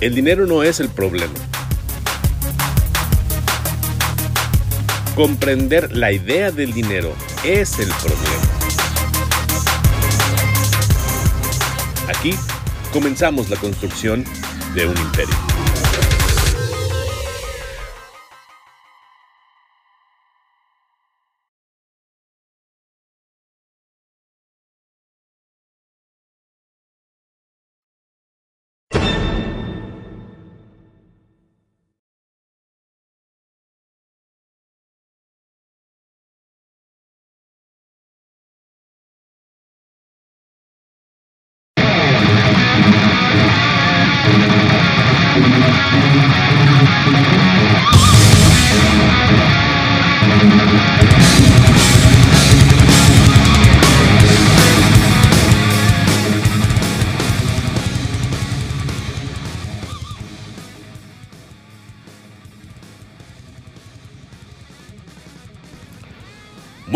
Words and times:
El 0.00 0.14
dinero 0.14 0.46
no 0.46 0.62
es 0.62 0.78
el 0.78 0.88
problema. 0.88 1.34
Comprender 5.16 5.96
la 5.96 6.12
idea 6.12 6.52
del 6.52 6.72
dinero 6.72 7.12
es 7.42 7.80
el 7.80 7.88
problema. 7.88 8.42
Aquí 12.08 12.32
comenzamos 12.92 13.50
la 13.50 13.56
construcción 13.56 14.24
de 14.76 14.86
un 14.86 14.96
imperio. 14.96 15.47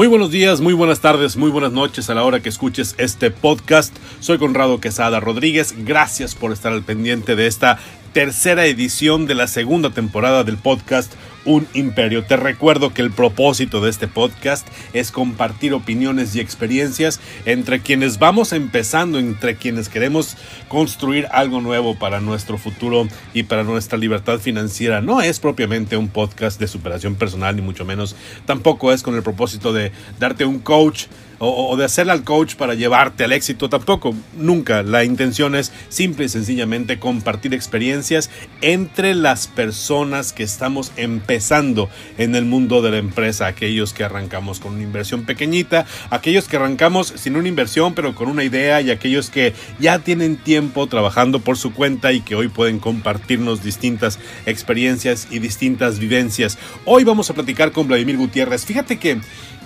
Muy 0.03 0.08
buenos 0.08 0.33
días, 0.33 0.61
muy 0.61 0.75
buenas 0.75 0.98
tardes, 0.98 1.36
muy 1.36 1.48
buenas 1.48 1.70
noches 1.70 2.11
a 2.11 2.14
la 2.14 2.25
hora 2.25 2.41
que 2.41 2.48
escuches 2.48 2.97
este 2.98 3.31
podcast. 3.31 3.97
Soy 4.19 4.36
Conrado 4.36 4.81
Quesada 4.81 5.20
Rodríguez. 5.20 5.77
Gracias 5.78 6.34
por 6.34 6.50
estar 6.50 6.72
al 6.72 6.83
pendiente 6.83 7.36
de 7.36 7.47
esta 7.47 7.78
tercera 8.12 8.66
edición 8.66 9.27
de 9.27 9.34
la 9.34 9.46
segunda 9.46 9.91
temporada 9.91 10.44
del 10.44 10.58
podcast 10.58 11.14
Un 11.46 11.66
Imperio. 11.72 12.24
Te 12.24 12.36
recuerdo 12.36 12.92
que 12.92 13.00
el 13.00 13.10
propósito 13.10 13.80
de 13.80 13.88
este 13.88 14.06
podcast 14.06 14.68
es 14.92 15.10
compartir 15.10 15.72
opiniones 15.72 16.36
y 16.36 16.40
experiencias 16.40 17.20
entre 17.46 17.80
quienes 17.80 18.18
vamos 18.18 18.52
empezando, 18.52 19.18
entre 19.18 19.56
quienes 19.56 19.88
queremos 19.88 20.36
construir 20.68 21.27
algo 21.33 21.62
nuevo 21.62 21.98
para 21.98 22.20
nuestro 22.20 22.58
futuro 22.58 23.08
y 23.33 23.44
para 23.44 23.64
nuestra 23.64 23.96
libertad 23.96 24.38
financiera. 24.40 25.00
No 25.00 25.22
es 25.22 25.40
propiamente 25.40 25.96
un 25.96 26.08
podcast 26.08 26.60
de 26.60 26.68
superación 26.68 27.14
personal, 27.14 27.56
ni 27.56 27.62
mucho 27.62 27.86
menos. 27.86 28.14
Tampoco 28.44 28.92
es 28.92 29.02
con 29.02 29.14
el 29.14 29.22
propósito 29.22 29.72
de 29.72 29.90
darte 30.18 30.44
un 30.44 30.58
coach 30.58 31.06
o, 31.44 31.76
de 31.76 31.84
hacerle 31.84 32.12
al 32.12 32.22
coach 32.22 32.54
para 32.54 32.74
llevarte 32.74 33.24
al 33.24 33.32
éxito, 33.32 33.68
tampoco, 33.68 34.14
nunca. 34.36 34.84
La 34.84 35.02
intención 35.02 35.56
es 35.56 35.72
simple 35.88 36.26
y 36.26 36.28
sencillamente 36.28 37.00
compartir 37.00 37.52
experiencias 37.52 38.30
entre 38.60 39.16
las 39.16 39.48
personas 39.48 40.32
que 40.32 40.44
estamos 40.44 40.92
empezando 40.96 41.90
en 42.16 42.36
el 42.36 42.44
mundo 42.44 42.80
de 42.80 42.92
la 42.92 42.98
empresa, 42.98 43.48
aquellos 43.48 43.92
que 43.92 44.04
arrancamos 44.04 44.60
con 44.60 44.74
una 44.74 44.84
inversión 44.84 45.24
pequeñita, 45.24 45.84
aquellos 46.10 46.46
que 46.46 46.58
arrancamos 46.58 47.12
sin 47.16 47.34
una 47.34 47.48
inversión 47.48 47.94
pero 47.94 48.14
con 48.14 48.28
una 48.28 48.44
idea 48.44 48.80
y 48.80 48.92
aquellos 48.92 49.28
que 49.28 49.52
ya 49.80 49.98
tienen 49.98 50.36
tiempo 50.36 50.86
trabajando 50.86 51.40
por 51.40 51.58
su 51.58 51.74
cuenta 51.74 52.12
y 52.12 52.20
que 52.20 52.36
hoy 52.36 52.46
pueden 52.46 52.78
compartirnos 52.78 53.64
distintas 53.64 54.20
experiencias 54.46 55.27
y 55.28 55.40
distintas 55.40 55.98
vivencias. 55.98 56.56
Hoy 56.84 57.02
vamos 57.02 57.30
a 57.30 57.34
platicar 57.34 57.72
con 57.72 57.88
Vladimir 57.88 58.17
Gutiérrez. 58.17 58.64
Fíjate 58.64 59.00
que 59.00 59.20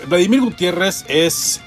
Vladimir 0.08 0.40
Gutiérrez 0.40 1.04
es 1.08 1.60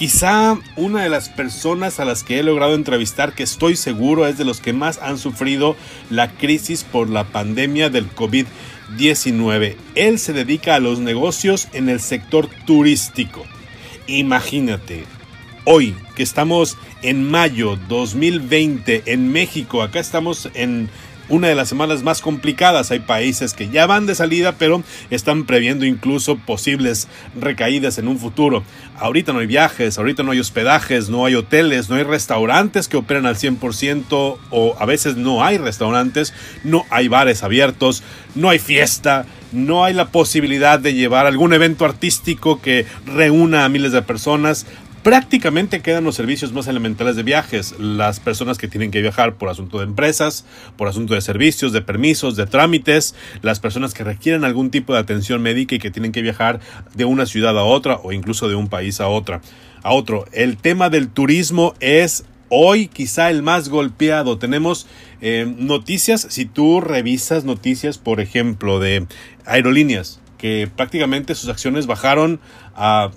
quizá 0.00 0.58
una 0.76 1.02
de 1.02 1.10
las 1.10 1.28
personas 1.28 2.00
a 2.00 2.06
las 2.06 2.24
que 2.24 2.38
he 2.38 2.42
logrado 2.42 2.74
entrevistar 2.74 3.34
que 3.34 3.42
estoy 3.42 3.76
seguro 3.76 4.26
es 4.26 4.38
de 4.38 4.46
los 4.46 4.62
que 4.62 4.72
más 4.72 4.98
han 5.02 5.18
sufrido 5.18 5.76
la 6.08 6.32
crisis 6.32 6.84
por 6.84 7.10
la 7.10 7.24
pandemia 7.24 7.90
del 7.90 8.10
COVID-19. 8.14 9.76
Él 9.96 10.18
se 10.18 10.32
dedica 10.32 10.74
a 10.74 10.80
los 10.80 11.00
negocios 11.00 11.68
en 11.74 11.90
el 11.90 12.00
sector 12.00 12.48
turístico. 12.64 13.44
Imagínate, 14.06 15.04
hoy 15.66 15.94
que 16.16 16.22
estamos 16.22 16.78
en 17.02 17.30
mayo 17.30 17.76
2020 17.90 19.02
en 19.04 19.30
México, 19.30 19.82
acá 19.82 20.00
estamos 20.00 20.48
en 20.54 20.88
una 21.30 21.48
de 21.48 21.54
las 21.54 21.68
semanas 21.68 22.02
más 22.02 22.20
complicadas. 22.20 22.90
Hay 22.90 23.00
países 23.00 23.54
que 23.54 23.70
ya 23.70 23.86
van 23.86 24.04
de 24.04 24.14
salida, 24.14 24.56
pero 24.58 24.82
están 25.10 25.46
previendo 25.46 25.86
incluso 25.86 26.36
posibles 26.36 27.08
recaídas 27.40 27.98
en 27.98 28.08
un 28.08 28.18
futuro. 28.18 28.62
Ahorita 28.98 29.32
no 29.32 29.38
hay 29.38 29.46
viajes, 29.46 29.96
ahorita 29.96 30.22
no 30.22 30.32
hay 30.32 30.40
hospedajes, 30.40 31.08
no 31.08 31.24
hay 31.24 31.36
hoteles, 31.36 31.88
no 31.88 31.96
hay 31.96 32.02
restaurantes 32.02 32.88
que 32.88 32.98
operen 32.98 33.24
al 33.24 33.36
100% 33.36 34.38
o 34.50 34.76
a 34.78 34.84
veces 34.84 35.16
no 35.16 35.42
hay 35.42 35.56
restaurantes, 35.56 36.34
no 36.64 36.84
hay 36.90 37.08
bares 37.08 37.42
abiertos, 37.42 38.02
no 38.34 38.50
hay 38.50 38.58
fiesta, 38.58 39.24
no 39.52 39.84
hay 39.84 39.94
la 39.94 40.06
posibilidad 40.06 40.78
de 40.78 40.94
llevar 40.94 41.26
algún 41.26 41.52
evento 41.52 41.84
artístico 41.84 42.60
que 42.60 42.86
reúna 43.06 43.64
a 43.64 43.68
miles 43.68 43.92
de 43.92 44.02
personas 44.02 44.66
prácticamente 45.02 45.80
quedan 45.80 46.04
los 46.04 46.14
servicios 46.14 46.52
más 46.52 46.66
elementales 46.66 47.16
de 47.16 47.22
viajes. 47.22 47.74
Las 47.78 48.20
personas 48.20 48.58
que 48.58 48.68
tienen 48.68 48.90
que 48.90 49.00
viajar 49.00 49.36
por 49.36 49.48
asunto 49.48 49.78
de 49.78 49.84
empresas, 49.84 50.44
por 50.76 50.88
asunto 50.88 51.14
de 51.14 51.20
servicios, 51.20 51.72
de 51.72 51.80
permisos, 51.80 52.36
de 52.36 52.46
trámites, 52.46 53.14
las 53.42 53.60
personas 53.60 53.94
que 53.94 54.04
requieren 54.04 54.44
algún 54.44 54.70
tipo 54.70 54.92
de 54.92 54.98
atención 54.98 55.42
médica 55.42 55.74
y 55.74 55.78
que 55.78 55.90
tienen 55.90 56.12
que 56.12 56.22
viajar 56.22 56.60
de 56.94 57.04
una 57.04 57.26
ciudad 57.26 57.58
a 57.58 57.62
otra 57.62 57.96
o 58.02 58.12
incluso 58.12 58.48
de 58.48 58.54
un 58.54 58.68
país 58.68 59.00
a 59.00 59.08
otra. 59.08 59.40
A 59.82 59.94
otro. 59.94 60.26
El 60.32 60.56
tema 60.58 60.90
del 60.90 61.08
turismo 61.08 61.74
es 61.80 62.24
hoy 62.50 62.88
quizá 62.88 63.30
el 63.30 63.42
más 63.42 63.70
golpeado. 63.70 64.38
Tenemos 64.38 64.86
eh, 65.22 65.52
noticias, 65.56 66.26
si 66.28 66.44
tú 66.44 66.80
revisas 66.82 67.44
noticias, 67.44 67.96
por 67.96 68.20
ejemplo, 68.20 68.78
de 68.78 69.06
aerolíneas, 69.46 70.20
que 70.36 70.68
prácticamente 70.74 71.34
sus 71.34 71.48
acciones 71.48 71.86
bajaron 71.86 72.40
a 72.74 73.10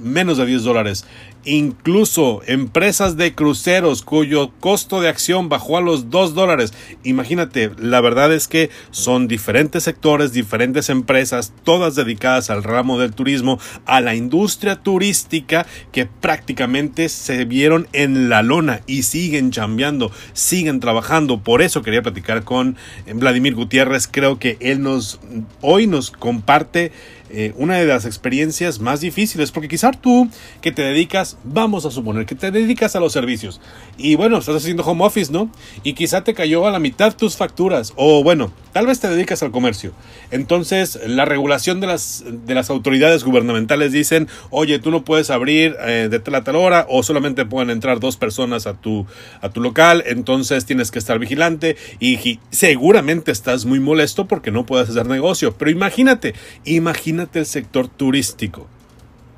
menos 0.00 0.38
de 0.38 0.46
10 0.46 0.64
dólares. 0.64 1.04
Incluso 1.44 2.42
empresas 2.46 3.16
de 3.16 3.34
cruceros 3.34 4.02
cuyo 4.02 4.52
costo 4.60 5.00
de 5.00 5.08
acción 5.08 5.48
bajó 5.48 5.78
a 5.78 5.80
los 5.80 6.10
2 6.10 6.34
dólares. 6.34 6.74
Imagínate, 7.02 7.70
la 7.78 8.02
verdad 8.02 8.32
es 8.32 8.46
que 8.46 8.68
son 8.90 9.26
diferentes 9.26 9.84
sectores, 9.84 10.32
diferentes 10.32 10.90
empresas, 10.90 11.54
todas 11.64 11.94
dedicadas 11.94 12.50
al 12.50 12.62
ramo 12.62 12.98
del 12.98 13.14
turismo, 13.14 13.58
a 13.86 14.00
la 14.02 14.14
industria 14.14 14.76
turística 14.76 15.66
que 15.92 16.06
prácticamente 16.06 17.08
se 17.08 17.44
vieron 17.46 17.88
en 17.92 18.28
la 18.28 18.42
lona 18.42 18.82
y 18.86 19.04
siguen 19.04 19.50
chambeando, 19.50 20.12
siguen 20.34 20.78
trabajando. 20.80 21.40
Por 21.40 21.62
eso 21.62 21.82
quería 21.82 22.02
platicar 22.02 22.44
con 22.44 22.76
Vladimir 23.14 23.54
Gutiérrez. 23.54 24.06
Creo 24.06 24.38
que 24.38 24.58
él 24.60 24.82
nos 24.82 25.20
hoy 25.62 25.86
nos 25.86 26.10
comparte 26.10 26.92
eh, 27.32 27.52
una 27.56 27.76
de 27.76 27.86
las 27.86 28.04
experiencias 28.04 28.80
más 28.80 29.00
difíciles, 29.00 29.52
porque 29.52 29.68
quizás 29.68 30.00
tú 30.00 30.28
que 30.60 30.72
te 30.72 30.82
dedicas, 30.82 31.36
vamos 31.44 31.86
a 31.86 31.90
suponer 31.90 32.26
que 32.26 32.34
te 32.34 32.50
dedicas 32.50 32.96
a 32.96 33.00
los 33.00 33.12
servicios 33.12 33.60
y 33.96 34.16
bueno, 34.16 34.38
estás 34.38 34.56
haciendo 34.56 34.82
home 34.82 35.04
office, 35.04 35.32
¿no? 35.32 35.50
Y 35.84 35.92
quizá 35.92 36.24
te 36.24 36.34
cayó 36.34 36.66
a 36.66 36.70
la 36.70 36.80
mitad 36.80 37.14
tus 37.14 37.36
facturas 37.36 37.92
o 37.96 38.24
bueno, 38.24 38.52
tal 38.72 38.86
vez 38.86 38.98
te 38.98 39.08
dedicas 39.08 39.42
al 39.42 39.50
comercio. 39.52 39.92
Entonces, 40.30 40.98
la 41.06 41.24
regulación 41.24 41.80
de 41.80 41.86
las, 41.86 42.24
de 42.26 42.54
las 42.54 42.68
autoridades 42.70 43.22
gubernamentales 43.22 43.92
dicen, 43.92 44.28
oye, 44.50 44.78
tú 44.78 44.90
no 44.90 45.04
puedes 45.04 45.30
abrir 45.30 45.76
eh, 45.80 46.08
de 46.10 46.18
tal 46.18 46.34
a 46.34 46.44
tal 46.44 46.56
hora 46.56 46.86
o 46.88 47.02
solamente 47.02 47.44
pueden 47.46 47.70
entrar 47.70 48.00
dos 48.00 48.16
personas 48.16 48.66
a 48.66 48.74
tu, 48.74 49.06
a 49.40 49.50
tu 49.50 49.60
local, 49.60 50.02
entonces 50.06 50.64
tienes 50.64 50.90
que 50.90 50.98
estar 50.98 51.18
vigilante 51.18 51.76
y 52.00 52.40
seguramente 52.50 53.30
estás 53.30 53.66
muy 53.66 53.78
molesto 53.78 54.26
porque 54.26 54.50
no 54.50 54.66
puedes 54.66 54.90
hacer 54.90 55.06
negocio, 55.06 55.54
pero 55.56 55.70
imagínate, 55.70 56.34
imagínate 56.64 57.19
el 57.32 57.46
sector 57.46 57.88
turístico. 57.88 58.66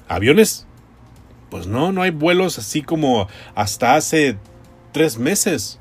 ¿Aviones? 0.08 0.66
Pues 1.50 1.66
no, 1.66 1.92
no 1.92 2.02
hay 2.02 2.10
vuelos 2.10 2.58
así 2.58 2.82
como 2.82 3.28
hasta 3.54 3.94
hace 3.94 4.36
tres 4.92 5.18
meses. 5.18 5.78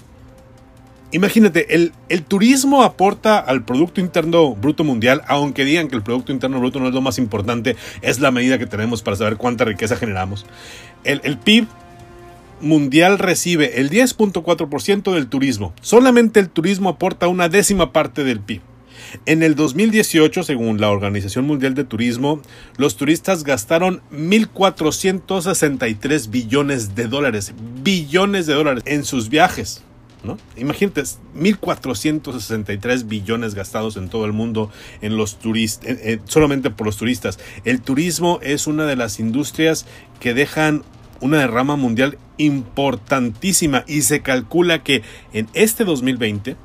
Imagínate, 1.14 1.76
el, 1.76 1.92
el, 2.08 2.24
turismo 2.24 2.84
aporta 2.84 3.38
al 3.38 3.66
Producto 3.66 4.00
Interno 4.00 4.56
Bruto 4.56 4.86
Mundial, 4.86 5.22
aunque 5.28 5.66
digan 5.66 5.90
que 5.90 5.98
el 5.98 6.04
Producto 6.04 6.32
Interno 6.32 6.60
Bruto 6.60 6.80
no 6.80 6.88
es 6.88 6.94
lo 6.94 7.02
más 7.02 7.18
importante, 7.18 7.76
es 8.02 8.22
la 8.22 8.32
medida 8.32 8.58
que 8.58 8.66
tenemos 8.66 9.02
para 9.02 9.18
saber 9.18 9.36
cuánta 9.36 9.66
riqueza 9.66 9.98
generamos. 9.98 10.46
El, 11.04 11.20
el 11.26 11.38
PIB 11.38 11.68
mundial 12.62 13.20
recibe 13.20 13.82
el 13.82 13.90
10.4% 13.90 15.14
del 15.14 15.28
turismo. 15.28 15.74
Solamente 15.82 16.40
el 16.40 16.50
turismo 16.50 16.90
aporta 16.90 17.28
una 17.28 17.50
décima 17.50 17.92
parte 17.92 18.24
del 18.24 18.40
PIB. 18.40 18.62
En 19.26 19.44
el 19.44 19.56
2018, 19.56 20.44
según 20.44 20.80
la 20.80 20.90
Organización 20.90 21.46
Mundial 21.46 21.76
de 21.76 21.84
Turismo, 21.84 22.42
los 22.78 22.96
turistas 22.96 23.44
gastaron 23.44 24.02
1.463 24.12 26.30
billones 26.30 26.96
de 26.96 27.08
dólares, 27.08 27.54
billones 27.84 28.48
de 28.48 28.54
dólares 28.54 28.84
en 28.86 29.04
sus 29.06 29.30
viajes. 29.30 29.84
¿no? 30.24 30.38
Imagínate, 30.56 31.02
1.463 31.02 33.08
billones 33.08 33.56
gastados 33.56 33.98
en 33.98 34.08
todo 34.10 34.26
el 34.26 34.34
mundo 34.34 34.70
en 35.02 35.18
los 35.18 35.40
turistas, 35.40 35.98
solamente 36.26 36.70
por 36.70 36.86
los 36.86 36.98
turistas. 36.98 37.40
El 37.66 37.82
turismo 37.82 38.40
es 38.44 38.68
una 38.68 38.86
de 38.86 38.96
las 38.96 39.20
industrias 39.20 39.88
que 40.20 40.34
dejan 40.34 40.84
una 41.22 41.40
derrama 41.40 41.76
mundial 41.76 42.18
importantísima 42.38 43.84
y 43.88 44.02
se 44.02 44.22
calcula 44.22 44.84
que 44.84 45.04
en 45.34 45.48
este 45.54 45.86
2020 45.86 46.56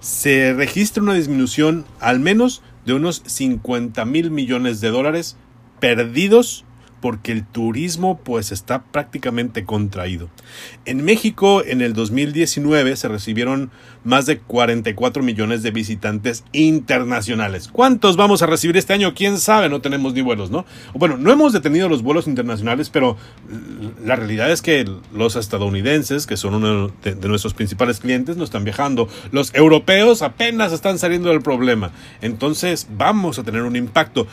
se 0.00 0.54
registra 0.54 1.02
una 1.02 1.14
disminución 1.14 1.84
al 2.00 2.20
menos 2.20 2.62
de 2.86 2.94
unos 2.94 3.22
50 3.26 4.04
mil 4.06 4.30
millones 4.30 4.80
de 4.80 4.90
dólares 4.90 5.36
perdidos 5.78 6.64
porque 7.00 7.32
el 7.32 7.44
turismo 7.44 8.18
pues 8.22 8.52
está 8.52 8.82
prácticamente 8.82 9.64
contraído. 9.64 10.28
En 10.84 11.04
México 11.04 11.62
en 11.64 11.80
el 11.80 11.92
2019 11.92 12.96
se 12.96 13.08
recibieron 13.08 13.70
más 14.04 14.26
de 14.26 14.38
44 14.38 15.22
millones 15.22 15.62
de 15.62 15.70
visitantes 15.70 16.44
internacionales. 16.52 17.68
¿Cuántos 17.68 18.16
vamos 18.16 18.42
a 18.42 18.46
recibir 18.46 18.76
este 18.76 18.92
año? 18.92 19.14
¿Quién 19.14 19.38
sabe? 19.38 19.68
No 19.68 19.80
tenemos 19.80 20.14
ni 20.14 20.22
vuelos, 20.22 20.50
¿no? 20.50 20.64
Bueno, 20.94 21.16
no 21.16 21.32
hemos 21.32 21.52
detenido 21.52 21.88
los 21.88 22.02
vuelos 22.02 22.26
internacionales, 22.26 22.90
pero 22.90 23.16
la 24.04 24.16
realidad 24.16 24.50
es 24.50 24.62
que 24.62 24.88
los 25.12 25.36
estadounidenses, 25.36 26.26
que 26.26 26.36
son 26.36 26.54
uno 26.54 26.92
de, 27.02 27.14
de 27.14 27.28
nuestros 27.28 27.54
principales 27.54 28.00
clientes, 28.00 28.36
no 28.36 28.44
están 28.44 28.64
viajando. 28.64 29.08
Los 29.32 29.54
europeos 29.54 30.22
apenas 30.22 30.72
están 30.72 30.98
saliendo 30.98 31.28
del 31.28 31.42
problema. 31.42 31.90
Entonces 32.22 32.88
vamos 32.96 33.38
a 33.38 33.42
tener 33.42 33.62
un 33.62 33.76
impacto. 33.76 34.26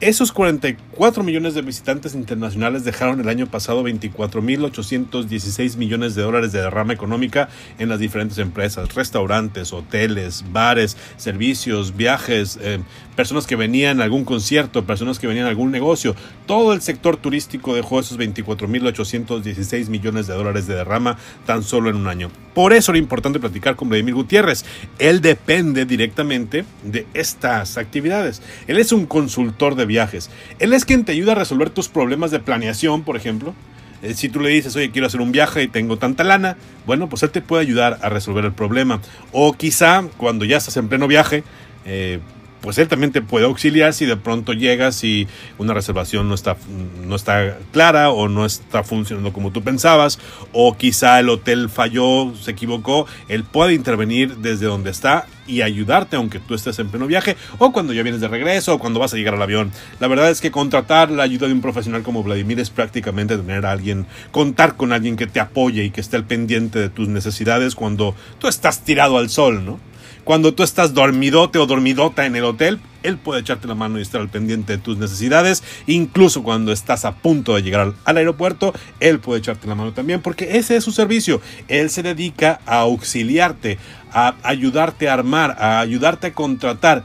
Esos 0.00 0.30
44 0.30 1.24
millones 1.24 1.54
de 1.54 1.62
visitantes 1.62 2.14
internacionales 2.14 2.84
dejaron 2.84 3.18
el 3.20 3.28
año 3.28 3.48
pasado 3.48 3.82
24.816 3.82 5.76
millones 5.76 6.14
de 6.14 6.22
dólares 6.22 6.52
de 6.52 6.60
derrama 6.60 6.92
económica 6.92 7.48
en 7.80 7.88
las 7.88 7.98
diferentes 7.98 8.38
empresas, 8.38 8.94
restaurantes, 8.94 9.72
hoteles, 9.72 10.44
bares, 10.52 10.96
servicios, 11.16 11.96
viajes, 11.96 12.60
eh, 12.62 12.78
personas 13.18 13.48
que 13.48 13.56
venían 13.56 14.00
a 14.00 14.04
algún 14.04 14.24
concierto, 14.24 14.84
personas 14.84 15.18
que 15.18 15.26
venían 15.26 15.46
a 15.46 15.48
algún 15.48 15.72
negocio. 15.72 16.14
Todo 16.46 16.72
el 16.72 16.80
sector 16.82 17.16
turístico 17.16 17.74
dejó 17.74 17.98
esos 17.98 18.16
24.816 18.16 19.88
millones 19.88 20.28
de 20.28 20.34
dólares 20.34 20.68
de 20.68 20.76
derrama 20.76 21.18
tan 21.44 21.64
solo 21.64 21.90
en 21.90 21.96
un 21.96 22.06
año. 22.06 22.30
Por 22.54 22.72
eso 22.72 22.92
era 22.92 23.00
importante 23.00 23.40
platicar 23.40 23.74
con 23.74 23.88
Vladimir 23.88 24.14
Gutiérrez. 24.14 24.64
Él 25.00 25.20
depende 25.20 25.84
directamente 25.84 26.64
de 26.84 27.08
estas 27.12 27.76
actividades. 27.76 28.40
Él 28.68 28.78
es 28.78 28.92
un 28.92 29.04
consultor 29.04 29.74
de 29.74 29.86
viajes. 29.86 30.30
Él 30.60 30.72
es 30.72 30.84
quien 30.84 31.04
te 31.04 31.10
ayuda 31.10 31.32
a 31.32 31.34
resolver 31.34 31.70
tus 31.70 31.88
problemas 31.88 32.30
de 32.30 32.38
planeación, 32.38 33.02
por 33.02 33.16
ejemplo. 33.16 33.52
Eh, 34.00 34.14
si 34.14 34.28
tú 34.28 34.38
le 34.38 34.50
dices, 34.50 34.76
oye, 34.76 34.92
quiero 34.92 35.08
hacer 35.08 35.20
un 35.20 35.32
viaje 35.32 35.64
y 35.64 35.66
tengo 35.66 35.98
tanta 35.98 36.22
lana, 36.22 36.56
bueno, 36.86 37.08
pues 37.08 37.24
él 37.24 37.30
te 37.30 37.40
puede 37.40 37.62
ayudar 37.62 37.98
a 38.00 38.10
resolver 38.10 38.44
el 38.44 38.52
problema. 38.52 39.00
O 39.32 39.54
quizá 39.54 40.04
cuando 40.18 40.44
ya 40.44 40.58
estás 40.58 40.76
en 40.76 40.86
pleno 40.86 41.08
viaje, 41.08 41.42
eh, 41.84 42.20
pues 42.60 42.78
él 42.78 42.88
también 42.88 43.12
te 43.12 43.22
puede 43.22 43.46
auxiliar 43.46 43.92
si 43.92 44.06
de 44.06 44.16
pronto 44.16 44.52
llegas 44.52 45.04
y 45.04 45.28
una 45.58 45.74
reservación 45.74 46.28
no 46.28 46.34
está, 46.34 46.56
no 47.04 47.16
está 47.16 47.58
clara 47.72 48.10
o 48.10 48.28
no 48.28 48.44
está 48.44 48.82
funcionando 48.82 49.32
como 49.32 49.52
tú 49.52 49.62
pensabas, 49.62 50.18
o 50.52 50.76
quizá 50.76 51.20
el 51.20 51.28
hotel 51.28 51.68
falló, 51.68 52.34
se 52.40 52.50
equivocó, 52.50 53.06
él 53.28 53.44
puede 53.44 53.74
intervenir 53.74 54.36
desde 54.36 54.66
donde 54.66 54.90
está 54.90 55.26
y 55.48 55.62
ayudarte 55.62 56.16
aunque 56.16 56.38
tú 56.38 56.54
estés 56.54 56.78
en 56.78 56.90
pleno 56.90 57.06
viaje 57.06 57.36
o 57.58 57.72
cuando 57.72 57.92
ya 57.92 58.02
vienes 58.02 58.20
de 58.20 58.28
regreso 58.28 58.74
o 58.74 58.78
cuando 58.78 59.00
vas 59.00 59.14
a 59.14 59.16
llegar 59.16 59.34
al 59.34 59.42
avión. 59.42 59.72
La 59.98 60.06
verdad 60.06 60.30
es 60.30 60.40
que 60.40 60.50
contratar 60.50 61.10
la 61.10 61.24
ayuda 61.24 61.46
de 61.46 61.54
un 61.54 61.62
profesional 61.62 62.02
como 62.02 62.22
Vladimir 62.22 62.60
es 62.60 62.70
prácticamente 62.70 63.36
tener 63.36 63.66
a 63.66 63.72
alguien, 63.72 64.06
contar 64.30 64.76
con 64.76 64.92
alguien 64.92 65.16
que 65.16 65.26
te 65.26 65.40
apoye 65.40 65.84
y 65.84 65.90
que 65.90 66.00
esté 66.00 66.16
al 66.16 66.24
pendiente 66.24 66.78
de 66.78 66.88
tus 66.90 67.08
necesidades 67.08 67.74
cuando 67.74 68.14
tú 68.38 68.46
estás 68.46 68.84
tirado 68.84 69.18
al 69.18 69.30
sol, 69.30 69.64
¿no? 69.64 69.80
Cuando 70.28 70.52
tú 70.52 70.62
estás 70.62 70.92
dormidote 70.92 71.58
o 71.58 71.64
dormidota 71.64 72.26
en 72.26 72.36
el 72.36 72.44
hotel, 72.44 72.80
él 73.02 73.16
puede 73.16 73.40
echarte 73.40 73.66
la 73.66 73.74
mano 73.74 73.98
y 73.98 74.02
estar 74.02 74.20
al 74.20 74.28
pendiente 74.28 74.74
de 74.74 74.78
tus 74.78 74.98
necesidades. 74.98 75.62
Incluso 75.86 76.42
cuando 76.42 76.70
estás 76.70 77.06
a 77.06 77.16
punto 77.16 77.54
de 77.54 77.62
llegar 77.62 77.94
al, 78.04 78.16
aeropuerto, 78.18 78.74
él 79.00 79.20
puede 79.20 79.38
echarte 79.38 79.66
la 79.66 79.74
mano 79.74 79.94
también 79.94 80.20
porque 80.20 80.58
ese 80.58 80.76
es 80.76 80.84
su 80.84 80.92
servicio. 80.92 81.40
Él 81.66 81.88
se 81.88 82.02
dedica 82.02 82.60
a 82.66 82.80
auxiliarte, 82.80 83.78
a 84.12 84.34
ayudarte 84.42 85.08
a 85.08 85.14
armar, 85.14 85.56
a 85.58 85.80
ayudarte 85.80 86.26
a 86.26 86.34
contratar 86.34 87.04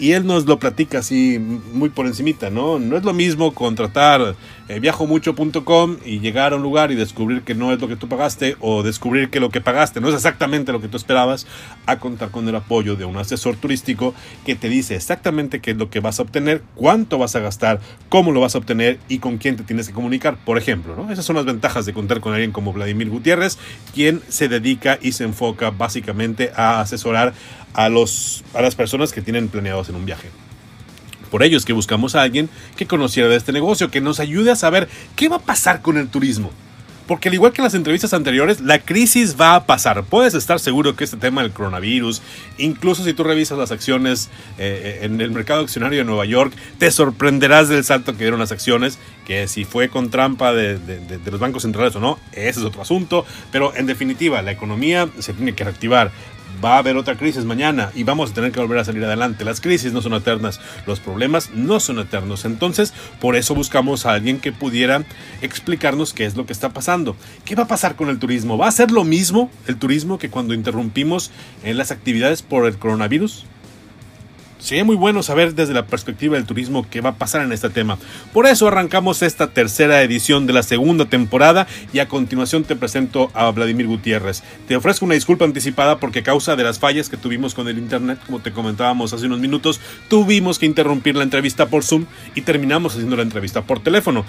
y 0.00 0.12
él 0.12 0.26
nos 0.26 0.46
lo 0.46 0.58
platica 0.58 0.98
así 1.00 1.38
muy 1.38 1.90
por 1.90 2.06
encimita, 2.06 2.50
¿no? 2.50 2.78
No 2.78 2.96
es 2.96 3.04
lo 3.04 3.12
mismo 3.12 3.52
contratar 3.54 4.34
eh, 4.70 4.78
viajomucho.com 4.78 5.96
y 6.04 6.20
llegar 6.20 6.52
a 6.52 6.56
un 6.56 6.62
lugar 6.62 6.92
y 6.92 6.94
descubrir 6.94 7.42
que 7.42 7.56
no 7.56 7.72
es 7.72 7.80
lo 7.80 7.88
que 7.88 7.96
tú 7.96 8.08
pagaste 8.08 8.54
o 8.60 8.84
descubrir 8.84 9.28
que 9.28 9.40
lo 9.40 9.50
que 9.50 9.60
pagaste 9.60 10.00
no 10.00 10.08
es 10.08 10.14
exactamente 10.14 10.70
lo 10.70 10.80
que 10.80 10.86
tú 10.86 10.96
esperabas 10.96 11.48
a 11.86 11.98
contar 11.98 12.30
con 12.30 12.48
el 12.48 12.54
apoyo 12.54 12.94
de 12.94 13.04
un 13.04 13.16
asesor 13.16 13.56
turístico 13.56 14.14
que 14.46 14.54
te 14.54 14.68
dice 14.68 14.94
exactamente 14.94 15.58
qué 15.58 15.72
es 15.72 15.76
lo 15.76 15.90
que 15.90 15.98
vas 15.98 16.20
a 16.20 16.22
obtener, 16.22 16.62
cuánto 16.76 17.18
vas 17.18 17.34
a 17.34 17.40
gastar, 17.40 17.80
cómo 18.08 18.30
lo 18.30 18.40
vas 18.40 18.54
a 18.54 18.58
obtener 18.58 19.00
y 19.08 19.18
con 19.18 19.38
quién 19.38 19.56
te 19.56 19.64
tienes 19.64 19.88
que 19.88 19.92
comunicar, 19.92 20.36
por 20.36 20.56
ejemplo. 20.56 21.10
Esas 21.10 21.24
son 21.24 21.34
las 21.34 21.46
ventajas 21.46 21.84
de 21.84 21.92
contar 21.92 22.20
con 22.20 22.32
alguien 22.32 22.52
como 22.52 22.72
Vladimir 22.72 23.10
Gutiérrez, 23.10 23.58
quien 23.92 24.22
se 24.28 24.46
dedica 24.46 25.00
y 25.02 25.10
se 25.10 25.24
enfoca 25.24 25.70
básicamente 25.70 26.52
a 26.54 26.80
asesorar 26.80 27.34
a, 27.74 27.88
los, 27.88 28.44
a 28.54 28.62
las 28.62 28.76
personas 28.76 29.10
que 29.10 29.20
tienen 29.20 29.48
planeados 29.48 29.88
en 29.88 29.96
un 29.96 30.06
viaje. 30.06 30.28
Por 31.30 31.42
ello 31.42 31.56
es 31.56 31.64
que 31.64 31.72
buscamos 31.72 32.14
a 32.14 32.22
alguien 32.22 32.48
que 32.76 32.86
conociera 32.86 33.28
de 33.28 33.36
este 33.36 33.52
negocio, 33.52 33.90
que 33.90 34.00
nos 34.00 34.20
ayude 34.20 34.50
a 34.50 34.56
saber 34.56 34.88
qué 35.16 35.28
va 35.28 35.36
a 35.36 35.40
pasar 35.40 35.82
con 35.82 35.96
el 35.96 36.08
turismo. 36.08 36.50
Porque 37.10 37.28
al 37.28 37.34
igual 37.34 37.52
que 37.52 37.60
en 37.60 37.64
las 37.64 37.74
entrevistas 37.74 38.14
anteriores, 38.14 38.60
la 38.60 38.78
crisis 38.78 39.34
va 39.34 39.56
a 39.56 39.66
pasar. 39.66 40.04
Puedes 40.04 40.34
estar 40.34 40.60
seguro 40.60 40.94
que 40.94 41.02
este 41.02 41.16
tema 41.16 41.42
del 41.42 41.50
coronavirus, 41.50 42.22
incluso 42.56 43.02
si 43.02 43.14
tú 43.14 43.24
revisas 43.24 43.58
las 43.58 43.72
acciones 43.72 44.30
eh, 44.58 45.00
en 45.02 45.20
el 45.20 45.32
mercado 45.32 45.62
accionario 45.62 45.98
de 45.98 46.04
Nueva 46.04 46.24
York, 46.24 46.52
te 46.78 46.88
sorprenderás 46.92 47.68
del 47.68 47.82
salto 47.82 48.12
que 48.12 48.18
dieron 48.18 48.38
las 48.38 48.52
acciones, 48.52 49.00
que 49.26 49.48
si 49.48 49.64
fue 49.64 49.88
con 49.88 50.10
trampa 50.10 50.52
de, 50.52 50.78
de 50.78 51.30
los 51.32 51.40
bancos 51.40 51.62
centrales 51.62 51.96
o 51.96 52.00
no, 52.00 52.16
ese 52.30 52.60
es 52.60 52.64
otro 52.64 52.82
asunto. 52.82 53.26
Pero 53.50 53.74
en 53.74 53.86
definitiva, 53.86 54.40
la 54.40 54.52
economía 54.52 55.08
se 55.18 55.32
tiene 55.32 55.56
que 55.56 55.64
reactivar 55.64 56.12
va 56.64 56.74
a 56.74 56.78
haber 56.78 56.96
otra 56.96 57.16
crisis 57.16 57.44
mañana 57.44 57.90
y 57.94 58.04
vamos 58.04 58.30
a 58.30 58.34
tener 58.34 58.52
que 58.52 58.60
volver 58.60 58.78
a 58.78 58.84
salir 58.84 59.04
adelante. 59.04 59.44
Las 59.44 59.60
crisis 59.60 59.92
no 59.92 60.02
son 60.02 60.14
eternas, 60.14 60.60
los 60.86 61.00
problemas 61.00 61.50
no 61.54 61.80
son 61.80 61.98
eternos. 61.98 62.44
Entonces, 62.44 62.92
por 63.20 63.36
eso 63.36 63.54
buscamos 63.54 64.06
a 64.06 64.12
alguien 64.12 64.40
que 64.40 64.52
pudiera 64.52 65.04
explicarnos 65.42 66.12
qué 66.12 66.24
es 66.24 66.36
lo 66.36 66.46
que 66.46 66.52
está 66.52 66.70
pasando. 66.70 67.16
¿Qué 67.44 67.54
va 67.54 67.64
a 67.64 67.68
pasar 67.68 67.96
con 67.96 68.08
el 68.08 68.18
turismo? 68.18 68.58
¿Va 68.58 68.68
a 68.68 68.72
ser 68.72 68.90
lo 68.90 69.04
mismo 69.04 69.50
el 69.66 69.76
turismo 69.76 70.18
que 70.18 70.30
cuando 70.30 70.54
interrumpimos 70.54 71.30
en 71.64 71.78
las 71.78 71.90
actividades 71.90 72.42
por 72.42 72.66
el 72.66 72.78
coronavirus? 72.78 73.44
Sería 74.60 74.84
muy 74.84 74.96
bueno 74.96 75.22
saber 75.22 75.54
desde 75.54 75.74
la 75.74 75.86
perspectiva 75.86 76.36
del 76.36 76.44
turismo 76.44 76.86
qué 76.88 77.00
va 77.00 77.10
a 77.10 77.14
pasar 77.14 77.42
en 77.42 77.52
este 77.52 77.70
tema. 77.70 77.98
Por 78.32 78.46
eso 78.46 78.68
arrancamos 78.68 79.22
esta 79.22 79.48
tercera 79.48 80.02
edición 80.02 80.46
de 80.46 80.52
la 80.52 80.62
segunda 80.62 81.06
temporada 81.06 81.66
y 81.92 81.98
a 81.98 82.08
continuación 82.08 82.64
te 82.64 82.76
presento 82.76 83.30
a 83.34 83.50
Vladimir 83.50 83.86
Gutiérrez. 83.86 84.42
Te 84.68 84.76
ofrezco 84.76 85.06
una 85.06 85.14
disculpa 85.14 85.46
anticipada 85.46 85.98
porque 85.98 86.20
a 86.20 86.24
causa 86.24 86.56
de 86.56 86.64
las 86.64 86.78
fallas 86.78 87.08
que 87.08 87.16
tuvimos 87.16 87.54
con 87.54 87.68
el 87.68 87.78
internet, 87.78 88.18
como 88.26 88.40
te 88.40 88.52
comentábamos 88.52 89.12
hace 89.12 89.26
unos 89.26 89.40
minutos, 89.40 89.80
tuvimos 90.08 90.58
que 90.58 90.66
interrumpir 90.66 91.16
la 91.16 91.24
entrevista 91.24 91.66
por 91.66 91.82
Zoom 91.82 92.04
y 92.34 92.42
terminamos 92.42 92.92
haciendo 92.94 93.16
la 93.16 93.22
entrevista 93.22 93.62
por 93.62 93.80
teléfono. 93.80 94.24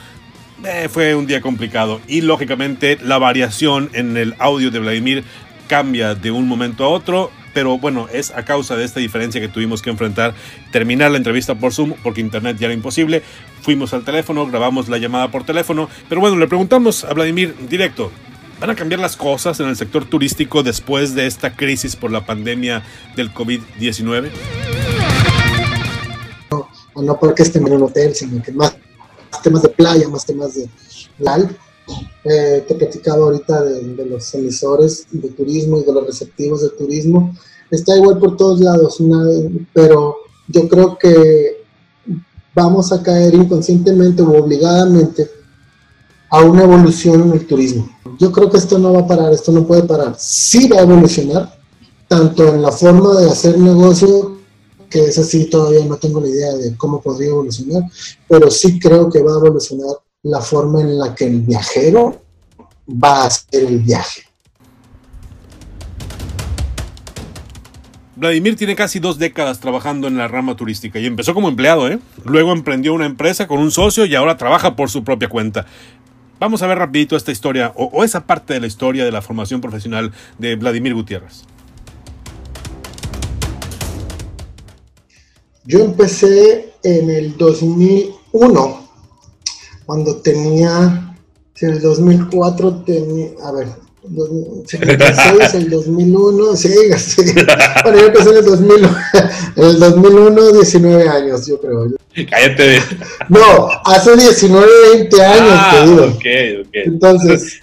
Eh, 0.63 0.87
fue 0.89 1.15
un 1.15 1.27
día 1.27 1.41
complicado 1.41 1.99
y 2.07 2.21
lógicamente 2.21 2.97
la 3.01 3.17
variación 3.17 3.89
en 3.93 4.15
el 4.15 4.35
audio 4.37 4.71
de 4.71 4.79
Vladimir 4.79 5.23
cambia 5.67 6.15
de 6.15 6.31
un 6.31 6.47
momento 6.47 6.85
a 6.85 6.89
otro 6.89 7.31
pero 7.53 7.77
bueno, 7.77 8.07
es 8.11 8.31
a 8.31 8.43
causa 8.43 8.75
de 8.75 8.85
esta 8.85 8.99
diferencia 8.99 9.41
que 9.41 9.47
tuvimos 9.47 9.81
que 9.81 9.89
enfrentar, 9.89 10.33
terminar 10.71 11.11
la 11.11 11.17
entrevista 11.17 11.55
por 11.55 11.73
Zoom, 11.73 11.93
porque 12.03 12.21
internet 12.21 12.57
ya 12.59 12.67
era 12.67 12.73
imposible. 12.73 13.23
Fuimos 13.61 13.93
al 13.93 14.03
teléfono, 14.03 14.45
grabamos 14.47 14.89
la 14.89 14.97
llamada 14.97 15.29
por 15.29 15.43
teléfono, 15.43 15.89
pero 16.09 16.21
bueno, 16.21 16.37
le 16.37 16.47
preguntamos 16.47 17.03
a 17.03 17.13
Vladimir 17.13 17.55
directo, 17.69 18.11
¿van 18.59 18.69
a 18.69 18.75
cambiar 18.75 18.99
las 18.99 19.15
cosas 19.15 19.59
en 19.59 19.67
el 19.67 19.75
sector 19.75 20.05
turístico 20.05 20.63
después 20.63 21.13
de 21.15 21.27
esta 21.27 21.55
crisis 21.55 21.95
por 21.95 22.11
la 22.11 22.25
pandemia 22.25 22.83
del 23.15 23.33
COVID-19? 23.33 24.29
No, 26.51 26.69
no 26.95 27.19
porque 27.19 27.43
estén 27.43 27.65
en 27.67 27.73
un 27.73 27.83
hotel, 27.83 28.15
sino 28.15 28.41
que 28.41 28.51
más, 28.51 28.75
temas 29.43 29.61
de 29.61 29.69
playa, 29.69 30.07
más 30.09 30.25
temas 30.25 30.55
de 30.55 30.67
LAL 31.19 31.55
eh, 32.23 32.63
te 32.67 32.75
platicaba 32.75 33.25
ahorita 33.25 33.63
de, 33.63 34.05
los 34.05 34.33
emisores 34.35 35.07
de 35.11 35.29
turismo 35.29 35.79
y 35.79 35.83
de 35.83 35.93
los 35.93 36.05
receptivos 36.05 36.61
de 36.61 36.69
turismo. 36.69 37.35
Está 37.69 37.95
igual 37.95 38.19
por 38.19 38.37
todos 38.37 38.59
lados, 38.59 38.97
pero 39.73 40.17
yo 40.47 40.67
creo 40.67 40.97
que 40.97 41.63
vamos 42.53 42.91
a 42.91 43.01
caer 43.01 43.33
inconscientemente 43.33 44.21
o 44.21 44.31
obligadamente 44.31 45.29
a 46.29 46.43
una 46.43 46.63
evolución 46.63 47.21
en 47.23 47.31
el 47.33 47.47
turismo. 47.47 47.89
Yo 48.19 48.31
creo 48.31 48.49
que 48.49 48.57
esto 48.57 48.77
no 48.77 48.93
va 48.93 49.01
a 49.01 49.07
parar, 49.07 49.33
esto 49.33 49.51
no 49.51 49.65
puede 49.65 49.83
parar. 49.83 50.15
Sí 50.17 50.67
va 50.67 50.77
a 50.77 50.83
evolucionar, 50.83 51.59
tanto 52.07 52.47
en 52.47 52.61
la 52.61 52.71
forma 52.71 53.19
de 53.19 53.29
hacer 53.29 53.57
negocio, 53.57 54.37
que 54.89 55.05
es 55.05 55.17
así, 55.17 55.45
todavía 55.45 55.85
no 55.85 55.97
tengo 55.97 56.21
la 56.21 56.27
idea 56.27 56.53
de 56.53 56.75
cómo 56.77 57.01
podría 57.01 57.29
evolucionar, 57.29 57.83
pero 58.27 58.51
sí 58.51 58.79
creo 58.79 59.09
que 59.09 59.23
va 59.23 59.33
a 59.33 59.37
evolucionar 59.37 59.95
la 60.23 60.39
forma 60.39 60.81
en 60.81 60.99
la 60.99 61.15
que 61.15 61.25
el 61.25 61.41
viajero 61.41 62.21
va 62.87 63.23
a 63.23 63.25
hacer 63.25 63.65
el 63.65 63.79
viaje. 63.79 64.23
Vladimir 68.15 68.55
tiene 68.55 68.75
casi 68.75 68.99
dos 68.99 69.17
décadas 69.17 69.59
trabajando 69.59 70.07
en 70.07 70.17
la 70.17 70.27
rama 70.27 70.55
turística 70.55 70.99
y 70.99 71.07
empezó 71.07 71.33
como 71.33 71.49
empleado, 71.49 71.87
¿eh? 71.87 71.99
Luego 72.23 72.51
emprendió 72.51 72.93
una 72.93 73.07
empresa 73.07 73.47
con 73.47 73.57
un 73.57 73.71
socio 73.71 74.05
y 74.05 74.13
ahora 74.13 74.37
trabaja 74.37 74.75
por 74.75 74.91
su 74.91 75.03
propia 75.03 75.27
cuenta. 75.27 75.65
Vamos 76.39 76.61
a 76.61 76.67
ver 76.67 76.77
rapidito 76.77 77.15
esta 77.15 77.31
historia 77.31 77.73
o, 77.75 77.85
o 77.85 78.03
esa 78.03 78.27
parte 78.27 78.53
de 78.53 78.59
la 78.59 78.67
historia 78.67 79.05
de 79.05 79.11
la 79.11 79.23
formación 79.23 79.59
profesional 79.59 80.11
de 80.37 80.55
Vladimir 80.55 80.93
Gutiérrez. 80.93 81.45
Yo 85.65 85.79
empecé 85.79 86.73
en 86.83 87.09
el 87.09 87.37
2001, 87.37 88.90
cuando 89.91 90.15
tenía, 90.21 91.17
en 91.59 91.69
el 91.69 91.81
2004 91.81 92.83
tenía, 92.85 93.31
a 93.43 93.51
ver, 93.51 93.67
56, 94.65 95.53
el 95.55 95.69
2001, 95.69 96.55
sí, 96.55 96.69
sí. 96.97 97.21
Bueno, 97.83 97.99
yo 97.99 98.05
empecé 98.05 98.29
en 98.29 98.37
el 98.37 98.45
2001, 98.45 98.95
en 99.57 99.63
el 99.65 99.79
2001, 99.79 100.51
19 100.53 101.09
años, 101.09 101.45
yo 101.45 101.59
creo. 101.59 101.87
Cállate. 102.29 102.79
No, 103.27 103.67
hace 103.83 104.15
19, 104.15 104.65
20 104.93 105.25
años, 105.25 105.51
ah, 105.51 105.71
te 105.73 105.89
digo. 105.89 106.05
Okay, 106.15 106.61
okay. 106.61 106.83
Entonces, 106.85 107.59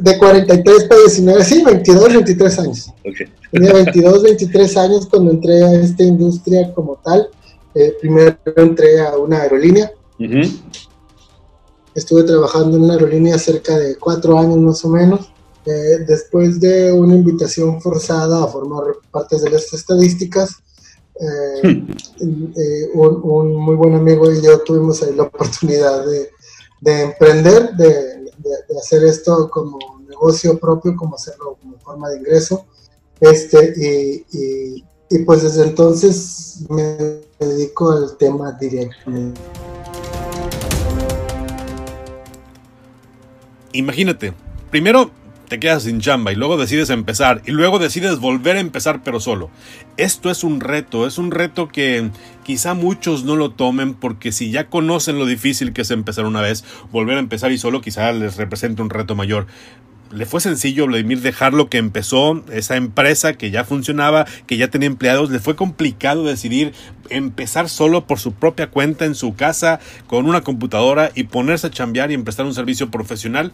de 0.00 0.18
43 0.18 0.84
para 0.84 1.00
19, 1.02 1.44
sí, 1.44 1.62
22, 1.64 2.12
23 2.12 2.58
años. 2.58 2.92
Okay. 3.08 3.28
Tenía 3.52 3.72
22, 3.72 4.22
23 4.24 4.76
años 4.78 5.06
cuando 5.06 5.30
entré 5.30 5.62
a 5.62 5.74
esta 5.74 6.02
industria 6.02 6.74
como 6.74 6.96
tal. 7.04 7.28
Eh, 7.76 7.94
primero 8.00 8.36
entré 8.56 9.00
a 9.00 9.16
una 9.16 9.42
aerolínea. 9.42 9.92
Estuve 11.98 12.22
trabajando 12.22 12.76
en 12.76 12.84
una 12.84 12.94
aerolínea 12.94 13.36
cerca 13.38 13.76
de 13.76 13.96
cuatro 13.96 14.38
años 14.38 14.58
más 14.58 14.84
o 14.84 14.88
menos. 14.88 15.32
Eh, 15.66 16.04
después 16.06 16.60
de 16.60 16.92
una 16.92 17.16
invitación 17.16 17.82
forzada 17.82 18.44
a 18.44 18.46
formar 18.46 18.84
parte 19.10 19.36
de 19.40 19.50
las 19.50 19.72
estadísticas, 19.74 20.58
eh, 21.20 21.84
un, 22.94 23.56
muy 23.56 23.74
buen 23.74 23.96
amigo 23.96 24.32
y 24.32 24.40
yo 24.40 24.60
tuvimos 24.60 25.02
ahí 25.02 25.12
la 25.12 25.24
oportunidad 25.24 26.06
de, 26.06 26.30
de 26.82 27.02
emprender, 27.02 27.74
de, 27.74 27.88
de, 27.88 28.78
hacer 28.80 29.02
esto 29.02 29.50
como 29.50 29.76
negocio 30.08 30.56
propio, 30.56 30.94
como 30.94 31.16
hacerlo 31.16 31.58
como 31.60 31.78
forma 31.80 32.10
de 32.10 32.18
ingreso. 32.18 32.64
Este, 33.20 33.74
y, 33.76 34.84
y 35.10 35.18
pues 35.24 35.42
desde 35.42 35.64
entonces 35.64 36.60
me 36.68 37.22
dedico 37.40 37.90
al 37.90 38.16
tema 38.16 38.52
directo. 38.52 39.10
Imagínate, 43.72 44.32
primero 44.70 45.10
te 45.48 45.58
quedas 45.58 45.84
sin 45.84 46.00
chamba 46.00 46.30
y 46.30 46.34
luego 46.36 46.56
decides 46.56 46.90
empezar 46.90 47.42
y 47.46 47.52
luego 47.52 47.78
decides 47.78 48.18
volver 48.18 48.56
a 48.56 48.60
empezar 48.60 49.02
pero 49.02 49.18
solo. 49.18 49.50
Esto 49.96 50.30
es 50.30 50.44
un 50.44 50.60
reto, 50.60 51.06
es 51.06 51.18
un 51.18 51.30
reto 51.30 51.68
que 51.68 52.10
quizá 52.44 52.74
muchos 52.74 53.24
no 53.24 53.34
lo 53.34 53.50
tomen 53.50 53.94
porque 53.94 54.30
si 54.30 54.50
ya 54.50 54.68
conocen 54.68 55.18
lo 55.18 55.26
difícil 55.26 55.72
que 55.72 55.82
es 55.82 55.90
empezar 55.90 56.26
una 56.26 56.42
vez, 56.42 56.64
volver 56.92 57.16
a 57.16 57.20
empezar 57.20 57.50
y 57.50 57.58
solo 57.58 57.80
quizá 57.80 58.12
les 58.12 58.36
represente 58.36 58.82
un 58.82 58.90
reto 58.90 59.14
mayor 59.14 59.46
le 60.10 60.26
fue 60.26 60.40
sencillo 60.40 60.86
Vladimir 60.86 61.20
dejar 61.20 61.52
lo 61.52 61.68
que 61.68 61.78
empezó, 61.78 62.42
esa 62.50 62.76
empresa 62.76 63.34
que 63.34 63.50
ya 63.50 63.64
funcionaba, 63.64 64.26
que 64.46 64.56
ya 64.56 64.68
tenía 64.68 64.86
empleados, 64.86 65.30
le 65.30 65.38
fue 65.38 65.56
complicado 65.56 66.24
decidir 66.24 66.72
empezar 67.10 67.68
solo 67.68 68.06
por 68.06 68.18
su 68.18 68.32
propia 68.32 68.70
cuenta 68.70 69.04
en 69.04 69.14
su 69.14 69.34
casa 69.34 69.80
con 70.06 70.26
una 70.26 70.42
computadora 70.42 71.10
y 71.14 71.24
ponerse 71.24 71.66
a 71.66 71.70
chambear 71.70 72.10
y 72.10 72.18
prestar 72.18 72.46
un 72.46 72.54
servicio 72.54 72.90
profesional. 72.90 73.52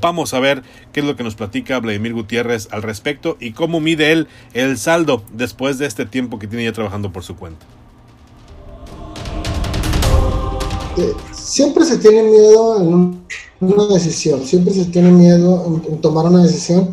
Vamos 0.00 0.34
a 0.34 0.40
ver 0.40 0.62
qué 0.92 1.00
es 1.00 1.06
lo 1.06 1.16
que 1.16 1.24
nos 1.24 1.34
platica 1.34 1.78
Vladimir 1.78 2.14
Gutiérrez 2.14 2.68
al 2.70 2.82
respecto 2.82 3.36
y 3.40 3.52
cómo 3.52 3.80
mide 3.80 4.12
él 4.12 4.28
el 4.52 4.78
saldo 4.78 5.22
después 5.32 5.78
de 5.78 5.86
este 5.86 6.06
tiempo 6.06 6.38
que 6.38 6.46
tiene 6.46 6.64
ya 6.64 6.72
trabajando 6.72 7.12
por 7.12 7.24
su 7.24 7.36
cuenta. 7.36 7.66
Eh, 10.96 11.12
siempre 11.32 11.84
se 11.84 11.98
tiene 11.98 12.22
miedo 12.22 12.80
en 12.80 12.94
un 12.94 13.26
una 13.72 13.94
decisión, 13.94 14.44
siempre 14.44 14.72
se 14.72 14.86
tiene 14.86 15.10
miedo 15.10 15.80
en, 15.88 16.00
tomar 16.00 16.26
una 16.26 16.42
decisión 16.42 16.92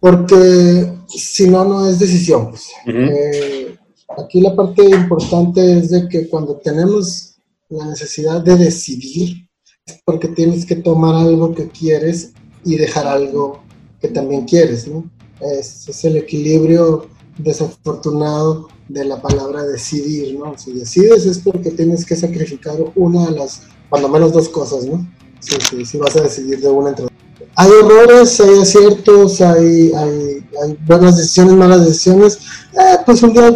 porque 0.00 0.92
si 1.08 1.48
no, 1.48 1.64
no 1.64 1.88
es 1.88 1.98
decisión. 1.98 2.50
Pues. 2.50 2.68
Eh, 2.86 3.76
aquí 4.16 4.40
la 4.40 4.54
parte 4.54 4.84
importante 4.84 5.78
es 5.78 5.90
de 5.90 6.08
que 6.08 6.28
cuando 6.28 6.56
tenemos 6.56 7.36
la 7.68 7.86
necesidad 7.86 8.40
de 8.40 8.56
decidir, 8.56 9.48
es 9.86 10.00
porque 10.04 10.28
tienes 10.28 10.64
que 10.64 10.76
tomar 10.76 11.14
algo 11.14 11.54
que 11.54 11.68
quieres 11.68 12.32
y 12.64 12.76
dejar 12.76 13.06
algo 13.06 13.62
que 14.00 14.08
también 14.08 14.44
quieres, 14.44 14.86
¿no? 14.86 15.10
Es, 15.40 15.88
es 15.88 16.04
el 16.04 16.16
equilibrio 16.16 17.08
desafortunado 17.38 18.68
de 18.88 19.04
la 19.04 19.20
palabra 19.20 19.64
decidir, 19.64 20.38
¿no? 20.38 20.56
Si 20.56 20.72
decides 20.72 21.26
es 21.26 21.38
porque 21.38 21.70
tienes 21.70 22.04
que 22.04 22.16
sacrificar 22.16 22.76
una 22.94 23.26
de 23.26 23.36
las, 23.36 23.62
cuando 23.88 24.08
menos 24.08 24.32
dos 24.32 24.48
cosas, 24.48 24.84
¿no? 24.86 25.06
Sí, 25.40 25.56
sí, 25.70 25.84
sí 25.84 25.98
vas 25.98 26.16
a 26.16 26.22
decidir 26.22 26.60
de 26.60 26.68
una 26.68 26.90
entre 26.90 27.06
Hay 27.54 27.70
errores, 27.82 28.40
hay 28.40 28.58
aciertos, 28.60 29.40
hay, 29.40 29.92
hay, 29.94 30.44
hay 30.62 30.78
buenas 30.86 31.16
decisiones, 31.16 31.54
malas 31.54 31.86
decisiones. 31.86 32.38
Eh, 32.72 32.98
pues 33.06 33.22
un 33.22 33.32
día, 33.32 33.50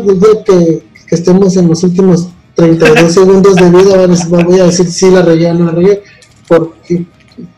que, 0.45 0.83
que, 1.09 1.15
estemos 1.15 1.57
en 1.57 1.69
los 1.69 1.83
últimos 1.83 2.29
32 2.55 3.13
segundos 3.13 3.57
de 3.57 3.71
vida, 3.71 4.07
voy 4.29 4.61
a 4.61 4.65
decir 4.65 4.91
si 4.91 5.11
la 5.11 5.23
regué 5.23 5.51
o 5.51 5.55
no 5.55 5.67
la 5.67 5.73
regué, 5.73 6.03
porque 6.49 7.07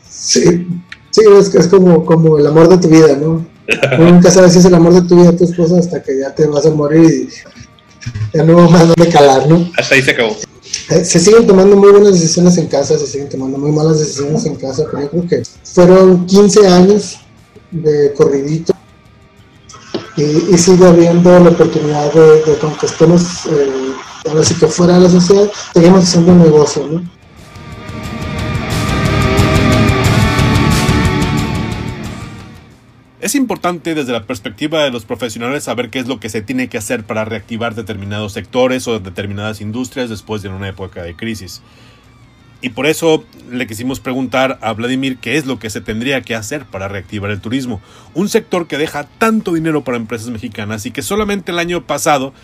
sí, 0.09 0.67
sí 1.11 1.21
es, 1.39 1.55
es 1.55 1.69
como, 1.69 2.05
como 2.05 2.39
el 2.39 2.47
amor 2.47 2.69
de 2.69 2.79
tu 2.79 2.89
vida, 2.89 3.17
¿no? 3.17 3.55
nunca 3.99 4.31
sabes 4.31 4.53
si 4.53 4.59
es 4.59 4.65
el 4.67 4.75
amor 4.75 4.93
de 4.93 5.03
tu 5.09 5.17
vida 5.17 5.35
tu 5.35 5.45
esposa 5.45 5.79
hasta 5.79 6.03
que 6.03 6.19
ya 6.19 6.35
te 6.35 6.47
vas 6.47 6.67
a 6.67 6.71
morir 6.71 7.11
y 7.11 8.37
ya 8.37 8.45
no 8.45 8.69
más 8.69 8.95
de 8.95 9.09
calar, 9.09 9.49
¿no? 9.49 9.71
Hasta 9.77 9.95
ahí 9.95 10.03
se 10.03 10.11
acabó. 10.11 10.37
Eh, 10.95 11.05
se 11.05 11.19
siguen 11.19 11.45
tomando 11.45 11.77
muy 11.77 11.91
buenas 11.91 12.13
decisiones 12.13 12.57
en 12.57 12.69
casa, 12.69 12.97
se 12.97 13.09
siguen 13.09 13.29
tomando 13.29 13.59
muy 13.59 13.73
malas 13.73 13.99
decisiones 13.99 14.47
en 14.47 14.55
casa, 14.55 14.85
pero 14.89 15.03
yo 15.03 15.11
creo 15.11 15.27
que 15.27 15.43
fueron 15.65 16.25
15 16.25 16.69
años 16.69 17.19
de 17.73 18.13
corridito 18.13 18.73
y, 20.17 20.57
sigue 20.57 20.87
habiendo 20.87 21.37
la 21.41 21.51
oportunidad 21.51 22.13
de, 22.13 22.45
de 22.45 22.59
conquistemos, 22.59 23.47
eh, 23.47 23.93
ahora 24.29 24.45
sí 24.45 24.55
que 24.55 24.69
fuera 24.69 24.95
de 24.95 25.01
la 25.01 25.11
sociedad, 25.11 25.51
seguimos 25.73 26.05
haciendo 26.05 26.31
un 26.31 26.43
negocio, 26.43 26.87
¿no? 26.87 27.03
Es 33.25 33.35
importante 33.35 33.95
desde 33.95 34.13
la 34.13 34.27
perspectiva 34.27 34.85
de 34.85 34.91
los 34.91 35.07
profesionales 35.07 35.65
saber 35.65 35.89
qué 35.89 35.99
es 35.99 36.07
lo 36.07 36.21
que 36.21 36.29
se 36.29 36.43
tiene 36.43 36.69
que 36.69 36.77
hacer 36.77 37.05
para 37.05 37.25
reactivar 37.25 37.75
determinados 37.75 38.35
sectores 38.35 38.87
o 38.87 39.01
determinadas 39.01 39.63
industrias 39.63 40.11
después 40.11 40.43
de 40.43 40.51
una 40.51 40.69
época 40.69 41.03
de 41.03 41.17
crisis. 41.17 41.63
Y 42.61 42.69
por 42.69 42.85
eso 42.85 43.25
le 43.51 43.67
quisimos 43.67 43.99
preguntar 43.99 44.59
a 44.61 44.75
Vladimir 44.75 45.17
qué 45.17 45.39
es 45.39 45.47
lo 45.47 45.59
que 45.59 45.71
se 45.71 45.81
tendría 45.81 46.21
que 46.21 46.35
hacer 46.35 46.67
para 46.67 46.87
reactivar 46.87 47.31
el 47.31 47.41
turismo, 47.41 47.81
un 48.13 48.29
sector 48.29 48.67
que 48.67 48.77
deja 48.77 49.05
tanto 49.17 49.55
dinero 49.55 49.85
para 49.85 49.97
empresas 49.97 50.29
mexicanas 50.29 50.85
y 50.85 50.91
que 50.91 51.01
solamente 51.01 51.51
el 51.51 51.59
año 51.59 51.87
pasado 51.87 52.35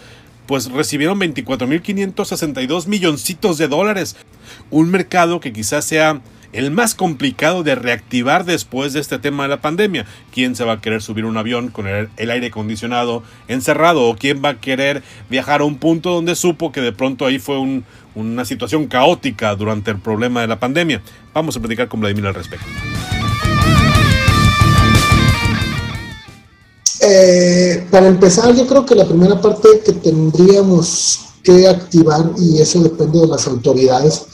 pues 0.47 0.73
recibieron 0.73 1.21
24.562 1.21 2.87
milloncitos 2.87 3.59
de 3.59 3.69
dólares, 3.69 4.17
un 4.71 4.91
mercado 4.91 5.41
que 5.41 5.53
quizás 5.53 5.85
sea 5.85 6.23
el 6.52 6.71
más 6.71 6.95
complicado 6.95 7.62
de 7.62 7.75
reactivar 7.75 8.45
después 8.45 8.92
de 8.92 9.00
este 9.00 9.19
tema 9.19 9.45
de 9.45 9.50
la 9.50 9.61
pandemia. 9.61 10.07
¿Quién 10.33 10.57
se 10.57 10.64
va 10.64 10.75
a 10.75 10.80
querer 10.80 11.02
subir 11.02 11.25
un 11.25 11.37
avión 11.37 11.69
con 11.69 11.87
el, 11.87 12.09
aire 12.19 12.49
acondicionado 12.49 13.23
encerrado? 13.49 14.09
¿O 14.09 14.16
quién 14.16 14.42
va 14.45 14.50
a 14.50 14.61
querer 14.61 15.02
viajar 15.28 15.61
a 15.61 15.64
un 15.64 15.76
punto 15.76 16.11
donde 16.11 16.35
supo 16.35 16.73
que 16.73 16.80
de 16.80 16.92
pronto 16.92 17.26
ahí 17.26 17.38
fue 17.38 17.59
una 18.14 18.45
situación 18.45 18.87
caótica 18.87 19.54
durante 19.54 19.90
el 19.90 19.99
problema 19.99 20.40
de 20.40 20.49
la 20.49 20.59
pandemia? 20.59 21.02
Vamos 21.33 21.57
a 21.57 21.61
platicar 21.61 21.88
con 21.88 22.00
Vladimir 22.00 22.26
al 22.26 22.35
respecto. 22.35 22.66
Eh, 27.02 27.87
para 27.90 28.09
empezar, 28.09 28.54
yo 28.54 28.66
creo 28.66 28.85
que 28.85 28.95
la 28.95 29.07
primera 29.07 29.40
parte 29.40 29.69
que 29.85 29.92
tendríamos 29.92 31.21
que 31.42 31.66
activar, 31.66 32.33
y 32.38 32.61
eso 32.61 32.83
depende 32.83 33.21
de 33.21 33.26
las 33.26 33.47
autoridades, 33.47 34.26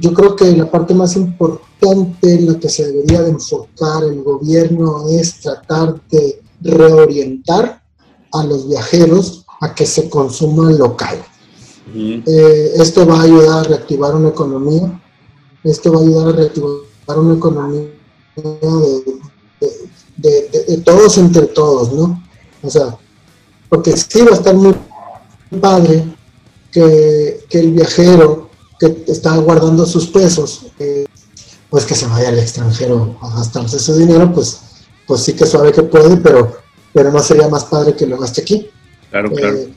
yo 0.00 0.12
creo 0.12 0.36
que 0.36 0.56
la 0.56 0.70
parte 0.70 0.94
más 0.94 1.16
importante 1.16 2.34
en 2.34 2.46
la 2.46 2.58
que 2.58 2.68
se 2.68 2.86
debería 2.86 3.22
de 3.22 3.30
enfocar 3.30 4.04
el 4.04 4.22
gobierno 4.22 5.08
es 5.08 5.40
tratar 5.40 6.00
de 6.10 6.42
reorientar 6.60 7.82
a 8.32 8.44
los 8.44 8.68
viajeros 8.68 9.44
a 9.60 9.74
que 9.74 9.86
se 9.86 10.08
consuma 10.08 10.70
local. 10.72 11.18
Eh, 11.94 12.72
esto 12.76 13.06
va 13.06 13.20
a 13.20 13.22
ayudar 13.22 13.60
a 13.60 13.68
reactivar 13.68 14.14
una 14.14 14.28
economía, 14.28 15.00
esto 15.64 15.92
va 15.92 16.00
a 16.00 16.02
ayudar 16.02 16.28
a 16.28 16.32
reactivar 16.32 17.18
una 17.18 17.34
economía 17.34 17.88
de, 20.16 20.82
todos 20.84 21.16
entre 21.18 21.46
todos, 21.46 21.92
¿no? 21.92 22.22
O 22.62 22.70
sea, 22.70 22.96
porque 23.68 23.96
sí 23.96 24.20
va 24.22 24.32
a 24.32 24.34
estar 24.34 24.54
muy 24.54 24.74
padre 25.60 26.04
que, 26.70 27.40
que 27.48 27.60
el 27.60 27.72
viajero 27.72 28.47
que 28.78 29.04
está 29.06 29.36
guardando 29.36 29.84
sus 29.86 30.06
pesos, 30.06 30.66
eh, 30.78 31.06
pues 31.70 31.84
que 31.84 31.94
se 31.94 32.06
vaya 32.06 32.28
al 32.28 32.38
extranjero 32.38 33.18
a 33.20 33.36
gastarse 33.36 33.78
su 33.78 33.96
dinero, 33.96 34.32
pues, 34.32 34.60
pues 35.06 35.22
sí 35.22 35.34
que 35.34 35.46
suave 35.46 35.72
que 35.72 35.82
puede, 35.82 36.16
pero, 36.18 36.56
pero 36.92 37.12
no 37.12 37.20
sería 37.20 37.48
más 37.48 37.64
padre 37.64 37.94
que 37.94 38.06
lo 38.06 38.18
gaste 38.18 38.42
aquí. 38.42 38.68
Claro, 39.10 39.30
claro. 39.32 39.56
Eh, 39.56 39.72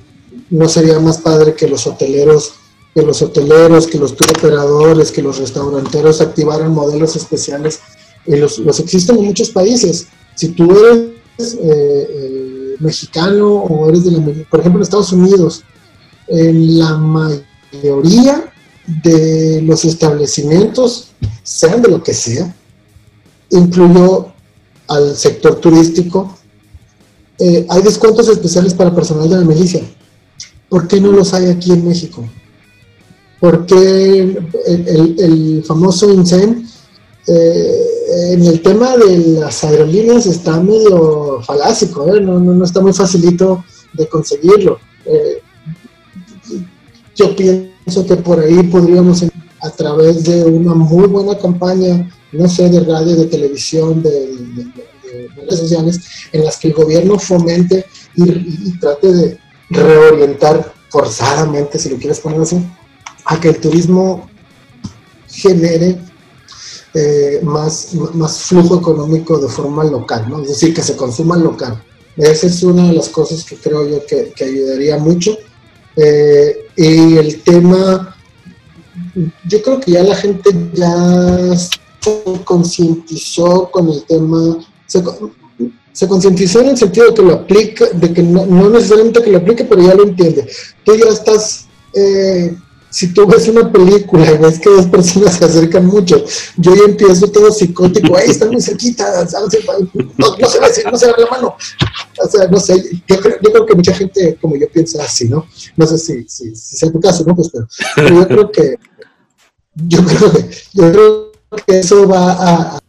no 0.50 0.68
sería 0.68 1.00
más 1.00 1.18
padre 1.18 1.54
que 1.54 1.68
los 1.68 1.88
hoteleros, 1.88 2.54
que 2.94 3.02
los 3.02 3.22
hoteleros, 3.22 3.88
que 3.88 3.98
los 3.98 4.16
tour 4.16 4.30
operadores, 4.38 5.12
que 5.12 5.22
los 5.22 5.38
restauranteros 5.40 6.22
activaran 6.22 6.74
modelos 6.74 7.16
especiales. 7.16 7.80
Y 8.26 8.36
los, 8.36 8.60
existen 8.80 9.18
en 9.18 9.26
muchos 9.26 9.50
países. 9.50 10.08
Si 10.36 10.50
tú 10.50 10.72
eres 10.72 11.54
eh, 11.56 11.58
eh, 11.64 12.76
mexicano 12.80 13.48
o 13.48 13.90
eres 13.90 14.06
de 14.06 14.12
la, 14.12 14.20
por 14.50 14.60
ejemplo, 14.60 14.80
en 14.80 14.84
Estados 14.84 15.12
Unidos, 15.12 15.64
en 16.28 16.80
la 16.80 16.98
mayoría 16.98 18.51
de 19.04 19.62
los 19.64 19.86
establecimientos, 19.86 21.12
sean 21.44 21.82
de 21.82 21.90
lo 21.90 22.04
que 22.04 22.14
sea, 22.14 22.54
incluyó 23.50 24.34
al 24.88 25.16
sector 25.16 25.56
turístico, 25.56 26.36
eh, 27.40 27.66
hay 27.70 27.82
descuentos 27.82 28.28
especiales 28.28 28.74
para 28.74 28.94
personal 28.94 29.30
de 29.30 29.38
la 29.38 29.46
milicia. 29.46 29.82
¿Por 30.70 30.88
qué 30.88 31.00
no 31.00 31.12
los 31.12 31.34
hay 31.34 31.50
aquí 31.50 31.72
en 31.72 31.88
México? 31.88 32.24
Porque 33.40 34.44
el, 34.68 35.16
el, 35.20 35.64
famoso 35.66 36.12
INSEN 36.14 36.68
eh, 37.28 38.34
en 38.34 38.46
el 38.46 38.62
tema 38.62 38.96
de 38.98 39.18
las 39.40 39.64
aerolíneas 39.64 40.28
está 40.28 40.60
medio 40.60 41.42
falásico, 41.42 42.14
¿eh? 42.14 42.22
no, 42.22 42.40
no, 42.40 42.64
está 42.64 42.82
muy 42.82 42.94
facilito 42.94 43.64
de 43.94 44.08
conseguirlo. 44.08 44.80
yo 47.16 47.36
pienso 47.36 47.71
que 48.06 48.16
por 48.16 48.40
ahí 48.40 48.64
podríamos, 48.64 49.24
a 49.62 49.70
través 49.72 50.24
de 50.24 50.44
una 50.46 50.74
muy 50.74 51.08
buena 51.08 51.38
campaña, 51.38 52.10
no 52.32 52.48
sé, 52.48 52.70
de 52.70 52.80
radio, 52.80 53.16
de 53.16 53.26
televisión, 53.26 54.02
de 54.02 54.32
redes 55.36 55.60
sociales 55.60 56.00
en 56.32 56.46
las 56.46 56.58
que 56.58 56.70
el 56.70 56.74
gobierno 56.74 57.20
fomente 57.20 57.86
y, 58.16 58.78
trate 58.80 59.12
de 59.12 59.38
reorientar 59.70 60.74
forzadamente, 60.90 61.80
si 61.80 61.90
lo 61.90 61.98
quieres 61.98 62.20
poner 62.20 62.42
así, 62.42 62.58
a 63.26 63.40
que 63.40 63.50
el 63.50 63.60
turismo 63.60 64.30
genere 65.30 65.98
eh, 66.94 67.40
más, 67.44 67.94
más 68.14 68.40
flujo 68.42 68.80
económico 68.80 69.38
de 69.38 69.48
forma 69.48 69.84
local, 69.86 70.26
¿no? 70.30 70.42
es 70.42 70.50
decir, 70.50 70.74
que 70.74 70.82
se 70.82 70.96
consuma 70.96 71.38
local. 71.38 71.82
Esa 72.18 72.48
es 72.48 72.62
una 72.64 72.88
de 72.88 72.94
las 72.94 73.08
cosas 73.08 73.46
que 73.46 73.56
creo 73.56 73.88
yo 73.88 74.06
que, 74.06 74.34
ayudaría 74.44 74.98
mucho. 74.98 75.38
Eh, 75.96 76.61
y 76.76 77.18
el 77.18 77.42
tema, 77.42 78.16
yo 79.48 79.62
creo 79.62 79.80
que 79.80 79.92
ya 79.92 80.04
la 80.04 80.16
gente 80.16 80.50
ya 80.74 81.58
se 81.58 82.24
concientizó 82.44 83.70
con 83.72 83.90
el 83.90 84.04
tema 84.04 84.58
se, 85.94 86.08
concientizó 86.08 86.62
en 86.62 86.70
el 86.70 86.78
sentido 86.78 87.08
de 87.08 87.14
que 87.14 87.22
lo 87.22 87.34
aplica, 87.34 87.86
de 87.94 88.14
que 88.14 88.24
no, 88.24 88.70
necesariamente 88.70 89.22
que 89.22 89.32
lo 89.32 89.38
aplique, 89.38 89.64
pero 89.66 89.82
ya 89.82 89.94
lo 89.94 90.04
entiende. 90.04 90.50
Tú 90.84 90.96
ya 90.96 91.06
estás, 91.06 91.68
eh, 91.94 92.56
si 92.92 93.14
tú 93.14 93.26
ves 93.26 93.48
una 93.48 93.72
película 93.72 94.32
y 94.32 94.38
ves 94.38 94.60
que 94.60 94.70
dos 94.70 94.86
personas 94.88 95.36
se 95.36 95.46
acercan 95.46 95.86
mucho, 95.86 96.24
yo 96.58 96.76
ya 96.76 96.84
empiezo 96.84 97.32
todo 97.32 97.52
psicótico, 97.52 98.16
ahí 98.16 98.30
están 98.30 98.50
muy 98.50 98.62
cerquita, 98.62 99.24
no, 99.24 99.50
se 99.50 100.60
ve, 100.60 100.92
no 100.92 100.98
se 100.98 101.08
ve 101.08 101.14
la 101.18 101.30
mano. 101.32 101.56
O 102.24 102.30
sea, 102.30 102.48
no 102.48 102.60
sé, 102.60 102.84
yo 103.08 103.20
creo, 103.20 103.66
que 103.66 103.76
mucha 103.76 103.94
gente 103.94 104.38
como 104.42 104.56
yo 104.58 104.68
piensa 104.70 105.04
así, 105.04 105.28
¿no? 105.28 105.48
No 105.78 105.88
sé 105.88 105.98
si, 105.98 106.26
si, 106.28 106.56
si 106.56 106.78
sea 106.78 106.92
tu 106.92 107.00
caso, 107.00 107.24
¿no? 107.26 107.36
Pues, 107.36 107.50
pero, 107.50 107.68
pero 107.96 108.10
yo 108.10 108.28
creo 108.28 108.52
que 108.52 108.76
yo 109.76 110.04
creo 110.04 110.32
que, 110.34 110.50
yo 110.74 110.92
creo 110.92 111.32
que 111.66 111.80
eso 111.80 112.08
va 112.08 112.32
a, 112.32 112.80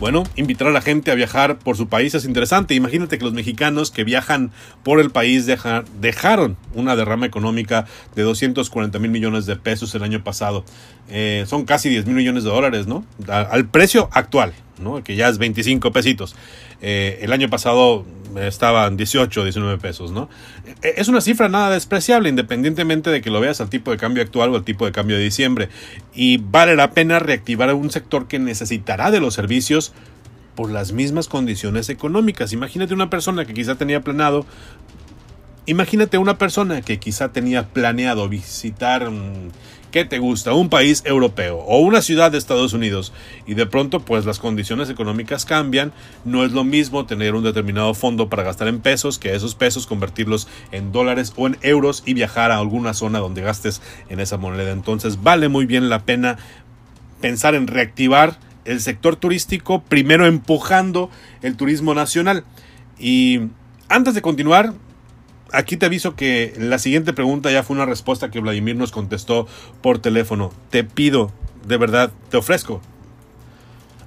Bueno, 0.00 0.22
invitar 0.34 0.66
a 0.66 0.70
la 0.70 0.80
gente 0.80 1.10
a 1.10 1.14
viajar 1.14 1.58
por 1.58 1.76
su 1.76 1.88
país 1.88 2.14
es 2.14 2.24
interesante. 2.24 2.74
Imagínate 2.74 3.18
que 3.18 3.24
los 3.24 3.34
mexicanos 3.34 3.90
que 3.90 4.02
viajan 4.02 4.50
por 4.82 4.98
el 4.98 5.10
país 5.10 5.46
dejaron 5.46 6.56
una 6.72 6.96
derrama 6.96 7.26
económica 7.26 7.84
de 8.14 8.22
240 8.22 8.98
mil 8.98 9.10
millones 9.10 9.44
de 9.44 9.56
pesos 9.56 9.94
el 9.94 10.02
año 10.02 10.24
pasado. 10.24 10.64
Eh, 11.10 11.44
son 11.46 11.66
casi 11.66 11.90
10 11.90 12.06
mil 12.06 12.16
millones 12.16 12.44
de 12.44 12.50
dólares, 12.50 12.86
¿no? 12.86 13.04
al 13.28 13.68
precio 13.68 14.08
actual, 14.12 14.54
¿no? 14.78 15.04
Que 15.04 15.16
ya 15.16 15.28
es 15.28 15.36
25 15.36 15.92
pesitos. 15.92 16.34
Eh, 16.82 17.18
el 17.22 17.32
año 17.32 17.48
pasado 17.48 18.04
estaban 18.36 18.96
18, 18.96 19.44
19 19.44 19.78
pesos, 19.78 20.12
¿no? 20.12 20.28
E, 20.82 20.94
es 20.96 21.08
una 21.08 21.20
cifra 21.20 21.48
nada 21.48 21.70
despreciable, 21.70 22.28
independientemente 22.28 23.10
de 23.10 23.20
que 23.20 23.30
lo 23.30 23.40
veas 23.40 23.60
al 23.60 23.70
tipo 23.70 23.90
de 23.90 23.96
cambio 23.96 24.22
actual 24.22 24.50
o 24.50 24.56
al 24.56 24.64
tipo 24.64 24.86
de 24.86 24.92
cambio 24.92 25.16
de 25.16 25.24
diciembre. 25.24 25.68
Y 26.14 26.38
vale 26.38 26.76
la 26.76 26.92
pena 26.92 27.18
reactivar 27.18 27.72
un 27.74 27.90
sector 27.90 28.28
que 28.28 28.38
necesitará 28.38 29.10
de 29.10 29.20
los 29.20 29.34
servicios 29.34 29.92
por 30.54 30.70
las 30.70 30.92
mismas 30.92 31.28
condiciones 31.28 31.88
económicas. 31.88 32.52
Imagínate 32.52 32.94
una 32.94 33.10
persona 33.10 33.44
que 33.44 33.54
quizá 33.54 33.76
tenía 33.76 34.00
planeado 34.02 34.46
Imagínate 35.66 36.18
una 36.18 36.36
persona 36.36 36.82
que 36.82 36.98
quizá 36.98 37.32
tenía 37.32 37.68
planeado 37.68 38.28
visitar 38.28 39.08
¿qué 39.90 40.04
te 40.04 40.18
gusta? 40.18 40.52
Un 40.52 40.68
país 40.68 41.02
europeo 41.04 41.58
o 41.58 41.78
una 41.78 42.02
ciudad 42.02 42.32
de 42.32 42.38
Estados 42.38 42.72
Unidos 42.72 43.12
y 43.46 43.54
de 43.54 43.66
pronto 43.66 44.00
pues 44.00 44.24
las 44.24 44.38
condiciones 44.38 44.90
económicas 44.90 45.44
cambian, 45.44 45.92
no 46.24 46.44
es 46.44 46.52
lo 46.52 46.64
mismo 46.64 47.06
tener 47.06 47.34
un 47.34 47.44
determinado 47.44 47.94
fondo 47.94 48.28
para 48.28 48.42
gastar 48.42 48.68
en 48.68 48.80
pesos 48.80 49.18
que 49.18 49.34
esos 49.34 49.54
pesos 49.54 49.86
convertirlos 49.86 50.48
en 50.72 50.92
dólares 50.92 51.32
o 51.36 51.46
en 51.46 51.56
euros 51.62 52.02
y 52.06 52.14
viajar 52.14 52.50
a 52.50 52.58
alguna 52.58 52.94
zona 52.94 53.18
donde 53.18 53.42
gastes 53.42 53.82
en 54.08 54.20
esa 54.20 54.36
moneda. 54.36 54.72
Entonces 54.72 55.22
vale 55.22 55.48
muy 55.48 55.66
bien 55.66 55.88
la 55.88 56.04
pena 56.04 56.38
pensar 57.20 57.54
en 57.54 57.66
reactivar 57.66 58.38
el 58.64 58.80
sector 58.80 59.16
turístico, 59.16 59.82
primero 59.82 60.26
empujando 60.26 61.10
el 61.42 61.56
turismo 61.56 61.94
nacional. 61.94 62.44
Y 62.98 63.40
antes 63.88 64.14
de 64.14 64.22
continuar, 64.22 64.74
aquí 65.52 65.76
te 65.76 65.86
aviso 65.86 66.14
que 66.14 66.54
la 66.58 66.78
siguiente 66.78 67.12
pregunta 67.12 67.50
ya 67.50 67.62
fue 67.62 67.76
una 67.76 67.86
respuesta 67.86 68.30
que 68.30 68.40
Vladimir 68.40 68.76
nos 68.76 68.92
contestó 68.92 69.46
por 69.82 69.98
teléfono. 69.98 70.52
Te 70.70 70.84
pido, 70.84 71.32
de 71.66 71.76
verdad, 71.76 72.12
te 72.30 72.36
ofrezco 72.36 72.80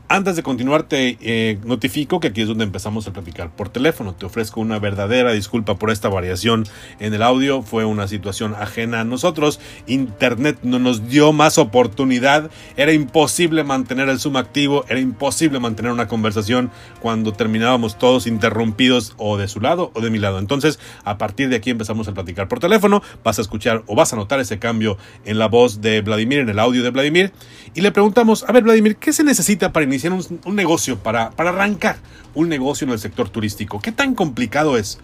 antes 0.10 0.36
de 0.36 0.44
continuar, 0.44 0.84
te 0.84 1.18
eh, 1.22 1.58
notifico 1.64 2.20
que 2.20 2.28
aquí 2.28 2.42
es 2.42 2.48
donde 2.48 2.64
empezamos 2.64 3.08
a 3.08 3.14
platicar 3.14 3.50
por 3.56 3.70
teléfono. 3.70 4.14
Te 4.14 4.26
ofrezco 4.26 4.60
una 4.62 4.78
verdadera 4.78 5.32
disculpa 5.32 5.76
por 5.76 5.90
esta 5.90 6.10
variación 6.10 6.66
en 7.00 7.14
el 7.14 7.24
audio. 7.24 7.62
Fue 7.62 7.86
una 7.86 8.08
situación 8.08 8.54
ajena 8.54 9.02
a 9.02 9.04
nosotros. 9.06 9.60
Internet 9.88 10.60
no 10.64 10.78
nos 10.78 11.08
dio 11.08 11.32
más 11.34 11.58
oportunidad. 11.58 12.52
Era 12.78 12.94
imposible 12.94 13.64
mantener 13.64 14.10
el 14.10 14.20
Zoom 14.20 14.38
activo. 14.38 14.86
Era 14.88 15.00
imposible 15.00 15.60
mantener 15.60 15.92
una 15.92 16.08
conversación 16.08 16.70
cuando 17.00 17.34
terminábamos 17.34 17.98
todos 17.98 18.28
interrumpidos 18.28 19.16
o 19.18 19.38
de 19.38 19.48
su 19.48 19.62
lado 19.62 19.92
o 19.96 20.02
de 20.02 20.10
mi 20.10 20.20
lado. 20.20 20.38
Entonces, 20.40 20.80
a 21.06 21.18
partir 21.18 21.50
de 21.50 21.56
aquí 21.56 21.70
empezamos 21.70 22.08
a 22.08 22.14
platicar 22.14 22.48
por 22.48 22.60
teléfono. 22.60 23.02
Vas 23.24 23.40
a 23.40 23.42
escuchar 23.42 23.84
o 23.88 23.96
vas 23.96 24.14
a 24.14 24.16
notar 24.16 24.40
ese 24.40 24.60
cambio 24.60 24.98
en 25.26 25.40
la 25.40 25.48
voz 25.48 25.82
de 25.82 26.02
Vladimir, 26.02 26.40
en 26.40 26.50
el 26.50 26.60
audio 26.60 26.84
de 26.84 26.92
Vladimir. 26.92 27.32
Y 27.74 27.82
le 27.82 27.92
preguntamos, 27.92 28.46
a 28.48 28.52
ver, 28.52 28.64
Vladimir, 28.64 28.98
¿qué 28.98 29.14
se 29.14 29.24
necesita 29.24 29.72
para 29.72 29.84
iniciar? 29.94 30.14
un, 30.14 30.56
negocio, 30.56 31.00
para, 31.00 31.32
para 31.32 31.50
arrancar 31.50 31.98
un 32.34 32.50
negocio 32.50 32.86
en 32.86 32.94
el 32.94 33.00
sector 33.00 33.30
turístico. 33.30 33.80
¿Qué 33.80 33.92
tan 33.92 34.16
complicado 34.16 34.78
es? 34.78 35.00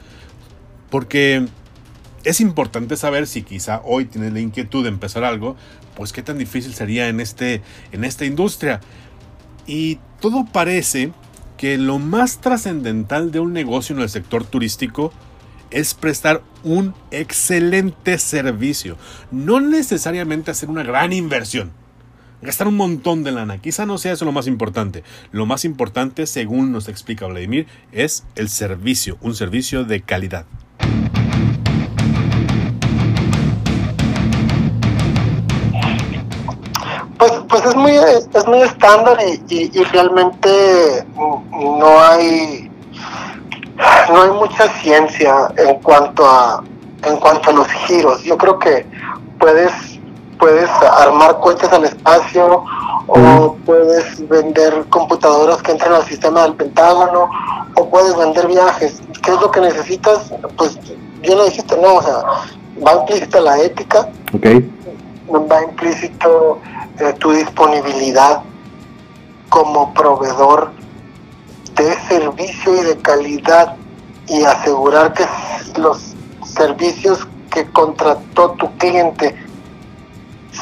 Porque 0.89 1.47
es 2.23 2.41
importante 2.41 2.97
saber 2.97 3.27
si 3.27 3.43
quizá 3.43 3.81
hoy 3.83 4.05
tienes 4.05 4.33
la 4.33 4.39
inquietud 4.39 4.83
de 4.83 4.89
empezar 4.89 5.23
algo, 5.23 5.55
pues 5.95 6.13
qué 6.13 6.21
tan 6.21 6.37
difícil 6.37 6.73
sería 6.73 7.07
en, 7.07 7.19
este, 7.19 7.61
en 7.91 8.03
esta 8.03 8.25
industria. 8.25 8.81
Y 9.65 9.99
todo 10.19 10.45
parece 10.51 11.11
que 11.57 11.77
lo 11.77 11.99
más 11.99 12.39
trascendental 12.39 13.31
de 13.31 13.39
un 13.39 13.53
negocio 13.53 13.95
en 13.95 14.01
el 14.01 14.09
sector 14.09 14.45
turístico 14.45 15.11
es 15.71 15.93
prestar 15.93 16.41
un 16.63 16.95
excelente 17.11 18.17
servicio, 18.17 18.97
no 19.29 19.59
necesariamente 19.59 20.51
hacer 20.51 20.69
una 20.69 20.83
gran 20.83 21.13
inversión 21.13 21.71
gastar 22.41 22.67
un 22.67 22.77
montón 22.77 23.23
de 23.23 23.31
lana. 23.31 23.59
Quizá 23.59 23.85
no 23.85 23.97
sea 23.97 24.13
eso 24.13 24.25
lo 24.25 24.31
más 24.31 24.47
importante. 24.47 25.03
Lo 25.31 25.45
más 25.45 25.65
importante, 25.65 26.25
según 26.25 26.71
nos 26.71 26.87
explica 26.87 27.27
Vladimir, 27.27 27.67
es 27.91 28.25
el 28.35 28.49
servicio, 28.49 29.17
un 29.21 29.35
servicio 29.35 29.83
de 29.83 30.01
calidad. 30.01 30.45
Pues, 37.17 37.31
pues 37.49 37.65
es 37.65 37.75
muy 37.75 37.91
es 37.91 38.47
muy 38.47 38.61
estándar 38.61 39.17
y, 39.49 39.77
y, 39.77 39.83
realmente 39.91 41.03
no 41.17 41.99
hay 41.99 42.71
no 44.09 44.21
hay 44.21 44.31
mucha 44.31 44.69
ciencia 44.81 45.53
en 45.57 45.75
cuanto 45.81 46.25
a 46.25 46.63
en 47.03 47.17
cuanto 47.17 47.49
a 47.49 47.53
los 47.53 47.67
giros. 47.67 48.23
Yo 48.23 48.37
creo 48.37 48.57
que 48.57 48.85
puedes 49.37 49.88
puedes 50.39 50.69
armar 50.97 51.37
cuentas 51.37 51.71
al 51.71 51.83
espacio 51.83 52.63
o 53.07 53.55
puedes 53.65 54.27
vender 54.27 54.85
computadoras 54.89 55.61
que 55.61 55.73
entren 55.73 55.93
al 55.93 56.05
sistema 56.05 56.43
del 56.43 56.53
Pentágono 56.53 57.29
o 57.75 57.89
puedes 57.89 58.15
vender 58.17 58.47
viajes. 58.47 59.01
¿Qué 59.21 59.31
es 59.31 59.41
lo 59.41 59.51
que 59.51 59.61
necesitas? 59.61 60.33
Pues 60.57 60.79
yo 61.21 61.35
lo 61.35 61.45
dijiste, 61.45 61.75
no, 61.77 61.95
o 61.95 62.01
sea, 62.01 62.23
va 62.85 63.01
implícito 63.01 63.41
la 63.41 63.59
ética, 63.59 64.09
okay. 64.33 64.71
va 65.29 65.63
implícito 65.63 66.59
eh, 66.99 67.13
tu 67.19 67.31
disponibilidad 67.31 68.41
como 69.49 69.93
proveedor 69.93 70.71
de 71.75 71.95
servicio 72.07 72.75
y 72.75 72.85
de 72.85 72.97
calidad 72.97 73.75
y 74.27 74.43
asegurar 74.43 75.13
que 75.13 75.25
los 75.77 76.15
servicios 76.45 77.27
que 77.51 77.65
contrató 77.71 78.51
tu 78.51 78.71
cliente 78.77 79.35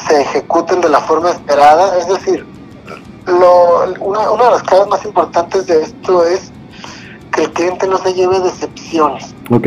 se 0.06 0.20
ejecuten 0.20 0.80
de 0.80 0.88
la 0.88 1.00
forma 1.00 1.30
esperada. 1.30 1.98
Es 1.98 2.08
decir, 2.08 2.46
lo, 3.26 3.84
una, 4.00 4.30
una 4.30 4.44
de 4.44 4.50
las 4.52 4.62
claves 4.62 4.88
más 4.88 5.04
importantes 5.04 5.66
de 5.66 5.82
esto 5.82 6.24
es 6.24 6.50
que 7.32 7.42
el 7.42 7.52
cliente 7.52 7.86
no 7.86 7.98
se 7.98 8.14
lleve 8.14 8.40
decepciones. 8.40 9.34
Ok. 9.50 9.66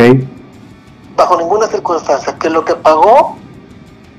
Bajo 1.15 1.38
ninguna 1.38 1.67
circunstancia, 1.67 2.38
que 2.38 2.50
lo 2.50 2.65
que 2.65 2.76
pagó 2.76 3.38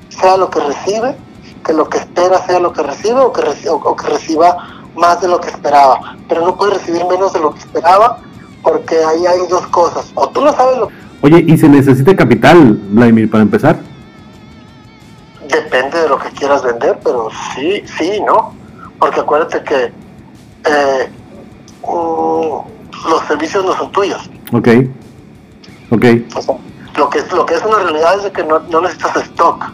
sea 0.09 0.37
lo 0.37 0.51
que 0.51 0.61
recibe, 0.61 1.17
que 1.65 1.73
lo 1.73 1.89
que 1.89 1.99
espera 1.99 2.45
sea 2.47 2.61
lo 2.61 2.73
que 2.73 2.83
recibe 2.83 3.21
o 3.21 3.33
que, 3.33 3.43
o 3.69 3.97
que 3.97 4.07
reciba 4.07 4.57
más 4.95 5.21
de 5.21 5.29
lo 5.29 5.41
que 5.41 5.49
esperaba. 5.49 6.17
Pero 6.29 6.43
no 6.43 6.57
puede 6.57 6.75
recibir 6.75 7.05
menos 7.07 7.33
de 7.33 7.41
lo 7.41 7.55
que 7.55 7.61
esperaba 7.61 8.19
porque 8.63 8.97
ahí 8.97 9.27
hay 9.27 9.47
dos 9.49 9.67
cosas. 9.69 10.13
O 10.15 10.29
tú 10.29 10.41
no 10.43 10.53
sabes 10.53 10.79
lo 10.79 10.89
Oye, 11.23 11.45
¿y 11.47 11.57
se 11.57 11.69
necesita 11.69 12.17
capital, 12.17 12.81
Vladimir, 12.91 13.31
para 13.31 13.43
empezar? 13.43 13.79
Sí, 17.55 17.85
sí, 17.99 18.21
¿no? 18.27 18.55
Porque 18.99 19.21
acuérdate 19.21 19.63
que 19.65 19.93
eh, 20.65 21.11
mm, 21.83 23.09
los 23.09 23.25
servicios 23.27 23.65
no 23.65 23.77
son 23.77 23.91
tuyos. 23.93 24.31
Ok, 24.53 24.69
ok. 25.91 26.05
lo, 26.97 27.11
que, 27.11 27.23
lo 27.35 27.47
que 27.47 27.55
es 27.55 27.65
una 27.65 27.79
realidad 27.79 28.17
es 28.19 28.25
de 28.25 28.33
que 28.33 28.45
no, 28.45 28.59
no 28.61 28.81
necesitas 28.81 29.17
stock. 29.17 29.65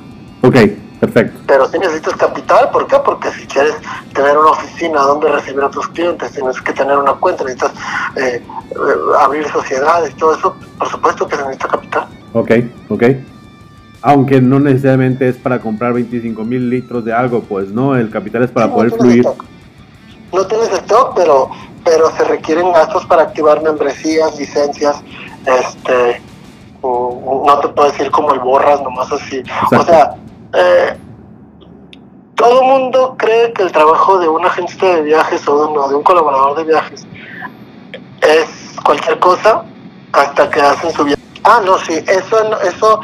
Ok, 0.42 0.56
perfecto. 1.00 1.40
Pero 1.46 1.68
sí 1.68 1.78
necesitas 1.78 2.16
capital, 2.16 2.70
¿por 2.70 2.86
qué? 2.86 2.96
Porque 3.04 3.30
si 3.32 3.46
quieres 3.46 3.74
tener 4.14 4.36
una 4.38 4.50
oficina 4.50 5.00
donde 5.02 5.28
recibir 5.30 5.62
a 5.62 5.70
tus 5.70 5.88
clientes, 5.88 6.32
tienes 6.32 6.60
que 6.60 6.72
tener 6.72 6.96
una 6.96 7.14
cuenta, 7.14 7.44
necesitas 7.44 7.72
eh, 8.16 8.42
eh, 8.42 8.74
abrir 9.20 9.46
sociedades, 9.50 10.14
todo 10.16 10.34
eso, 10.34 10.56
por 10.78 10.88
supuesto 10.88 11.26
que 11.26 11.36
se 11.36 11.42
necesita 11.42 11.68
capital. 11.68 12.08
Ok, 12.32 12.50
ok. 12.88 13.04
Aunque 14.02 14.40
no 14.40 14.60
necesariamente 14.60 15.28
es 15.28 15.36
para 15.36 15.60
comprar 15.60 15.92
25 15.92 16.44
mil 16.44 16.70
litros 16.70 17.04
de 17.04 17.12
algo, 17.12 17.40
pues 17.40 17.70
no, 17.70 17.96
el 17.96 18.10
capital 18.10 18.44
es 18.44 18.50
para 18.50 18.72
poder 18.72 18.92
fluir. 18.92 19.26
No 20.32 20.46
tienes 20.46 20.72
stock, 20.72 21.14
pero, 21.16 21.50
pero 21.84 22.10
se 22.16 22.24
requieren 22.24 22.72
gastos 22.72 23.04
para 23.06 23.22
activar 23.22 23.62
membresías, 23.62 24.38
licencias, 24.38 25.02
este, 25.44 26.22
no 26.82 27.58
te 27.60 27.68
puedo 27.68 27.90
decir 27.90 28.10
como 28.10 28.32
el 28.32 28.40
borras, 28.40 28.80
nomás 28.82 29.10
así. 29.10 29.42
O 29.76 29.82
sea, 29.82 30.14
eh, 30.54 30.96
todo 32.34 32.62
mundo 32.62 33.16
cree 33.18 33.52
que 33.52 33.64
el 33.64 33.72
trabajo 33.72 34.18
de 34.18 34.28
un 34.28 34.44
agente 34.46 34.86
de 34.86 35.02
viajes 35.02 35.46
o 35.48 35.88
de 35.88 35.94
un 35.94 36.02
colaborador 36.04 36.56
de 36.58 36.64
viajes 36.64 37.04
es 38.22 38.78
cualquier 38.84 39.18
cosa 39.18 39.64
hasta 40.12 40.48
que 40.50 40.60
hacen 40.60 40.92
su 40.92 41.04
viaje. 41.04 41.22
Ah, 41.44 41.60
no, 41.64 41.78
sí, 41.78 41.94
eso, 42.06 42.60
eso, 42.62 43.00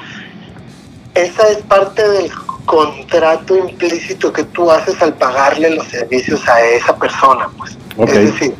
esa 1.14 1.48
es 1.48 1.58
parte 1.58 2.06
del 2.08 2.30
contrato 2.66 3.56
implícito 3.56 4.32
que 4.32 4.44
tú 4.44 4.70
haces 4.70 5.00
al 5.02 5.14
pagarle 5.14 5.70
los 5.70 5.86
servicios 5.86 6.46
a 6.48 6.60
esa 6.64 6.96
persona, 6.96 7.48
pues. 7.56 7.76
Es 8.08 8.32
decir, 8.32 8.54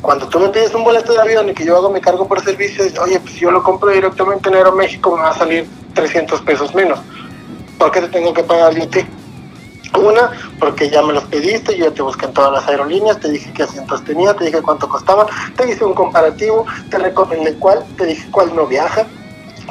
cuando 0.00 0.26
tú 0.28 0.40
me 0.40 0.48
pides 0.48 0.74
un 0.74 0.82
boleto 0.82 1.12
de 1.12 1.20
avión 1.20 1.48
y 1.48 1.54
que 1.54 1.64
yo 1.64 1.76
hago 1.76 1.90
mi 1.90 2.00
cargo 2.00 2.26
por 2.26 2.42
servicio, 2.42 2.84
oye, 3.00 3.20
pues 3.20 3.34
si 3.34 3.40
yo 3.40 3.50
lo 3.50 3.62
compro 3.62 3.90
directamente 3.90 4.48
en 4.48 4.56
Aeroméxico 4.56 5.16
me 5.16 5.22
va 5.22 5.30
a 5.30 5.38
salir 5.38 5.68
300 5.94 6.40
pesos 6.40 6.74
menos. 6.74 6.98
¿Por 7.78 7.92
qué 7.92 8.00
te 8.00 8.08
tengo 8.08 8.34
que 8.34 8.42
pagar 8.42 8.74
yo 8.74 8.82
a 8.84 8.86
ti? 8.86 9.06
Una, 9.96 10.32
porque 10.58 10.88
ya 10.88 11.02
me 11.02 11.12
los 11.12 11.24
pediste, 11.24 11.76
yo 11.76 11.86
ya 11.86 11.94
te 11.94 12.02
busqué 12.02 12.24
en 12.24 12.32
todas 12.32 12.50
las 12.50 12.66
aerolíneas, 12.66 13.20
te 13.20 13.30
dije 13.30 13.52
qué 13.52 13.64
asientos 13.64 14.02
tenía, 14.04 14.34
te 14.34 14.46
dije 14.46 14.62
cuánto 14.62 14.88
costaba, 14.88 15.26
te 15.54 15.70
hice 15.70 15.84
un 15.84 15.94
comparativo, 15.94 16.64
te 16.90 16.98
recomendé 16.98 17.54
cuál, 17.54 17.84
te 17.96 18.06
dije 18.06 18.26
cuál 18.30 18.56
no 18.56 18.66
viaja, 18.66 19.06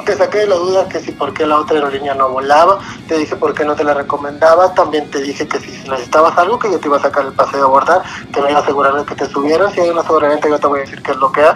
te 0.04 0.16
saqué 0.16 0.38
de 0.38 0.46
la 0.46 0.56
duda 0.56 0.88
que 0.88 1.00
si 1.00 1.12
por 1.12 1.32
qué 1.32 1.46
la 1.46 1.58
otra 1.58 1.76
aerolínea 1.76 2.14
no 2.14 2.28
volaba, 2.28 2.78
te 3.08 3.18
dije 3.18 3.36
por 3.36 3.54
qué 3.54 3.64
no 3.64 3.74
te 3.74 3.84
la 3.84 3.94
recomendaba, 3.94 4.74
también 4.74 5.10
te 5.10 5.20
dije 5.20 5.46
que 5.46 5.58
si 5.60 5.88
necesitabas 5.88 6.36
algo 6.38 6.58
que 6.58 6.70
yo 6.70 6.78
te 6.78 6.88
iba 6.88 6.96
a 6.96 7.00
sacar 7.00 7.24
el 7.26 7.32
paseo 7.32 7.62
a 7.62 7.64
abordar, 7.64 8.02
que 8.32 8.40
me 8.40 8.50
iba 8.50 8.60
a 8.60 8.62
asegurar 8.62 8.94
de 8.94 9.04
que 9.04 9.14
te 9.14 9.26
subieran, 9.26 9.72
si 9.72 9.80
hay 9.80 9.90
una 9.90 10.02
sobreventa 10.02 10.48
yo 10.48 10.58
te 10.58 10.66
voy 10.66 10.80
a 10.80 10.82
decir 10.82 11.02
qué 11.02 11.12
es 11.12 11.16
lo 11.16 11.32
que 11.32 11.42
hay. 11.42 11.54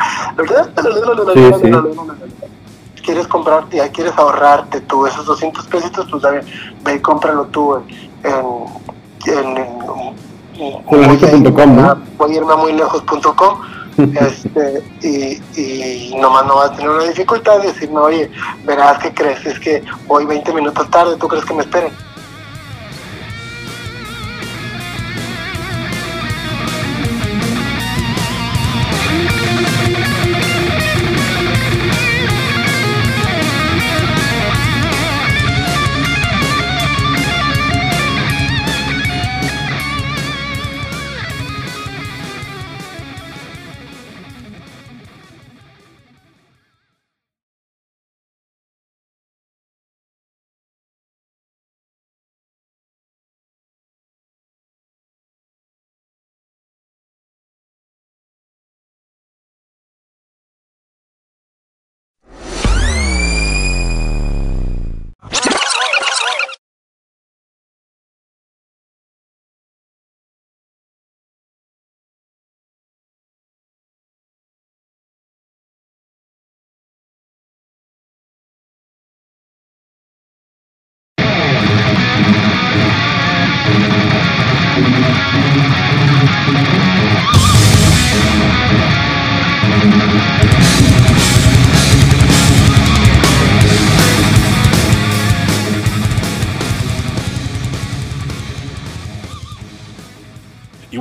Quieres 3.05 3.29
comprarte, 3.29 3.91
quieres 3.93 4.17
ahorrarte 4.17 4.81
tú 4.81 5.07
esos 5.07 5.25
200 5.27 5.67
pesitos, 5.67 6.07
pues 6.11 6.23
ve 6.83 6.95
y 6.95 7.01
cómpralo 7.01 7.45
tú 7.47 7.77
en, 7.77 7.85
en, 9.27 9.79
¿no? 11.77 11.99
Voy 12.19 12.33
a 12.33 12.37
irme 12.37 12.53
a 12.53 12.57
muy 12.57 12.73
lejos.com 12.73 13.76
este, 13.99 14.83
y, 15.03 15.43
y 15.61 16.15
nomás 16.17 16.47
no 16.47 16.57
vas 16.57 16.71
a 16.71 16.77
tener 16.77 16.91
una 16.91 17.05
dificultad 17.05 17.61
de 17.61 17.69
decirme, 17.69 17.99
oye, 17.99 18.31
verás 18.65 18.99
que 18.99 19.13
crees, 19.13 19.45
es 19.47 19.59
que 19.59 19.83
voy 20.07 20.25
20 20.25 20.53
minutos 20.53 20.91
tarde, 20.91 21.17
¿tú 21.17 21.29
crees 21.29 21.45
que 21.45 21.55
me 21.55 21.63
esperen? 21.63 22.06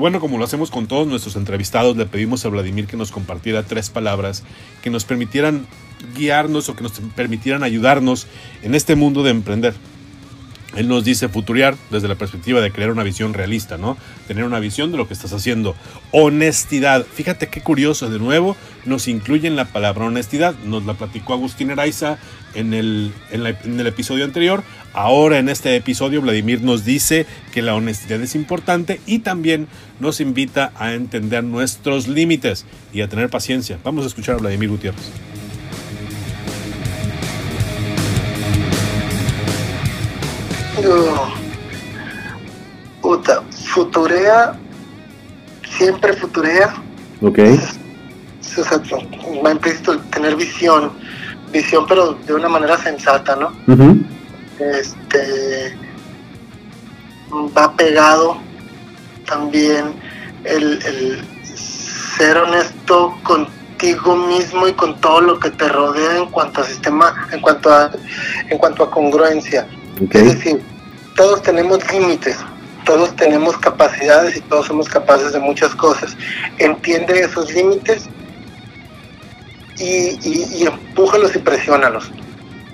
Bueno, 0.06 0.20
como 0.20 0.38
lo 0.38 0.44
hacemos 0.44 0.70
con 0.70 0.86
todos 0.86 1.08
nuestros 1.08 1.36
entrevistados, 1.36 1.98
le 1.98 2.06
pedimos 2.06 2.46
a 2.46 2.50
Vladimir 2.50 2.86
que 2.86 2.96
nos 2.96 3.10
compartiera 3.10 3.64
tres 3.64 3.90
palabras 3.90 4.44
que 4.84 4.92
nos 4.92 5.04
permitieran 5.04 5.66
guiarnos 6.16 6.70
o 6.70 6.76
que 6.76 6.84
nos 6.84 6.92
permitieran 7.16 7.64
ayudarnos 7.64 8.28
en 8.62 8.76
este 8.76 8.96
mundo 8.96 9.24
de 9.24 9.32
emprender. 9.32 9.74
Él 10.76 10.90
nos 10.90 11.06
dice 11.06 11.28
futuriar 11.28 11.76
desde 11.90 12.08
la 12.08 12.14
perspectiva 12.14 12.62
de 12.62 12.72
crear 12.72 12.92
una 12.92 13.02
visión 13.02 13.34
realista, 13.34 13.80
¿no? 13.80 13.98
Tener 14.28 14.44
una 14.44 14.60
visión 14.60 14.92
de 14.92 14.98
lo 14.98 15.08
que 15.08 15.16
estás 15.16 15.34
haciendo. 15.34 15.76
Honestidad. 16.12 17.04
Fíjate 17.12 17.48
qué 17.48 17.62
curioso, 17.62 18.08
de 18.08 18.20
nuevo, 18.20 18.56
nos 18.86 19.08
incluye 19.08 19.48
en 19.48 19.56
la 19.56 19.66
palabra 19.66 20.06
honestidad. 20.06 20.54
Nos 20.66 20.86
la 20.86 20.94
platicó 20.94 21.34
Agustín 21.34 21.72
Eraiza 21.72 22.20
en 22.54 22.76
el, 22.76 23.12
en, 23.32 23.80
el 23.80 23.88
episodio 23.88 24.24
anterior. 24.24 24.64
Ahora 24.96 25.40
en 25.40 25.50
este 25.50 25.76
episodio 25.76 26.22
Vladimir 26.22 26.62
nos 26.62 26.86
dice 26.86 27.26
que 27.52 27.62
la 27.62 27.76
honestidad 27.76 28.22
es 28.22 28.34
importante 28.34 29.02
y 29.06 29.20
también 29.20 29.68
nos 30.00 30.22
invita 30.22 30.72
a 30.80 30.94
entender 30.94 31.44
nuestros 31.44 32.08
límites 32.08 32.66
y 32.94 33.02
a 33.02 33.10
tener 33.10 33.30
paciencia. 33.30 33.78
Vamos 33.84 34.06
a 34.06 34.08
escuchar 34.08 34.36
a 34.36 34.38
Vladimir 34.38 34.70
Gutiérrez. 34.70 35.12
puta, 43.02 43.42
futurea, 43.74 44.58
siempre 45.78 46.14
futurea. 46.14 46.74
Ok. 47.22 47.40
O 48.58 48.64
sea, 48.64 48.82
va 49.44 49.52
implícito 49.52 49.98
tener 50.04 50.38
visión, 50.38 50.94
visión 51.52 51.86
pero 51.86 52.14
de 52.14 52.34
una 52.34 52.48
manera 52.48 52.78
sensata, 52.78 53.36
¿no? 53.36 53.52
Este 54.60 55.78
va 57.58 57.76
pegado 57.76 58.38
también 59.26 59.94
el, 60.44 60.82
el 60.86 61.24
ser 62.18 62.38
honesto 62.38 63.18
con 63.24 63.48
contigo 63.76 64.16
mismo 64.16 64.68
y 64.68 64.74
con 64.74 65.00
todo 65.02 65.22
lo 65.22 65.40
que 65.40 65.52
te 65.52 65.68
rodea 65.68 66.18
en 66.18 66.28
cuanto 66.28 66.62
a 66.62 66.64
sistema, 66.64 67.28
en 67.32 67.42
cuanto 67.42 67.72
a, 67.72 67.92
en 68.50 68.58
cuanto 68.58 68.84
a 68.84 68.92
congruencia. 68.92 69.68
Es 70.12 70.24
decir, 70.24 70.62
todos 71.16 71.42
tenemos 71.42 71.80
límites, 71.92 72.38
todos 72.86 73.16
tenemos 73.16 73.58
capacidades 73.58 74.38
y 74.38 74.42
todos 74.42 74.68
somos 74.68 74.88
capaces 74.88 75.34
de 75.34 75.40
muchas 75.40 75.76
cosas. 75.76 76.16
Entiende 76.58 77.20
esos 77.20 77.54
límites 77.54 78.08
y, 79.78 80.18
y, 80.28 80.48
y 80.56 80.68
empújalos 80.68 81.36
y 81.36 81.40
presiónalos 81.40 82.12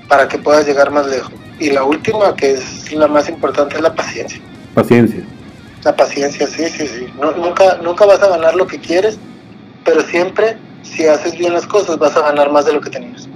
para 0.07 0.27
que 0.27 0.37
puedas 0.37 0.65
llegar 0.67 0.91
más 0.91 1.07
lejos. 1.07 1.33
Y 1.61 1.69
la 1.69 1.83
última, 1.83 2.35
que 2.35 2.53
es 2.53 2.91
la 2.91 3.07
más 3.07 3.29
importante, 3.29 3.75
es 3.75 3.81
la 3.81 3.93
paciencia. 3.93 4.41
Paciencia. 4.73 5.23
La 5.83 5.95
paciencia, 5.95 6.47
sí, 6.47 6.65
sí, 6.67 6.87
sí. 6.87 7.05
nunca, 7.37 7.77
nunca 7.83 8.03
vas 8.07 8.23
a 8.23 8.29
ganar 8.29 8.55
lo 8.55 8.65
que 8.65 8.79
quieres, 8.79 9.19
pero 9.85 10.01
siempre, 10.01 10.57
si 10.81 11.05
haces 11.05 11.37
bien 11.37 11.53
las 11.53 11.67
cosas, 11.67 11.99
vas 11.99 12.17
a 12.17 12.21
ganar 12.21 12.51
más 12.51 12.65
de 12.65 12.73
lo 12.73 12.81
que 12.81 12.89
tenías. 12.89 13.29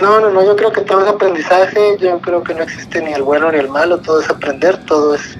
No, 0.00 0.20
no, 0.20 0.30
no, 0.30 0.44
yo 0.44 0.54
creo 0.54 0.70
que 0.70 0.82
todo 0.82 1.02
es 1.02 1.08
aprendizaje, 1.08 1.96
yo 1.98 2.20
creo 2.20 2.44
que 2.44 2.54
no 2.54 2.62
existe 2.62 3.02
ni 3.02 3.12
el 3.12 3.22
bueno 3.22 3.50
ni 3.50 3.58
el 3.58 3.68
malo, 3.68 3.98
todo 3.98 4.20
es 4.20 4.30
aprender, 4.30 4.76
todo 4.86 5.16
es, 5.16 5.36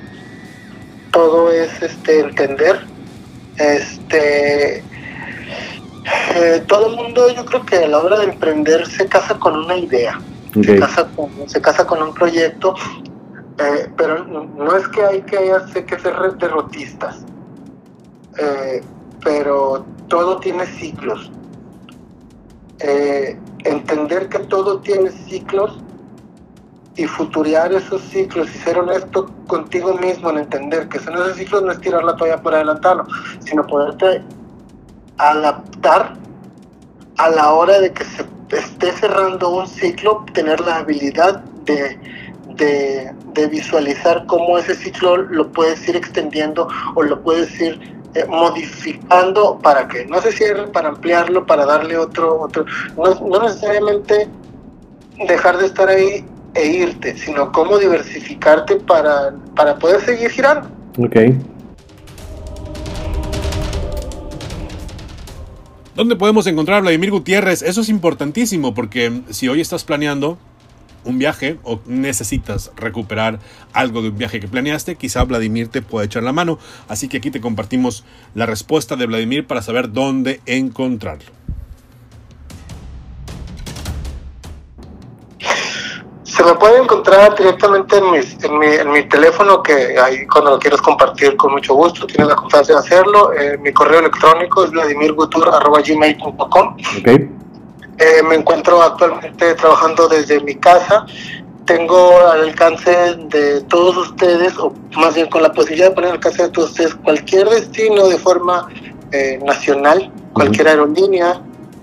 todo 1.13 1.53
es 1.53 1.81
este 1.81 2.19
entender. 2.19 2.85
Este 3.57 4.83
eh, 6.35 6.65
todo 6.67 6.89
el 6.89 6.97
mundo 6.97 7.33
yo 7.33 7.45
creo 7.45 7.65
que 7.65 7.77
a 7.77 7.89
la 7.89 7.99
hora 7.99 8.19
de 8.19 8.25
emprender 8.25 8.85
se 8.89 9.07
casa 9.07 9.39
con 9.39 9.57
una 9.57 9.77
idea, 9.77 10.21
se, 10.53 10.79
casa 10.79 11.09
con, 11.15 11.31
se 11.49 11.61
casa 11.61 11.87
con 11.87 12.03
un 12.03 12.15
proyecto 12.15 12.75
eh, 13.59 13.91
pero 13.97 14.25
no 14.25 14.77
es 14.77 14.89
que 14.89 15.03
hay 15.03 15.23
que, 15.23 15.39
que 15.87 15.99
ser 15.99 16.37
derrotistas, 16.39 17.25
eh, 18.39 18.83
pero 19.23 19.85
todo 20.09 20.39
tiene 20.39 20.67
ciclos. 20.67 21.31
Eh, 22.81 23.39
entender 23.65 24.29
que 24.29 24.41
todo 24.41 24.81
tiene 24.81 25.11
ciclos 25.11 25.79
y 26.97 27.05
futurear 27.07 27.73
esos 27.73 28.03
ciclos 28.03 28.49
y 28.55 28.59
ser 28.59 28.79
honesto 28.79 29.31
contigo 29.47 29.95
mismo 29.95 30.31
en 30.31 30.39
entender 30.39 30.89
que 30.89 30.99
son 30.99 31.15
esos 31.15 31.37
ciclos 31.37 31.63
no 31.63 31.73
es 31.73 31.81
tirar 31.81 32.03
la 32.03 32.17
toalla 32.17 32.43
por 32.43 32.55
adelantarlo, 32.55 33.07
sino 33.45 33.67
poderte 33.67 34.23
adaptar 35.19 36.15
a 37.19 37.31
la 37.31 37.53
hora 37.53 37.79
de 37.79 37.93
que 37.93 38.05
se 38.05 38.25
esté 38.53 38.93
cerrando 38.93 39.51
un 39.51 39.67
ciclo, 39.67 40.25
tener 40.33 40.61
la 40.61 40.77
habilidad 40.77 41.41
de 41.65 41.99
de, 42.57 43.47
visualizar 43.51 44.25
cómo 44.27 44.59
ese 44.59 44.75
ciclo 44.75 45.17
lo 45.17 45.51
puedes 45.51 45.87
ir 45.89 45.97
extendiendo 45.97 46.69
o 46.95 47.03
lo 47.03 47.21
puedes 47.23 47.61
ir 47.61 47.79
eh, 48.15 48.25
modificando 48.29 49.59
para 49.59 49.89
que 49.89 50.07
no 50.07 50.21
se 50.21 50.33
cierre, 50.33 50.67
para 50.69 50.91
ampliarlo, 50.91 51.47
para 51.47 51.65
darle 51.65 51.97
otro, 51.97 52.41
otro, 52.41 52.65
no, 52.97 53.43
necesariamente 53.43 54.29
dejar 55.27 55.59
de 55.59 55.67
estar 55.67 55.89
ahí 55.89 56.25
e 56.55 56.67
irte, 56.67 57.17
sino 57.17 57.51
cómo 57.53 57.79
diversificarte 57.79 58.77
para, 58.77 59.33
para 59.57 59.77
poder 59.77 60.01
seguir 60.03 60.31
girando. 60.31 60.69
Ok. 60.99 61.17
¿Dónde 65.95 66.17
podemos 66.17 66.47
encontrar 66.47 66.79
a 66.79 66.81
Vladimir 66.81 67.11
Gutiérrez? 67.11 67.61
Eso 67.61 67.83
es 67.83 67.91
importantísimo 67.91 68.73
porque 68.73 69.21
si 69.29 69.49
hoy 69.49 69.61
estás 69.61 69.85
planeando 69.85 70.39
un 71.05 71.19
viaje 71.19 71.59
o 71.65 71.81
necesitas 71.85 72.73
recuperar 72.77 73.41
algo 73.75 74.01
de 74.01 74.09
un 74.09 74.17
viaje 74.17 74.41
que 74.41 74.49
planeaste, 74.49 74.97
quizá 74.97 75.23
Vladimir 75.25 75.69
te 75.69 75.83
pueda 75.83 76.07
echar 76.07 76.23
la 76.23 76.33
mano. 76.33 76.59
Así 76.89 77.09
que 77.09 77.19
aquí 77.19 77.31
te 77.31 77.43
compartimos 77.43 78.05
la 78.35 78.47
respuesta 78.47 78.97
de 78.97 79.05
Vladimir 79.05 79.47
para 79.47 79.61
saber 79.61 79.93
dónde 79.93 80.41
encontrarlo. 80.47 81.31
Se 86.35 86.43
me 86.43 86.55
puede 86.55 86.79
encontrar 86.79 87.37
directamente 87.37 87.99
en, 87.99 88.11
mi, 88.11 88.21
en 88.67 88.91
mi, 88.91 89.03
teléfono, 89.03 89.63
que 89.63 89.99
ahí 89.99 90.27
cuando 90.27 90.53
lo 90.53 90.59
quieras 90.59 90.81
compartir 90.81 91.37
con 91.37 91.53
mucho 91.53 91.75
gusto, 91.75 92.07
tienes 92.07 92.29
la 92.29 92.37
confianza 92.37 92.73
de 92.73 92.79
hacerlo. 92.79 93.35
Eh, 93.35 93.59
mi 93.59 93.71
correo 93.71 94.01
electrónico 94.01 94.65
es 94.65 94.71
vladimirgutur.gmail.com. 94.71 96.77
Okay. 97.01 97.31
Eh, 97.99 98.23
me 98.27 98.37
encuentro 98.37 98.83
actualmente 98.83 99.55
trabajando 99.57 100.09
desde 100.09 100.41
mi 100.41 100.55
casa. 100.55 101.05
Tengo 101.67 102.27
al 102.27 102.45
alcance 102.45 103.15
de 103.27 103.61
todos 103.65 103.95
ustedes, 103.99 104.57
o 104.57 104.73
más 104.97 105.15
bien 105.15 105.29
con 105.29 105.43
la 105.43 105.53
posibilidad 105.53 105.91
de 105.91 105.95
poner 105.95 106.13
al 106.13 106.17
alcance 106.17 106.45
de 106.45 106.49
todos 106.49 106.71
ustedes 106.71 106.95
cualquier 106.95 107.47
destino 107.51 108.09
de 108.09 108.17
forma 108.17 108.69
eh, 109.11 109.39
nacional, 109.45 110.11
cualquier 110.33 110.69
aerolínea, 110.69 111.43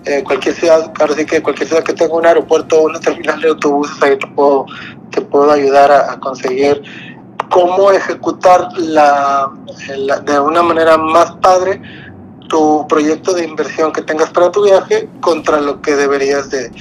eh, 0.09 0.23
cualquier 0.23 0.55
ciudad, 0.55 0.91
claro, 0.93 1.13
sí 1.13 1.23
que 1.23 1.39
cualquier 1.43 1.67
ciudad 1.67 1.83
que 1.83 1.93
tenga 1.93 2.15
un 2.15 2.25
aeropuerto 2.25 2.79
o 2.79 2.85
una 2.85 2.99
terminal 2.99 3.39
de 3.39 3.49
autobuses, 3.49 4.01
ahí 4.01 4.17
te 4.17 4.25
puedo, 4.25 4.65
te 5.11 5.21
puedo 5.21 5.51
ayudar 5.51 5.91
a, 5.91 6.19
conseguir 6.19 6.81
cómo 7.51 7.91
ejecutar 7.91 8.69
la, 8.77 9.51
de 10.25 10.39
una 10.39 10.63
manera 10.63 10.97
más 10.97 11.33
padre 11.33 11.79
tu 12.47 12.87
proyecto 12.87 13.33
de 13.33 13.45
inversión 13.45 13.91
que 13.91 14.01
tengas 14.01 14.31
para 14.31 14.51
tu 14.51 14.63
viaje 14.63 15.07
contra 15.21 15.61
lo 15.61 15.79
que 15.79 15.95
deberías 15.95 16.49
de, 16.49 16.71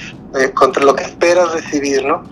contra 0.55 0.83
lo 0.83 0.95
que 0.95 1.03
esperas 1.03 1.51
recibir, 1.51 2.03
¿no? 2.03 2.23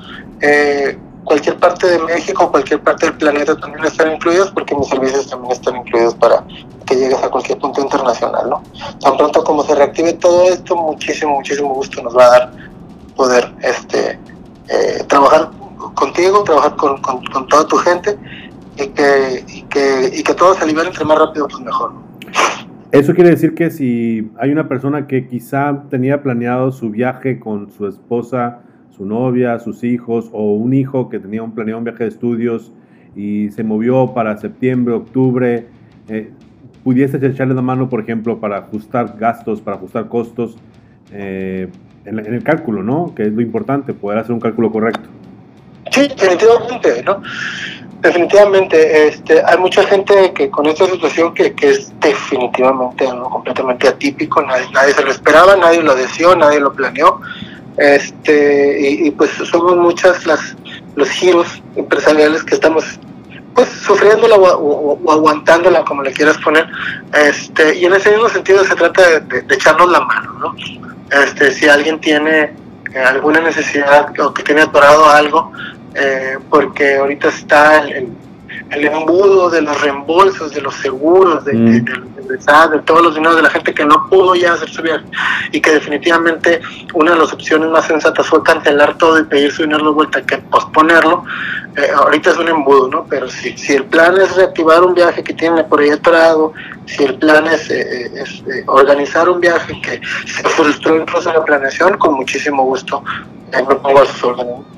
Eh, 0.41 0.97
cualquier 1.23 1.57
parte 1.59 1.85
de 1.85 1.99
México, 1.99 2.49
cualquier 2.49 2.81
parte 2.81 3.05
del 3.05 3.17
planeta 3.17 3.55
también 3.55 3.85
están 3.85 4.13
incluidos 4.13 4.49
porque 4.49 4.73
mis 4.73 4.87
servicios 4.87 5.29
también 5.29 5.51
están 5.51 5.75
incluidos 5.75 6.15
para 6.15 6.43
que 6.87 6.95
llegues 6.95 7.21
a 7.21 7.29
cualquier 7.29 7.59
punto 7.59 7.81
internacional, 7.81 8.49
¿no? 8.49 8.63
Tan 9.01 9.17
pronto 9.17 9.43
como 9.43 9.63
se 9.63 9.75
reactive 9.75 10.13
todo 10.13 10.43
esto, 10.49 10.75
muchísimo, 10.75 11.35
muchísimo 11.35 11.73
gusto 11.73 12.01
nos 12.01 12.17
va 12.17 12.25
a 12.25 12.29
dar 12.29 12.51
poder 13.15 13.51
este, 13.61 14.17
eh, 14.69 15.03
trabajar 15.07 15.51
contigo, 15.93 16.43
trabajar 16.43 16.75
con, 16.75 17.01
con, 17.01 17.47
toda 17.47 17.67
tu 17.67 17.75
gente 17.77 18.17
y 18.77 18.87
que, 18.87 19.43
y 19.47 19.61
que, 19.63 20.11
y 20.13 20.23
que 20.23 20.33
todo 20.33 20.53
se 20.55 20.65
libere 20.65 20.87
entre 20.87 21.03
más 21.05 21.19
rápido, 21.19 21.47
pues 21.47 21.61
mejor. 21.63 21.91
Eso 22.91 23.13
quiere 23.13 23.31
decir 23.31 23.53
que 23.53 23.69
si 23.69 24.31
hay 24.39 24.51
una 24.51 24.69
persona 24.69 25.07
que 25.07 25.27
quizá 25.27 25.83
tenía 25.89 26.23
planeado 26.23 26.71
su 26.71 26.89
viaje 26.89 27.39
con 27.39 27.69
su 27.71 27.87
esposa, 27.87 28.61
su 28.95 29.05
novia, 29.05 29.59
sus 29.59 29.83
hijos, 29.83 30.29
o 30.31 30.53
un 30.53 30.73
hijo 30.73 31.09
que 31.09 31.19
tenía 31.19 31.43
un 31.43 31.51
planeado 31.51 31.79
un 31.79 31.83
viaje 31.83 32.05
de 32.05 32.09
estudios 32.09 32.71
y 33.15 33.49
se 33.51 33.63
movió 33.63 34.13
para 34.13 34.37
septiembre, 34.37 34.93
octubre, 34.93 35.67
eh, 36.07 36.31
pudiese 36.87 37.17
echarle 37.17 37.53
la 37.53 37.61
mano, 37.61 37.89
por 37.89 37.99
ejemplo, 37.99 38.39
para 38.39 38.59
ajustar 38.59 39.17
gastos, 39.17 39.59
para 39.59 39.75
ajustar 39.75 40.07
costos 40.07 40.55
eh, 41.11 41.67
en, 42.05 42.17
el 42.17 42.41
cálculo, 42.43 42.81
¿no? 42.81 43.13
Que 43.13 43.23
es 43.23 43.33
lo 43.33 43.41
importante, 43.41 43.93
poder 43.93 44.19
hacer 44.19 44.31
un 44.31 44.39
cálculo 44.39 44.71
correcto. 44.71 45.01
Sí, 45.91 46.07
definitivamente, 46.07 47.03
¿no? 47.03 47.21
Definitivamente, 48.01 49.07
este, 49.09 49.43
hay 49.45 49.57
mucha 49.57 49.83
gente 49.83 50.31
que 50.33 50.49
con 50.49 50.65
esta 50.65 50.85
situación 50.85 51.33
que, 51.33 51.51
que 51.55 51.71
es 51.71 51.91
definitivamente 51.99 53.05
algo 53.05 53.31
completamente 53.31 53.89
atípico, 53.89 54.41
nadie, 54.43 54.67
nadie 54.71 54.93
se 54.93 55.03
lo 55.03 55.11
esperaba, 55.11 55.57
nadie 55.57 55.83
lo 55.83 55.93
deseó, 55.93 56.37
nadie 56.37 56.61
lo 56.61 56.71
planeó, 56.71 57.19
este, 57.75 58.79
y, 59.05 59.11
pues 59.11 59.31
somos 59.31 59.75
muchas 59.75 60.25
las 60.25 60.55
los 60.95 61.09
giros 61.09 61.61
empresariales 61.75 62.45
que 62.45 62.55
estamos 62.55 62.97
pues 63.57 63.69
sufriéndola 63.69 64.35
o, 64.35 65.11
aguantándola 65.11 65.83
como 65.83 66.03
le 66.03 66.13
quieras 66.13 66.37
poner, 66.37 66.69
este, 67.11 67.75
y 67.75 67.85
en 67.85 67.93
ese 67.93 68.11
mismo 68.11 68.29
sentido 68.29 68.63
se 68.63 68.75
trata 68.75 69.19
de, 69.19 69.43
echarnos 69.49 69.89
la 69.89 70.01
mano, 70.01 70.33
¿no? 70.33 70.55
Este, 71.09 71.51
si 71.51 71.67
alguien 71.67 71.99
tiene 71.99 72.53
eh, 72.93 72.99
alguna 72.99 73.39
necesidad 73.39 74.11
o 74.19 74.31
que 74.31 74.43
tiene 74.43 74.61
atorado 74.61 75.09
algo, 75.09 75.51
eh, 75.95 76.37
porque 76.51 76.97
ahorita 76.97 77.29
está 77.29 77.79
el, 77.79 78.09
embudo 78.71 79.49
de 79.49 79.61
los 79.61 79.79
reembolsos, 79.81 80.53
de 80.53 80.61
los 80.61 80.75
seguros, 80.75 81.45
de, 81.45 81.53
mm. 81.53 81.85
de, 81.85 82.79
todos 82.85 83.01
los 83.01 83.15
dineros 83.15 83.37
de 83.37 83.41
la 83.43 83.49
gente 83.49 83.73
que 83.73 83.85
no 83.85 84.07
pudo 84.09 84.35
ya 84.35 84.53
hacer 84.53 84.69
su 84.69 84.81
viaje 84.81 85.05
y 85.51 85.61
que 85.61 85.71
definitivamente 85.71 86.61
una 86.93 87.11
de 87.11 87.19
las 87.19 87.33
opciones 87.33 87.69
más 87.69 87.85
sensatas 87.85 88.27
fue 88.27 88.43
cancelar 88.43 88.97
todo 88.97 89.19
y 89.19 89.23
pedir 89.23 89.51
su 89.51 89.63
dinero 89.63 89.85
de 89.85 89.91
vuelta 89.91 90.21
que 90.25 90.37
posponerlo. 90.37 91.23
Eh, 91.77 91.89
ahorita 91.95 92.31
es 92.31 92.37
un 92.37 92.47
embudo, 92.47 92.87
¿no? 92.87 93.05
Pero 93.07 93.29
si, 93.29 93.55
si 93.57 93.73
el 93.73 93.85
plan 93.85 94.19
es 94.19 94.35
reactivar 94.35 94.83
un 94.83 94.95
viaje 94.95 95.23
que 95.23 95.33
tiene 95.33 95.63
por 95.63 95.79
ahí 95.79 95.89
atorado, 95.89 96.53
si 96.85 97.03
el 97.03 97.15
plan 97.15 97.45
es, 97.47 97.69
eh, 97.69 98.11
es 98.15 98.43
organizar 98.65 99.29
un 99.29 99.39
viaje 99.39 99.79
que 99.81 100.01
se 100.25 100.43
frustró 100.49 100.95
incluso 100.95 101.29
en 101.29 101.35
la 101.35 101.45
planeación, 101.45 101.97
con 101.97 102.15
muchísimo 102.15 102.63
gusto 102.63 103.03
me 103.51 103.75
pongo 103.75 104.01
a 104.01 104.05
sus 104.05 104.23
órdenes. 104.23 104.76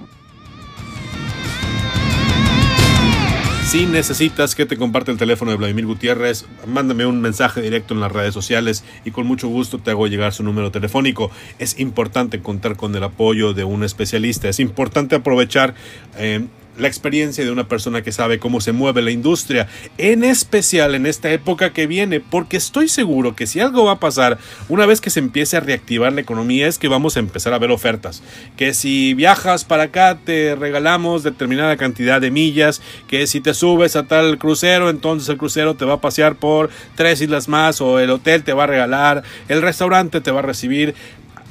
Si 3.69 3.85
necesitas 3.85 4.55
que 4.55 4.65
te 4.65 4.77
comparte 4.77 5.11
el 5.11 5.19
teléfono 5.19 5.51
de 5.51 5.57
Vladimir 5.57 5.85
Gutiérrez, 5.85 6.47
mándame 6.65 7.05
un 7.05 7.21
mensaje 7.21 7.61
directo 7.61 7.93
en 7.93 7.99
las 7.99 8.11
redes 8.11 8.33
sociales 8.33 8.83
y 9.05 9.11
con 9.11 9.27
mucho 9.27 9.47
gusto 9.47 9.77
te 9.77 9.91
hago 9.91 10.07
llegar 10.07 10.33
su 10.33 10.41
número 10.41 10.71
telefónico. 10.71 11.29
Es 11.59 11.79
importante 11.79 12.41
contar 12.41 12.75
con 12.75 12.95
el 12.95 13.03
apoyo 13.03 13.53
de 13.53 13.65
un 13.65 13.83
especialista, 13.83 14.49
es 14.49 14.59
importante 14.59 15.13
aprovechar 15.13 15.75
eh, 16.17 16.47
la 16.79 16.87
experiencia 16.87 17.43
de 17.43 17.51
una 17.51 17.67
persona 17.67 18.01
que 18.01 18.11
sabe 18.11 18.39
cómo 18.39 18.61
se 18.61 18.71
mueve 18.71 19.01
la 19.01 19.11
industria, 19.11 19.67
en 19.97 20.23
especial 20.23 20.95
en 20.95 21.05
esta 21.05 21.31
época 21.31 21.73
que 21.73 21.87
viene, 21.87 22.19
porque 22.19 22.57
estoy 22.57 22.87
seguro 22.87 23.35
que 23.35 23.47
si 23.47 23.59
algo 23.59 23.85
va 23.85 23.93
a 23.93 23.99
pasar 23.99 24.37
una 24.67 24.85
vez 24.85 25.01
que 25.01 25.09
se 25.09 25.19
empiece 25.19 25.57
a 25.57 25.59
reactivar 25.59 26.13
la 26.13 26.21
economía 26.21 26.67
es 26.67 26.77
que 26.77 26.87
vamos 26.87 27.15
a 27.15 27.19
empezar 27.19 27.53
a 27.53 27.59
ver 27.59 27.71
ofertas, 27.71 28.23
que 28.57 28.73
si 28.73 29.13
viajas 29.13 29.65
para 29.65 29.83
acá 29.83 30.19
te 30.23 30.55
regalamos 30.55 31.23
determinada 31.23 31.77
cantidad 31.77 32.21
de 32.21 32.31
millas, 32.31 32.81
que 33.07 33.27
si 33.27 33.41
te 33.41 33.53
subes 33.53 33.95
a 33.95 34.07
tal 34.07 34.37
crucero, 34.37 34.89
entonces 34.89 35.29
el 35.29 35.37
crucero 35.37 35.75
te 35.75 35.85
va 35.85 35.95
a 35.95 36.01
pasear 36.01 36.35
por 36.35 36.69
tres 36.95 37.21
islas 37.21 37.47
más 37.47 37.81
o 37.81 37.99
el 37.99 38.09
hotel 38.09 38.43
te 38.43 38.53
va 38.53 38.63
a 38.63 38.67
regalar, 38.67 39.23
el 39.47 39.61
restaurante 39.61 40.21
te 40.21 40.31
va 40.31 40.39
a 40.39 40.43
recibir, 40.43 40.95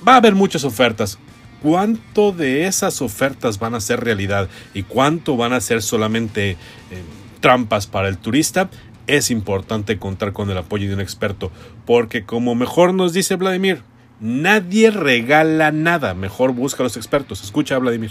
va 0.06 0.14
a 0.14 0.16
haber 0.16 0.34
muchas 0.34 0.64
ofertas 0.64 1.18
cuánto 1.62 2.32
de 2.32 2.66
esas 2.66 3.02
ofertas 3.02 3.58
van 3.58 3.74
a 3.74 3.80
ser 3.80 4.00
realidad 4.00 4.48
y 4.74 4.82
cuánto 4.82 5.36
van 5.36 5.52
a 5.52 5.60
ser 5.60 5.82
solamente 5.82 6.52
eh, 6.52 6.56
trampas 7.40 7.86
para 7.86 8.08
el 8.08 8.18
turista, 8.18 8.70
es 9.06 9.30
importante 9.30 9.98
contar 9.98 10.32
con 10.32 10.50
el 10.50 10.58
apoyo 10.58 10.88
de 10.88 10.94
un 10.94 11.00
experto, 11.00 11.50
porque 11.86 12.24
como 12.24 12.54
mejor 12.54 12.94
nos 12.94 13.12
dice 13.12 13.36
Vladimir, 13.36 13.82
nadie 14.20 14.90
regala 14.90 15.72
nada, 15.72 16.14
mejor 16.14 16.52
busca 16.52 16.82
a 16.82 16.84
los 16.84 16.96
expertos. 16.96 17.42
Escucha 17.42 17.78
Vladimir. 17.78 18.10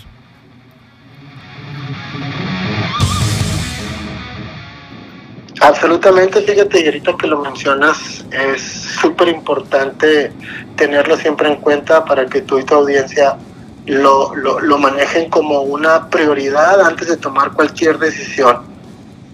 Absolutamente, 5.67 6.39
fíjate, 6.43 6.79
y 6.79 6.85
ahorita 6.85 7.17
que 7.19 7.27
lo 7.27 7.41
mencionas, 7.41 8.23
es 8.31 8.61
súper 9.01 9.27
importante 9.27 10.31
tenerlo 10.77 11.17
siempre 11.17 11.49
en 11.49 11.57
cuenta 11.57 12.05
para 12.05 12.25
que 12.25 12.39
tú 12.39 12.57
y 12.57 12.63
tu 12.63 12.75
audiencia 12.75 13.35
lo, 13.85 14.33
lo, 14.33 14.77
manejen 14.77 15.29
como 15.29 15.63
una 15.63 16.09
prioridad 16.09 16.79
antes 16.79 17.09
de 17.09 17.17
tomar 17.17 17.51
cualquier 17.51 17.99
decisión. 17.99 18.61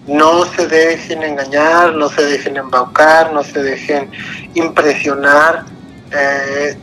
No 0.08 0.44
se 0.44 0.66
dejen 0.66 1.22
engañar, 1.22 1.94
no 1.94 2.08
se 2.08 2.24
dejen 2.24 2.56
embaucar, 2.56 3.32
no 3.32 3.44
se 3.44 3.62
dejen 3.62 4.10
impresionar. 4.54 5.64
Eh, 6.10 6.76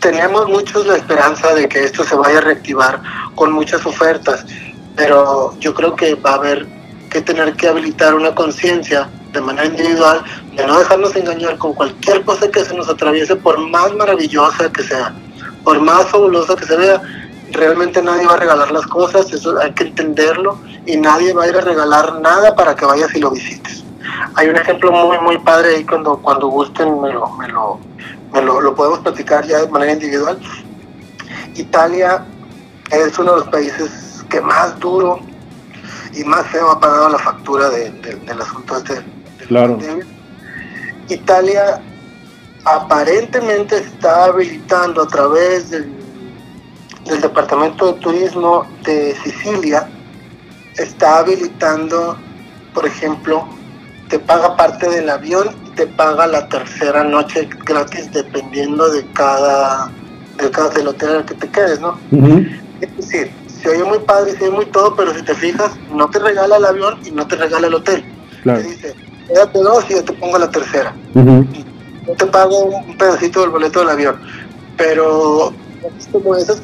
tenemos 0.00 0.50
muchos 0.50 0.86
la 0.86 0.96
esperanza 0.96 1.54
de 1.54 1.66
que 1.66 1.82
esto 1.82 2.04
se 2.04 2.14
vaya 2.14 2.36
a 2.38 2.42
reactivar 2.42 3.00
con 3.34 3.52
muchas 3.52 3.86
ofertas, 3.86 4.44
pero 4.96 5.58
yo 5.60 5.72
creo 5.72 5.96
que 5.96 6.14
va 6.14 6.32
a 6.32 6.34
haber 6.34 6.77
que 7.08 7.20
tener 7.20 7.54
que 7.54 7.68
habilitar 7.68 8.14
una 8.14 8.34
conciencia 8.34 9.08
de 9.32 9.40
manera 9.40 9.66
individual 9.66 10.22
de 10.54 10.66
no 10.66 10.78
dejarnos 10.78 11.14
engañar 11.16 11.58
con 11.58 11.74
cualquier 11.74 12.24
cosa 12.24 12.50
que 12.50 12.64
se 12.64 12.74
nos 12.74 12.88
atraviese, 12.88 13.36
por 13.36 13.58
más 13.58 13.94
maravillosa 13.94 14.70
que 14.72 14.82
sea, 14.82 15.14
por 15.64 15.80
más 15.80 16.06
fabulosa 16.06 16.56
que 16.56 16.64
se 16.64 16.76
vea. 16.76 17.00
Realmente 17.52 18.02
nadie 18.02 18.26
va 18.26 18.34
a 18.34 18.38
regalar 18.38 18.70
las 18.70 18.86
cosas, 18.86 19.32
eso 19.32 19.58
hay 19.58 19.72
que 19.72 19.84
entenderlo, 19.84 20.58
y 20.86 20.96
nadie 20.96 21.32
va 21.32 21.44
a 21.44 21.48
ir 21.48 21.56
a 21.56 21.60
regalar 21.60 22.20
nada 22.20 22.54
para 22.54 22.74
que 22.74 22.84
vayas 22.84 23.14
y 23.14 23.20
lo 23.20 23.30
visites. 23.30 23.84
Hay 24.34 24.48
un 24.48 24.56
ejemplo 24.56 24.90
muy, 24.90 25.18
muy 25.18 25.38
padre 25.38 25.76
ahí 25.76 25.84
cuando, 25.84 26.18
cuando 26.18 26.48
gusten, 26.48 27.00
me 27.00 27.12
lo, 27.12 27.28
me 27.30 27.48
lo, 27.48 27.78
me 28.32 28.42
lo, 28.42 28.60
lo 28.60 28.74
podemos 28.74 29.00
platicar 29.00 29.46
ya 29.46 29.60
de 29.60 29.68
manera 29.68 29.92
individual. 29.92 30.38
Italia 31.54 32.24
es 32.90 33.18
uno 33.18 33.32
de 33.32 33.38
los 33.40 33.48
países 33.48 34.24
que 34.28 34.40
más 34.40 34.78
duro 34.78 35.20
y 36.14 36.24
más 36.24 36.46
feo 36.46 36.70
ha 36.70 36.80
pagado 36.80 37.10
la 37.10 37.18
factura 37.18 37.70
de, 37.70 37.90
del 37.90 38.40
asunto 38.40 38.76
este. 38.76 39.02
Claro. 39.46 39.78
Italia 41.08 41.80
aparentemente 42.64 43.78
está 43.78 44.24
habilitando 44.24 45.02
a 45.02 45.08
través 45.08 45.70
del, 45.70 45.90
del 47.06 47.20
Departamento 47.20 47.92
de 47.92 48.00
Turismo 48.00 48.66
de 48.84 49.16
Sicilia, 49.22 49.88
está 50.76 51.18
habilitando, 51.18 52.18
por 52.74 52.86
ejemplo, 52.86 53.48
te 54.08 54.18
paga 54.18 54.56
parte 54.56 54.88
del 54.88 55.08
avión 55.08 55.48
y 55.66 55.70
te 55.70 55.86
paga 55.86 56.26
la 56.26 56.48
tercera 56.48 57.04
noche 57.04 57.48
gratis 57.64 58.12
dependiendo 58.12 58.90
de 58.90 59.06
cada, 59.12 59.90
de 60.38 60.50
cada 60.50 60.70
del 60.70 60.88
hotel 60.88 61.10
en 61.10 61.16
el 61.16 61.24
que 61.24 61.34
te 61.34 61.48
quedes, 61.48 61.80
¿no? 61.80 61.98
Es 62.80 62.96
decir, 62.96 63.30
se 63.62 63.68
oye 63.68 63.84
muy 63.84 63.98
padre, 64.00 64.32
se 64.36 64.44
oye 64.44 64.56
muy 64.56 64.66
todo, 64.66 64.94
pero 64.94 65.14
si 65.14 65.22
te 65.22 65.34
fijas, 65.34 65.72
no 65.90 66.08
te 66.08 66.18
regala 66.18 66.56
el 66.56 66.64
avión 66.64 66.98
y 67.04 67.10
no 67.10 67.26
te 67.26 67.36
regala 67.36 67.66
el 67.66 67.74
hotel. 67.74 68.04
Te 68.44 68.62
dice, 68.62 68.94
quédate 69.26 69.58
dos 69.58 69.84
y 69.90 69.94
yo 69.94 70.04
te 70.04 70.12
pongo 70.14 70.38
la 70.38 70.50
tercera. 70.50 70.94
Yo 71.14 72.14
te 72.14 72.26
pago 72.26 72.64
un 72.64 72.96
pedacito 72.96 73.40
del 73.40 73.50
boleto 73.50 73.80
del 73.80 73.90
avión. 73.90 74.20
Pero 74.76 75.52
es 75.98 76.06
como 76.08 76.36
esas 76.36 76.62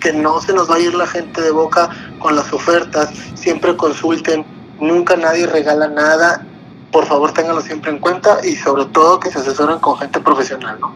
que 0.00 0.12
no 0.12 0.40
se 0.40 0.52
nos 0.52 0.70
va 0.70 0.76
a 0.76 0.78
ir 0.78 0.94
la 0.94 1.06
gente 1.06 1.40
de 1.42 1.50
boca 1.50 1.90
con 2.18 2.36
las 2.36 2.52
ofertas. 2.52 3.10
Siempre 3.34 3.76
consulten, 3.76 4.44
nunca 4.80 5.16
nadie 5.16 5.46
regala 5.46 5.88
nada. 5.88 6.46
Por 6.92 7.06
favor, 7.06 7.32
ténganlo 7.32 7.60
siempre 7.60 7.90
en 7.90 7.98
cuenta 7.98 8.38
y 8.44 8.56
sobre 8.56 8.84
todo 8.86 9.20
que 9.20 9.30
se 9.30 9.38
asesoren 9.38 9.78
con 9.78 9.96
gente 9.98 10.20
profesional, 10.20 10.78
¿no? 10.80 10.94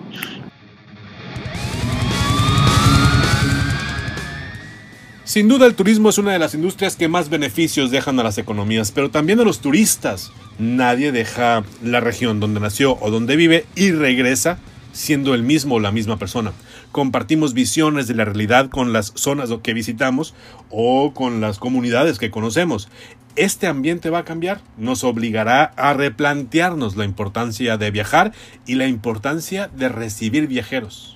Sin 5.25 5.49
duda 5.49 5.65
el 5.65 5.75
turismo 5.75 6.11
es 6.11 6.19
una 6.19 6.33
de 6.33 6.39
las 6.39 6.53
industrias 6.53 6.97
que 6.97 7.09
más 7.09 7.31
beneficios 7.31 7.91
dejan 7.91 8.21
a 8.21 8.23
las 8.23 8.37
economías, 8.37 8.93
pero 8.93 9.11
también 9.11 9.41
a 9.41 9.45
los 9.45 9.61
turistas. 9.61 10.31
Nadie 10.59 11.13
deja 11.13 11.65
la 11.83 12.01
región 12.01 12.41
donde 12.41 12.61
nació 12.61 12.99
o 13.01 13.11
donde 13.11 13.35
vive 13.35 13.65
y 13.75 13.91
regresa 13.91 14.59
siendo 14.93 15.35
el 15.35 15.43
mismo 15.43 15.77
o 15.77 15.81
la 15.81 15.93
misma 15.93 16.19
persona. 16.19 16.53
Compartimos 16.93 17.55
visiones 17.55 18.07
de 18.07 18.15
la 18.15 18.27
realidad 18.27 18.69
con 18.69 18.93
las 18.93 19.13
zonas 19.17 19.49
que 19.63 19.73
visitamos 19.73 20.35
o 20.69 21.15
con 21.15 21.41
las 21.41 21.59
comunidades 21.59 22.19
que 22.19 22.31
conocemos. 22.31 22.89
Este 23.35 23.67
ambiente 23.67 24.11
va 24.11 24.19
a 24.19 24.25
cambiar, 24.27 24.61
nos 24.77 25.05
obligará 25.05 25.73
a 25.77 25.95
replantearnos 25.95 26.97
la 26.97 27.07
importancia 27.07 27.79
de 27.79 27.91
viajar 27.91 28.33
y 28.67 28.75
la 28.75 28.89
importancia 28.89 29.71
de 29.75 29.89
recibir 29.89 30.49
viajeros. 30.49 31.14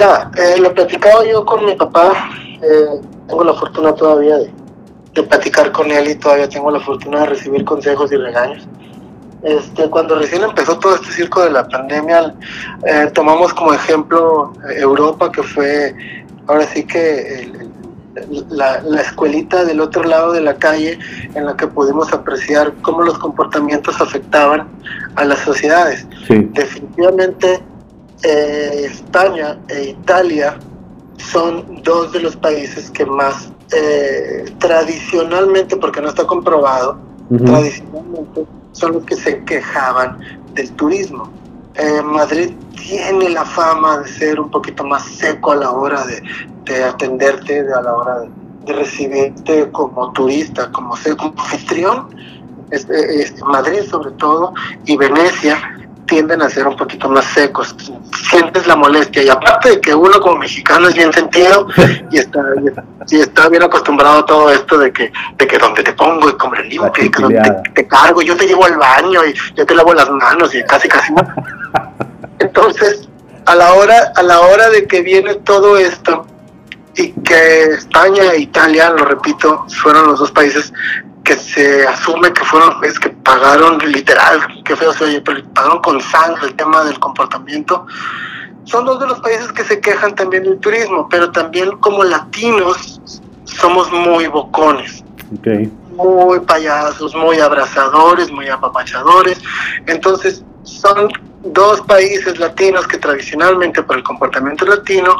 Mira, 0.00 0.30
eh, 0.34 0.58
lo 0.58 0.72
platicaba 0.72 1.26
yo 1.26 1.44
con 1.44 1.62
mi 1.66 1.74
papá, 1.74 2.30
eh, 2.62 3.02
tengo 3.28 3.44
la 3.44 3.52
fortuna 3.52 3.94
todavía 3.94 4.38
de, 4.38 5.22
platicar 5.24 5.70
con 5.72 5.90
él 5.90 6.08
y 6.08 6.14
todavía 6.14 6.48
tengo 6.48 6.70
la 6.70 6.80
fortuna 6.80 7.20
de 7.20 7.26
recibir 7.26 7.66
consejos 7.66 8.10
y 8.10 8.16
regaños. 8.16 8.66
Este, 9.42 9.90
cuando 9.90 10.14
recién 10.14 10.42
empezó 10.42 10.78
todo 10.78 10.94
este 10.94 11.10
circo 11.12 11.42
de 11.42 11.50
la 11.50 11.68
pandemia, 11.68 12.34
eh, 12.86 13.10
tomamos 13.12 13.52
como 13.52 13.74
ejemplo 13.74 14.54
Europa, 14.74 15.30
que 15.30 15.42
fue 15.42 15.94
ahora 16.46 16.64
sí 16.64 16.84
que 16.84 17.52
la, 18.48 18.80
la, 18.80 19.02
escuelita 19.02 19.66
del 19.66 19.82
otro 19.82 20.02
lado 20.04 20.32
de 20.32 20.40
la 20.40 20.54
calle 20.54 20.98
en 21.34 21.44
la 21.44 21.58
que 21.58 21.66
pudimos 21.66 22.10
apreciar 22.14 22.72
cómo 22.80 23.02
los 23.02 23.18
comportamientos 23.18 24.00
afectaban 24.00 24.66
a 25.16 25.26
las 25.26 25.40
sociedades. 25.40 26.06
Definitivamente 26.26 27.60
eh, 28.22 28.86
España 28.90 29.58
e 29.68 29.90
Italia 29.90 30.58
son 31.16 31.82
dos 31.82 32.12
de 32.12 32.20
los 32.20 32.36
países 32.36 32.90
que 32.90 33.06
más 33.06 33.50
eh, 33.72 34.44
tradicionalmente, 34.58 35.76
porque 35.76 36.00
no 36.00 36.08
está 36.08 36.26
comprobado, 36.26 36.98
tradicionalmente 37.44 38.46
son 38.72 38.92
los 38.92 39.04
que 39.04 39.16
se 39.16 39.44
quejaban 39.44 40.18
del 40.54 40.70
turismo. 40.72 41.30
Eh, 41.74 42.02
Madrid 42.02 42.50
tiene 42.76 43.30
la 43.30 43.44
fama 43.44 43.98
de 43.98 44.08
ser 44.08 44.40
un 44.40 44.50
poquito 44.50 44.84
más 44.84 45.04
seco 45.04 45.52
a 45.52 45.56
la 45.56 45.70
hora 45.70 46.04
de, 46.06 46.84
atenderte, 46.84 47.60
a 47.60 47.80
la 47.80 47.94
hora 47.94 48.20
de, 48.20 48.72
recibirte 48.72 49.70
como 49.70 50.12
turista, 50.12 50.70
como, 50.72 50.94
como 51.16 51.34
anfitrión. 51.38 52.08
Madrid 53.46 53.80
sobre 53.90 54.12
todo 54.12 54.54
y 54.84 54.96
Venecia 54.96 55.80
tienden 56.06 56.42
a 56.42 56.50
ser 56.50 56.66
un 56.66 56.76
poquito 56.76 57.08
más 57.08 57.24
secos, 57.26 57.74
sientes 58.28 58.66
la 58.66 58.76
molestia. 58.76 59.22
Y 59.22 59.28
aparte 59.28 59.70
de 59.70 59.80
que 59.80 59.94
uno 59.94 60.20
como 60.20 60.36
mexicano 60.36 60.88
es 60.88 60.94
bien 60.94 61.12
sentido 61.12 61.66
y 62.10 62.18
está, 62.18 62.42
y 63.08 63.20
está 63.20 63.48
bien 63.48 63.62
acostumbrado 63.62 64.18
a 64.18 64.26
todo 64.26 64.50
esto 64.50 64.78
de 64.78 64.92
que, 64.92 65.12
de 65.36 65.46
que 65.46 65.58
donde 65.58 65.82
te 65.82 65.92
pongo 65.92 66.28
y 66.28 66.32
como 66.34 66.54
limpio 66.56 67.04
y 67.04 67.10
que 67.10 67.20
donde 67.20 67.62
te, 67.74 67.86
cargo, 67.86 68.22
yo 68.22 68.36
te 68.36 68.46
llevo 68.46 68.64
al 68.64 68.76
baño 68.76 69.24
y 69.24 69.34
yo 69.54 69.64
te 69.64 69.74
lavo 69.74 69.94
las 69.94 70.10
manos 70.10 70.54
y 70.54 70.62
casi 70.64 70.88
casi 70.88 71.12
no. 71.12 71.22
Entonces, 72.38 73.08
a 73.46 73.54
la 73.54 73.72
hora, 73.74 74.12
a 74.16 74.22
la 74.22 74.40
hora 74.40 74.68
de 74.70 74.86
que 74.86 75.02
viene 75.02 75.34
todo 75.36 75.76
esto 75.76 76.26
y 76.96 77.12
que 77.12 77.64
España 77.64 78.32
e 78.32 78.40
Italia, 78.40 78.90
lo 78.90 79.04
repito, 79.04 79.66
fueron 79.82 80.06
los 80.06 80.18
dos 80.18 80.30
países 80.32 80.72
que 81.30 81.36
se 81.36 81.86
asume 81.86 82.32
que 82.32 82.44
fueron 82.44 82.80
los 82.82 82.98
que 82.98 83.08
pagaron 83.10 83.78
literal, 83.78 84.40
que 84.64 84.74
feo 84.74 84.92
se 84.92 85.04
oye, 85.04 85.20
pero 85.20 85.40
pagaron 85.54 85.80
con 85.80 86.00
sangre 86.00 86.48
el 86.48 86.56
tema 86.56 86.82
del 86.82 86.98
comportamiento. 86.98 87.86
Son 88.64 88.84
dos 88.84 88.98
de 88.98 89.06
los 89.06 89.20
países 89.20 89.52
que 89.52 89.62
se 89.62 89.78
quejan 89.78 90.16
también 90.16 90.42
del 90.42 90.58
turismo, 90.58 91.08
pero 91.08 91.30
también 91.30 91.70
como 91.78 92.02
latinos 92.02 93.00
somos 93.44 93.92
muy 93.92 94.26
bocones. 94.26 95.04
Muy 95.92 96.40
payasos, 96.40 97.14
muy 97.14 97.38
abrazadores, 97.38 98.32
muy 98.32 98.48
apapachadores. 98.48 99.40
Entonces, 99.86 100.42
son 100.64 101.12
dos 101.44 101.80
países 101.82 102.40
latinos 102.40 102.88
que 102.88 102.98
tradicionalmente 102.98 103.84
por 103.84 103.98
el 103.98 104.02
comportamiento 104.02 104.66
latino 104.66 105.14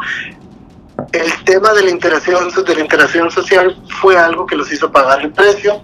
el 1.13 1.45
tema 1.45 1.73
de 1.73 1.85
la 1.85 1.91
interacción 1.91 2.51
de 2.51 2.75
la 2.75 2.81
interacción 2.81 3.31
social 3.31 3.77
fue 4.01 4.17
algo 4.19 4.45
que 4.47 4.55
los 4.55 4.71
hizo 4.71 4.93
pagar 4.93 5.23
el 5.23 5.31
precio 5.31 5.81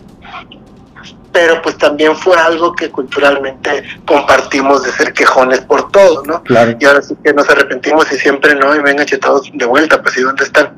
pero 1.36 1.60
pues 1.60 1.76
también 1.76 2.16
fue 2.16 2.34
algo 2.38 2.72
que 2.72 2.90
culturalmente 2.90 3.84
compartimos 4.06 4.82
de 4.84 4.90
ser 4.92 5.12
quejones 5.12 5.60
por 5.60 5.92
todo, 5.92 6.22
¿no? 6.24 6.42
Claro. 6.42 6.74
Y 6.80 6.84
ahora 6.86 7.02
sí 7.02 7.14
que 7.22 7.34
nos 7.34 7.46
arrepentimos 7.50 8.10
y 8.10 8.16
siempre 8.16 8.54
no, 8.54 8.74
y 8.74 8.80
vengan 8.80 9.04
chetados 9.04 9.50
de 9.52 9.66
vuelta, 9.66 10.00
pues 10.00 10.16
¿y 10.16 10.22
dónde 10.22 10.44
están? 10.44 10.72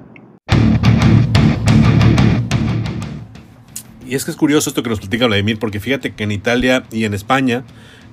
Y 4.04 4.16
es 4.16 4.24
que 4.24 4.32
es 4.32 4.36
curioso 4.36 4.70
esto 4.70 4.82
que 4.82 4.90
nos 4.90 4.98
platica 4.98 5.28
Vladimir, 5.28 5.61
porque 5.61 5.78
fíjate 5.78 6.16
que 6.16 6.24
en 6.24 6.32
Italia 6.32 6.82
y 6.90 7.04
en 7.04 7.14
España 7.14 7.62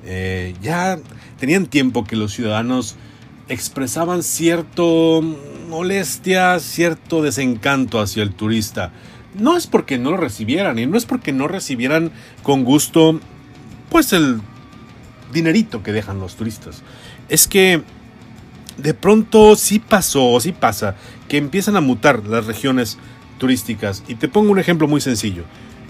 eh, 0.05 0.53
ya 0.61 0.99
tenían 1.39 1.65
tiempo 1.65 2.03
que 2.03 2.15
los 2.15 2.31
ciudadanos 2.31 2.95
expresaban 3.49 4.21
cierto 4.21 5.23
molestia, 5.67 6.59
cierto 6.59 7.23
desencanto 7.23 7.99
hacia 7.99 8.21
el 8.21 8.35
turista 8.35 8.91
no 9.37 9.57
es 9.57 9.67
porque 9.67 9.97
no 9.97 10.11
lo 10.11 10.17
recibieran 10.17 10.79
y 10.79 10.85
no 10.85 10.97
es 10.97 11.05
porque 11.05 11.31
no 11.31 11.47
recibieran 11.47 12.11
con 12.43 12.63
gusto 12.63 13.19
pues 13.89 14.13
el 14.13 14.41
dinerito 15.33 15.83
que 15.83 15.91
dejan 15.91 16.19
los 16.19 16.35
turistas. 16.35 16.81
Es 17.29 17.47
que 17.47 17.81
de 18.77 18.93
pronto 18.93 19.55
sí 19.55 19.79
pasó, 19.79 20.39
sí 20.39 20.51
pasa, 20.51 20.95
que 21.27 21.37
empiezan 21.37 21.75
a 21.75 21.81
mutar 21.81 22.25
las 22.27 22.45
regiones 22.45 22.97
turísticas. 23.37 24.03
Y 24.07 24.15
te 24.15 24.27
pongo 24.27 24.51
un 24.51 24.59
ejemplo 24.59 24.87
muy 24.87 25.01
sencillo. 25.01 25.43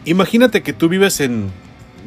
Imagínate 0.05 0.61
que 0.61 0.73
tú 0.73 0.89
vives 0.89 1.19
en 1.19 1.49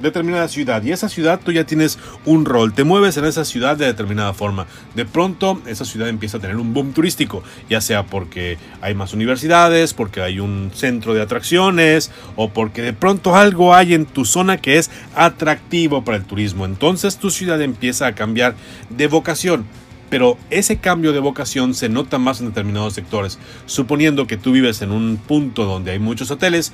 determinada 0.01 0.49
ciudad 0.49 0.83
y 0.83 0.93
esa 0.93 1.09
ciudad 1.09 1.41
tú 1.45 1.53
ya 1.53 1.65
tienes 1.65 1.99
un 2.25 2.45
rol, 2.45 2.73
te 2.73 2.85
mueves 2.85 3.17
en 3.17 3.25
esa 3.25 3.45
ciudad 3.45 3.77
de 3.77 3.87
determinada 3.87 4.33
forma. 4.33 4.67
De 4.95 5.05
pronto 5.05 5.61
esa 5.67 5.85
ciudad 5.85 6.09
empieza 6.09 6.39
a 6.39 6.41
tener 6.41 6.57
un 6.57 6.75
boom 6.75 6.93
turístico, 6.93 7.43
ya 7.69 7.81
sea 7.81 8.07
porque 8.07 8.59
hay 8.81 8.95
más 8.95 9.13
universidades, 9.13 9.95
porque 9.95 10.21
hay 10.21 10.41
un 10.41 10.71
centro 10.75 11.15
de 11.15 11.23
atracciones 11.23 12.11
o 12.37 12.51
porque 12.51 12.83
de 12.83 12.93
pronto 12.93 13.37
algo 13.37 13.75
hay 13.75 13.95
en 13.95 14.07
tu 14.07 14.25
zona 14.25 14.57
que 14.57 14.79
es 14.79 14.91
atractivo 15.15 16.05
para 16.05 16.17
el 16.17 16.25
turismo. 16.25 16.65
Entonces 16.65 17.19
tu 17.19 17.31
ciudad 17.31 17.61
empieza 17.63 18.07
a 18.07 18.15
cambiar 18.15 18.55
de 18.91 19.07
vocación 19.07 19.65
pero 20.11 20.39
ese 20.51 20.79
cambio 20.79 21.13
de 21.13 21.21
vocación 21.21 21.75
se 21.75 21.89
nota 21.89 22.19
más 22.19 22.41
en 22.41 22.49
determinados 22.49 22.95
sectores. 22.95 23.39
Suponiendo 23.67 24.27
que 24.27 24.37
tú 24.37 24.53
vives 24.53 24.83
en 24.83 24.91
un 24.91 25.17
punto 25.17 25.65
donde 25.65 25.93
hay 25.93 25.99
muchos 25.99 26.31
hoteles, 26.31 26.73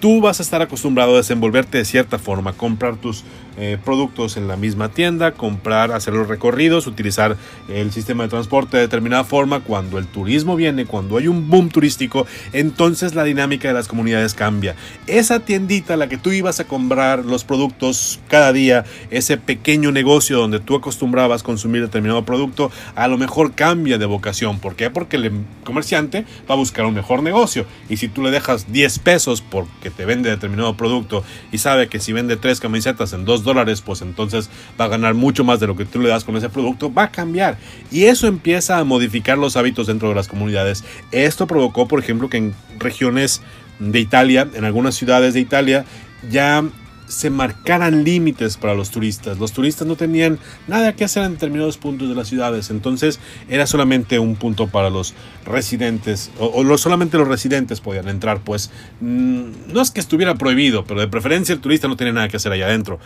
tú 0.00 0.20
vas 0.20 0.40
a 0.40 0.42
estar 0.42 0.62
acostumbrado 0.62 1.14
a 1.14 1.18
desenvolverte 1.18 1.78
de 1.78 1.84
cierta 1.84 2.18
forma, 2.18 2.52
comprar 2.52 2.96
tus 2.96 3.24
eh, 3.58 3.78
productos 3.82 4.36
en 4.36 4.48
la 4.48 4.56
misma 4.56 4.90
tienda, 4.90 5.32
comprar, 5.32 5.92
hacer 5.92 6.14
los 6.14 6.28
recorridos, 6.28 6.86
utilizar 6.86 7.36
el 7.68 7.92
sistema 7.92 8.24
de 8.24 8.28
transporte 8.28 8.76
de 8.76 8.82
determinada 8.82 9.24
forma. 9.24 9.60
Cuando 9.60 9.98
el 9.98 10.06
turismo 10.06 10.56
viene, 10.56 10.86
cuando 10.86 11.16
hay 11.16 11.28
un 11.28 11.48
boom 11.48 11.70
turístico, 11.70 12.26
entonces 12.52 13.14
la 13.14 13.24
dinámica 13.24 13.68
de 13.68 13.74
las 13.74 13.88
comunidades 13.88 14.34
cambia. 14.34 14.76
Esa 15.06 15.40
tiendita 15.40 15.94
a 15.94 15.96
la 15.96 16.08
que 16.08 16.18
tú 16.18 16.32
ibas 16.32 16.60
a 16.60 16.64
comprar 16.66 17.24
los 17.24 17.44
productos 17.44 18.20
cada 18.28 18.52
día, 18.52 18.84
ese 19.10 19.38
pequeño 19.38 19.92
negocio 19.92 20.38
donde 20.38 20.60
tú 20.60 20.76
acostumbrabas 20.76 21.42
consumir 21.42 21.82
determinado 21.82 22.24
producto, 22.24 22.70
a 22.94 23.08
lo 23.08 23.18
mejor 23.18 23.54
cambia 23.54 23.98
de 23.98 24.06
vocación. 24.06 24.58
¿Por 24.58 24.76
qué? 24.76 24.90
Porque 24.90 25.16
el 25.16 25.32
comerciante 25.64 26.24
va 26.48 26.54
a 26.54 26.58
buscar 26.58 26.84
un 26.84 26.94
mejor 26.94 27.22
negocio. 27.22 27.66
Y 27.88 27.96
si 27.96 28.08
tú 28.08 28.22
le 28.22 28.30
dejas 28.30 28.70
10 28.72 28.98
pesos 28.98 29.42
porque 29.42 29.90
te 29.90 30.04
vende 30.04 30.30
determinado 30.30 30.76
producto 30.76 31.24
y 31.52 31.58
sabe 31.58 31.88
que 31.88 32.00
si 32.00 32.12
vende 32.12 32.36
tres 32.36 32.60
camisetas 32.60 33.12
en 33.12 33.24
2 33.24 33.44
dólares, 33.46 33.80
pues 33.80 34.02
entonces 34.02 34.50
va 34.78 34.84
a 34.84 34.88
ganar 34.88 35.14
mucho 35.14 35.42
más 35.42 35.58
de 35.58 35.66
lo 35.66 35.74
que 35.74 35.86
tú 35.86 35.98
le 36.00 36.10
das 36.10 36.24
con 36.24 36.36
ese 36.36 36.50
producto, 36.50 36.92
va 36.92 37.04
a 37.04 37.10
cambiar. 37.10 37.56
Y 37.90 38.04
eso 38.04 38.26
empieza 38.26 38.78
a 38.78 38.84
modificar 38.84 39.38
los 39.38 39.56
hábitos 39.56 39.86
dentro 39.86 40.10
de 40.10 40.14
las 40.14 40.28
comunidades. 40.28 40.84
Esto 41.12 41.46
provocó, 41.46 41.88
por 41.88 42.00
ejemplo, 42.00 42.28
que 42.28 42.36
en 42.36 42.54
regiones 42.78 43.40
de 43.78 44.00
Italia, 44.00 44.46
en 44.52 44.64
algunas 44.64 44.94
ciudades 44.94 45.32
de 45.32 45.40
Italia, 45.40 45.86
ya 46.30 46.62
se 47.06 47.30
marcaran 47.30 48.04
límites 48.04 48.56
para 48.56 48.74
los 48.74 48.90
turistas. 48.90 49.38
Los 49.38 49.52
turistas 49.52 49.86
no 49.86 49.96
tenían 49.96 50.38
nada 50.66 50.94
que 50.94 51.04
hacer 51.04 51.24
en 51.24 51.32
determinados 51.32 51.78
puntos 51.78 52.08
de 52.08 52.14
las 52.14 52.28
ciudades, 52.28 52.70
entonces 52.70 53.20
era 53.48 53.66
solamente 53.66 54.18
un 54.18 54.36
punto 54.36 54.68
para 54.68 54.90
los 54.90 55.14
residentes, 55.44 56.30
o, 56.38 56.78
solamente 56.78 57.18
los 57.18 57.28
residentes 57.28 57.80
podían 57.80 58.08
entrar, 58.08 58.40
pues 58.40 58.70
mm, 59.00 59.72
no 59.72 59.80
es 59.80 59.90
que 59.90 60.00
estuviera 60.00 60.34
prohibido, 60.34 60.84
pero 60.84 61.00
de 61.00 61.08
preferencia 61.08 61.52
el 61.52 61.60
turista 61.60 61.88
no 61.88 61.96
tiene 61.96 62.12
nada 62.12 62.28
que 62.28 62.36
hacer 62.36 62.52
allá 62.52 62.66
adentro. 62.66 62.98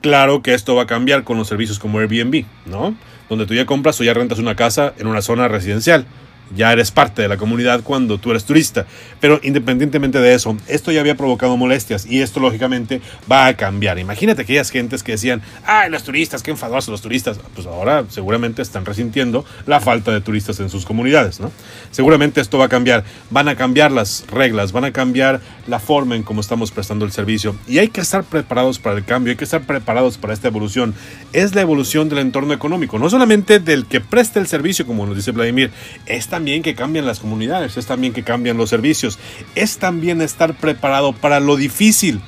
Claro 0.00 0.42
que 0.42 0.54
esto 0.54 0.74
va 0.74 0.82
a 0.82 0.86
cambiar 0.86 1.24
con 1.24 1.36
los 1.36 1.48
servicios 1.48 1.78
como 1.78 1.98
Airbnb, 1.98 2.44
¿no? 2.66 2.96
Donde 3.28 3.46
tú 3.46 3.54
ya 3.54 3.66
compras 3.66 4.00
o 4.00 4.04
ya 4.04 4.14
rentas 4.14 4.38
una 4.38 4.54
casa 4.54 4.94
en 4.98 5.06
una 5.06 5.20
zona 5.20 5.48
residencial 5.48 6.06
ya 6.54 6.72
eres 6.72 6.90
parte 6.90 7.22
de 7.22 7.28
la 7.28 7.36
comunidad 7.36 7.82
cuando 7.82 8.18
tú 8.18 8.30
eres 8.30 8.44
turista. 8.44 8.86
Pero 9.20 9.40
independientemente 9.42 10.20
de 10.20 10.34
eso, 10.34 10.56
esto 10.68 10.92
ya 10.92 11.00
había 11.00 11.16
provocado 11.16 11.56
molestias 11.56 12.06
y 12.06 12.22
esto 12.22 12.40
lógicamente 12.40 13.00
va 13.30 13.46
a 13.46 13.56
cambiar. 13.56 13.98
Imagínate 13.98 14.42
aquellas 14.42 14.70
gentes 14.70 15.02
que 15.02 15.12
decían, 15.12 15.42
ay, 15.64 15.90
los 15.90 16.04
turistas, 16.04 16.42
qué 16.42 16.50
enfadosos 16.50 16.90
los 16.90 17.02
turistas. 17.02 17.38
Pues 17.54 17.66
ahora 17.66 18.04
seguramente 18.08 18.62
están 18.62 18.84
resintiendo 18.84 19.44
la 19.66 19.80
falta 19.80 20.12
de 20.12 20.20
turistas 20.20 20.60
en 20.60 20.70
sus 20.70 20.84
comunidades, 20.84 21.40
¿no? 21.40 21.50
Seguramente 21.90 22.40
esto 22.40 22.58
va 22.58 22.66
a 22.66 22.68
cambiar. 22.68 23.04
Van 23.30 23.48
a 23.48 23.56
cambiar 23.56 23.90
las 23.90 24.24
reglas, 24.28 24.72
van 24.72 24.84
a 24.84 24.92
cambiar 24.92 25.40
la 25.66 25.80
forma 25.80 26.14
en 26.14 26.22
cómo 26.22 26.40
estamos 26.40 26.70
prestando 26.70 27.04
el 27.04 27.12
servicio. 27.12 27.56
Y 27.66 27.78
hay 27.78 27.88
que 27.88 28.00
estar 28.00 28.24
preparados 28.24 28.78
para 28.78 28.96
el 28.96 29.04
cambio, 29.04 29.32
hay 29.32 29.36
que 29.36 29.44
estar 29.44 29.62
preparados 29.62 30.18
para 30.18 30.34
esta 30.34 30.48
evolución. 30.48 30.94
Es 31.32 31.54
la 31.54 31.60
evolución 31.62 32.08
del 32.08 32.18
entorno 32.18 32.52
económico, 32.54 32.98
no 32.98 33.10
solamente 33.10 33.58
del 33.58 33.86
que 33.86 34.00
presta 34.00 34.40
el 34.40 34.46
servicio, 34.46 34.86
como 34.86 35.06
nos 35.06 35.16
dice 35.16 35.32
Vladimir, 35.32 35.70
esta 36.06 36.35
también 36.36 36.62
que 36.62 36.74
cambian 36.74 37.06
las 37.06 37.20
comunidades, 37.20 37.78
es 37.78 37.86
también 37.86 38.12
que 38.12 38.22
cambian 38.22 38.58
los 38.58 38.68
servicios, 38.68 39.18
es 39.54 39.78
también 39.78 40.20
estar 40.20 40.52
preparado 40.52 41.14
para 41.14 41.40
lo 41.40 41.56
difícil. 41.56 42.20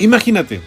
Imagínate, 0.00 0.60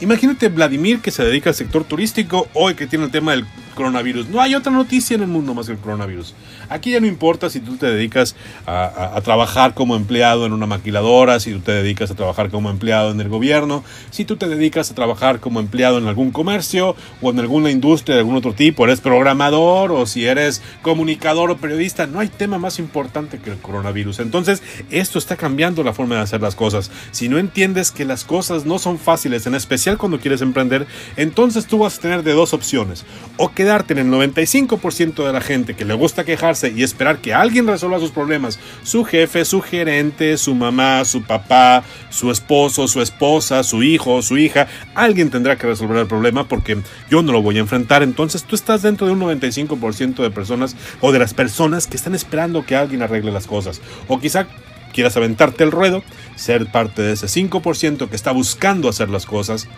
imagínate 0.00 0.48
Vladimir 0.48 1.00
que 1.00 1.10
se 1.10 1.22
dedica 1.22 1.50
al 1.50 1.54
sector 1.54 1.84
turístico 1.84 2.48
hoy 2.54 2.74
que 2.74 2.86
tiene 2.86 3.04
el 3.04 3.10
tema 3.10 3.32
del 3.32 3.44
coronavirus. 3.74 4.30
No 4.30 4.40
hay 4.40 4.54
otra 4.54 4.72
noticia 4.72 5.14
en 5.14 5.20
el 5.24 5.28
mundo 5.28 5.52
más 5.52 5.66
que 5.66 5.72
el 5.72 5.78
coronavirus. 5.78 6.32
Aquí 6.68 6.92
ya 6.92 7.00
no 7.00 7.06
importa 7.06 7.50
si 7.50 7.60
tú 7.60 7.76
te 7.76 7.86
dedicas 7.86 8.36
a, 8.66 9.20
trabajar 9.24 9.74
como 9.74 9.96
empleado 9.96 10.46
en 10.46 10.52
una 10.52 10.66
maquiladora, 10.66 11.40
si 11.40 11.52
tú 11.52 11.60
te 11.60 11.72
dedicas 11.72 12.10
a 12.10 12.14
trabajar 12.14 12.50
como 12.50 12.70
empleado 12.70 13.10
en 13.10 13.20
el 13.20 13.28
gobierno, 13.28 13.82
si 14.10 14.24
tú 14.24 14.36
te 14.36 14.48
dedicas 14.48 14.90
a 14.90 14.94
trabajar 14.94 15.40
como 15.40 15.60
empleado 15.60 15.98
en 15.98 16.06
algún 16.06 16.30
comercio 16.30 16.94
o 17.20 17.30
en 17.30 17.40
alguna 17.40 17.70
industria 17.70 18.14
de 18.14 18.20
algún 18.20 18.36
otro 18.36 18.52
tipo, 18.52 18.84
eres 18.84 19.00
programador 19.00 19.90
o 19.90 20.06
si 20.06 20.26
eres 20.26 20.62
comunicador 20.82 21.50
o 21.50 21.56
periodista, 21.56 22.06
no 22.06 22.20
hay 22.20 22.28
tema 22.28 22.58
más 22.58 22.78
importante 22.78 23.38
que 23.38 23.50
el 23.50 23.58
coronavirus. 23.58 24.20
Entonces, 24.20 24.62
esto 24.90 25.18
está 25.18 25.36
cambiando 25.36 25.82
la 25.82 25.92
forma 25.92 26.16
de 26.16 26.22
hacer 26.22 26.40
las 26.40 26.54
cosas. 26.54 26.90
Si 27.10 27.28
no 27.28 27.38
entiendes 27.38 27.90
que 27.90 28.04
las 28.04 28.24
cosas 28.24 28.66
no 28.66 28.78
son 28.78 28.98
fáciles, 28.98 29.46
en 29.46 29.54
especial 29.54 29.98
cuando 29.98 30.20
quieres 30.20 30.42
emprender, 30.42 30.86
entonces 31.16 31.66
tú 31.66 31.78
vas 31.78 31.98
a 31.98 32.02
tener 32.02 32.22
de 32.22 32.32
dos 32.32 32.54
opciones. 32.54 33.04
O 33.36 33.52
que 33.52 33.64
quedarte 33.64 33.94
en 33.94 33.98
el 34.00 34.08
95% 34.08 35.26
de 35.26 35.32
la 35.32 35.40
gente 35.40 35.72
que 35.72 35.86
le 35.86 35.94
gusta 35.94 36.24
quejarse 36.24 36.63
y 36.70 36.82
esperar 36.82 37.18
que 37.18 37.34
alguien 37.34 37.66
resuelva 37.66 37.98
sus 37.98 38.10
problemas, 38.10 38.58
su 38.82 39.04
jefe, 39.04 39.44
su 39.44 39.60
gerente, 39.60 40.36
su 40.36 40.54
mamá, 40.54 41.04
su 41.04 41.22
papá, 41.22 41.84
su 42.10 42.30
esposo, 42.30 42.88
su 42.88 43.00
esposa, 43.00 43.62
su 43.62 43.82
hijo, 43.82 44.22
su 44.22 44.38
hija, 44.38 44.66
alguien 44.94 45.30
tendrá 45.30 45.56
que 45.56 45.66
resolver 45.66 45.98
el 45.98 46.06
problema 46.06 46.46
porque 46.46 46.78
yo 47.10 47.22
no 47.22 47.32
lo 47.32 47.42
voy 47.42 47.56
a 47.56 47.60
enfrentar. 47.60 48.02
Entonces 48.02 48.44
tú 48.44 48.54
estás 48.54 48.82
dentro 48.82 49.06
de 49.06 49.12
un 49.12 49.20
95% 49.20 50.22
de 50.22 50.30
personas 50.30 50.76
o 51.00 51.12
de 51.12 51.18
las 51.18 51.34
personas 51.34 51.86
que 51.86 51.96
están 51.96 52.14
esperando 52.14 52.64
que 52.64 52.76
alguien 52.76 53.02
arregle 53.02 53.32
las 53.32 53.46
cosas. 53.46 53.80
O 54.08 54.20
quizá 54.20 54.46
quieras 54.92 55.16
aventarte 55.16 55.64
el 55.64 55.72
ruedo, 55.72 56.02
ser 56.36 56.66
parte 56.70 57.02
de 57.02 57.12
ese 57.12 57.26
5% 57.26 58.08
que 58.08 58.16
está 58.16 58.32
buscando 58.32 58.88
hacer 58.88 59.10
las 59.10 59.26
cosas 59.26 59.68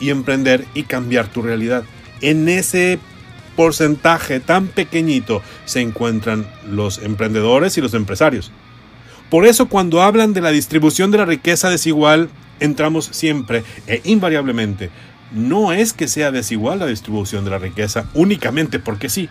y 0.00 0.10
emprender 0.10 0.64
y 0.74 0.84
cambiar 0.84 1.28
tu 1.28 1.42
realidad. 1.42 1.84
En 2.20 2.48
ese 2.48 2.98
porcentaje 3.56 4.38
tan 4.38 4.68
pequeñito 4.68 5.42
se 5.64 5.80
encuentran 5.80 6.46
los 6.70 6.98
emprendedores 6.98 7.76
y 7.76 7.80
los 7.80 7.94
empresarios. 7.94 8.52
Por 9.30 9.46
eso 9.46 9.66
cuando 9.66 10.02
hablan 10.02 10.32
de 10.32 10.40
la 10.40 10.50
distribución 10.50 11.10
de 11.10 11.18
la 11.18 11.24
riqueza 11.24 11.68
desigual, 11.68 12.28
entramos 12.60 13.06
siempre 13.06 13.64
e 13.86 14.00
invariablemente. 14.04 14.90
No 15.32 15.72
es 15.72 15.92
que 15.92 16.06
sea 16.06 16.30
desigual 16.30 16.78
la 16.78 16.86
distribución 16.86 17.44
de 17.44 17.50
la 17.50 17.58
riqueza 17.58 18.06
únicamente 18.14 18.78
porque 18.78 19.08
sí, 19.08 19.28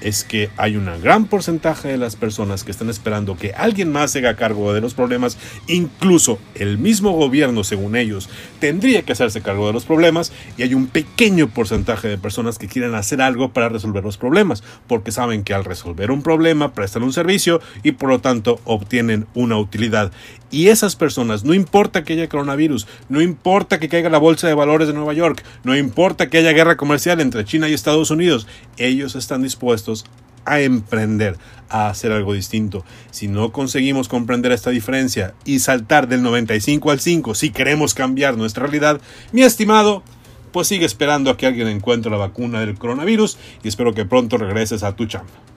es 0.00 0.24
que 0.24 0.50
hay 0.56 0.76
un 0.76 0.88
gran 1.02 1.26
porcentaje 1.26 1.88
de 1.88 1.98
las 1.98 2.16
personas 2.16 2.64
que 2.64 2.70
están 2.70 2.90
esperando 2.90 3.36
que 3.36 3.52
alguien 3.52 3.90
más 3.90 4.12
se 4.12 4.20
haga 4.20 4.36
cargo 4.36 4.72
de 4.72 4.80
los 4.80 4.94
problemas, 4.94 5.38
incluso 5.66 6.38
el 6.54 6.78
mismo 6.78 7.12
gobierno, 7.12 7.64
según 7.64 7.96
ellos, 7.96 8.28
tendría 8.60 9.02
que 9.02 9.12
hacerse 9.12 9.42
cargo 9.42 9.66
de 9.66 9.72
los 9.72 9.84
problemas, 9.84 10.32
y 10.56 10.62
hay 10.62 10.74
un 10.74 10.86
pequeño 10.86 11.48
porcentaje 11.48 12.08
de 12.08 12.18
personas 12.18 12.58
que 12.58 12.68
quieren 12.68 12.94
hacer 12.94 13.20
algo 13.20 13.52
para 13.52 13.68
resolver 13.68 14.04
los 14.04 14.16
problemas, 14.16 14.62
porque 14.86 15.12
saben 15.12 15.44
que 15.44 15.54
al 15.54 15.64
resolver 15.64 16.10
un 16.10 16.22
problema 16.22 16.72
prestan 16.72 17.02
un 17.02 17.12
servicio 17.12 17.60
y 17.82 17.92
por 17.92 18.08
lo 18.08 18.20
tanto 18.20 18.60
obtienen 18.64 19.26
una 19.34 19.58
utilidad. 19.58 20.12
Y 20.50 20.68
esas 20.68 20.96
personas, 20.96 21.44
no 21.44 21.52
importa 21.52 22.04
que 22.04 22.14
haya 22.14 22.28
coronavirus, 22.28 22.86
no 23.08 23.20
importa 23.20 23.78
que 23.78 23.88
caiga 23.88 24.08
la 24.08 24.18
bolsa 24.18 24.48
de 24.48 24.54
valores 24.54 24.88
de 24.88 24.94
Nueva 24.94 25.12
York, 25.12 25.44
no 25.62 25.76
importa 25.76 26.30
que 26.30 26.38
haya 26.38 26.52
guerra 26.52 26.76
comercial 26.76 27.20
entre 27.20 27.44
China 27.44 27.68
y 27.68 27.74
Estados 27.74 28.10
Unidos, 28.10 28.46
ellos 28.78 29.14
están 29.14 29.42
dispuestos 29.42 30.06
a 30.46 30.60
emprender, 30.60 31.36
a 31.68 31.88
hacer 31.88 32.12
algo 32.12 32.32
distinto. 32.32 32.84
Si 33.10 33.28
no 33.28 33.52
conseguimos 33.52 34.08
comprender 34.08 34.52
esta 34.52 34.70
diferencia 34.70 35.34
y 35.44 35.58
saltar 35.58 36.08
del 36.08 36.22
95 36.22 36.90
al 36.90 37.00
5 37.00 37.34
si 37.34 37.50
queremos 37.50 37.92
cambiar 37.92 38.38
nuestra 38.38 38.64
realidad, 38.64 39.00
mi 39.32 39.42
estimado, 39.42 40.02
pues 40.50 40.68
sigue 40.68 40.86
esperando 40.86 41.30
a 41.30 41.36
que 41.36 41.46
alguien 41.46 41.68
encuentre 41.68 42.10
la 42.10 42.16
vacuna 42.16 42.60
del 42.60 42.78
coronavirus 42.78 43.36
y 43.62 43.68
espero 43.68 43.92
que 43.92 44.06
pronto 44.06 44.38
regreses 44.38 44.82
a 44.82 44.96
tu 44.96 45.04
chamba. 45.04 45.47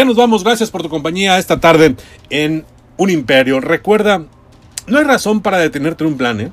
Ya 0.00 0.06
nos 0.06 0.16
vamos, 0.16 0.44
gracias 0.44 0.70
por 0.70 0.80
tu 0.80 0.88
compañía 0.88 1.38
esta 1.38 1.60
tarde 1.60 1.94
en 2.30 2.64
Un 2.96 3.10
Imperio. 3.10 3.60
Recuerda, 3.60 4.24
no 4.86 4.96
hay 4.96 5.04
razón 5.04 5.42
para 5.42 5.58
detenerte 5.58 6.04
en 6.04 6.12
un 6.12 6.16
plan, 6.16 6.40
¿eh? 6.40 6.52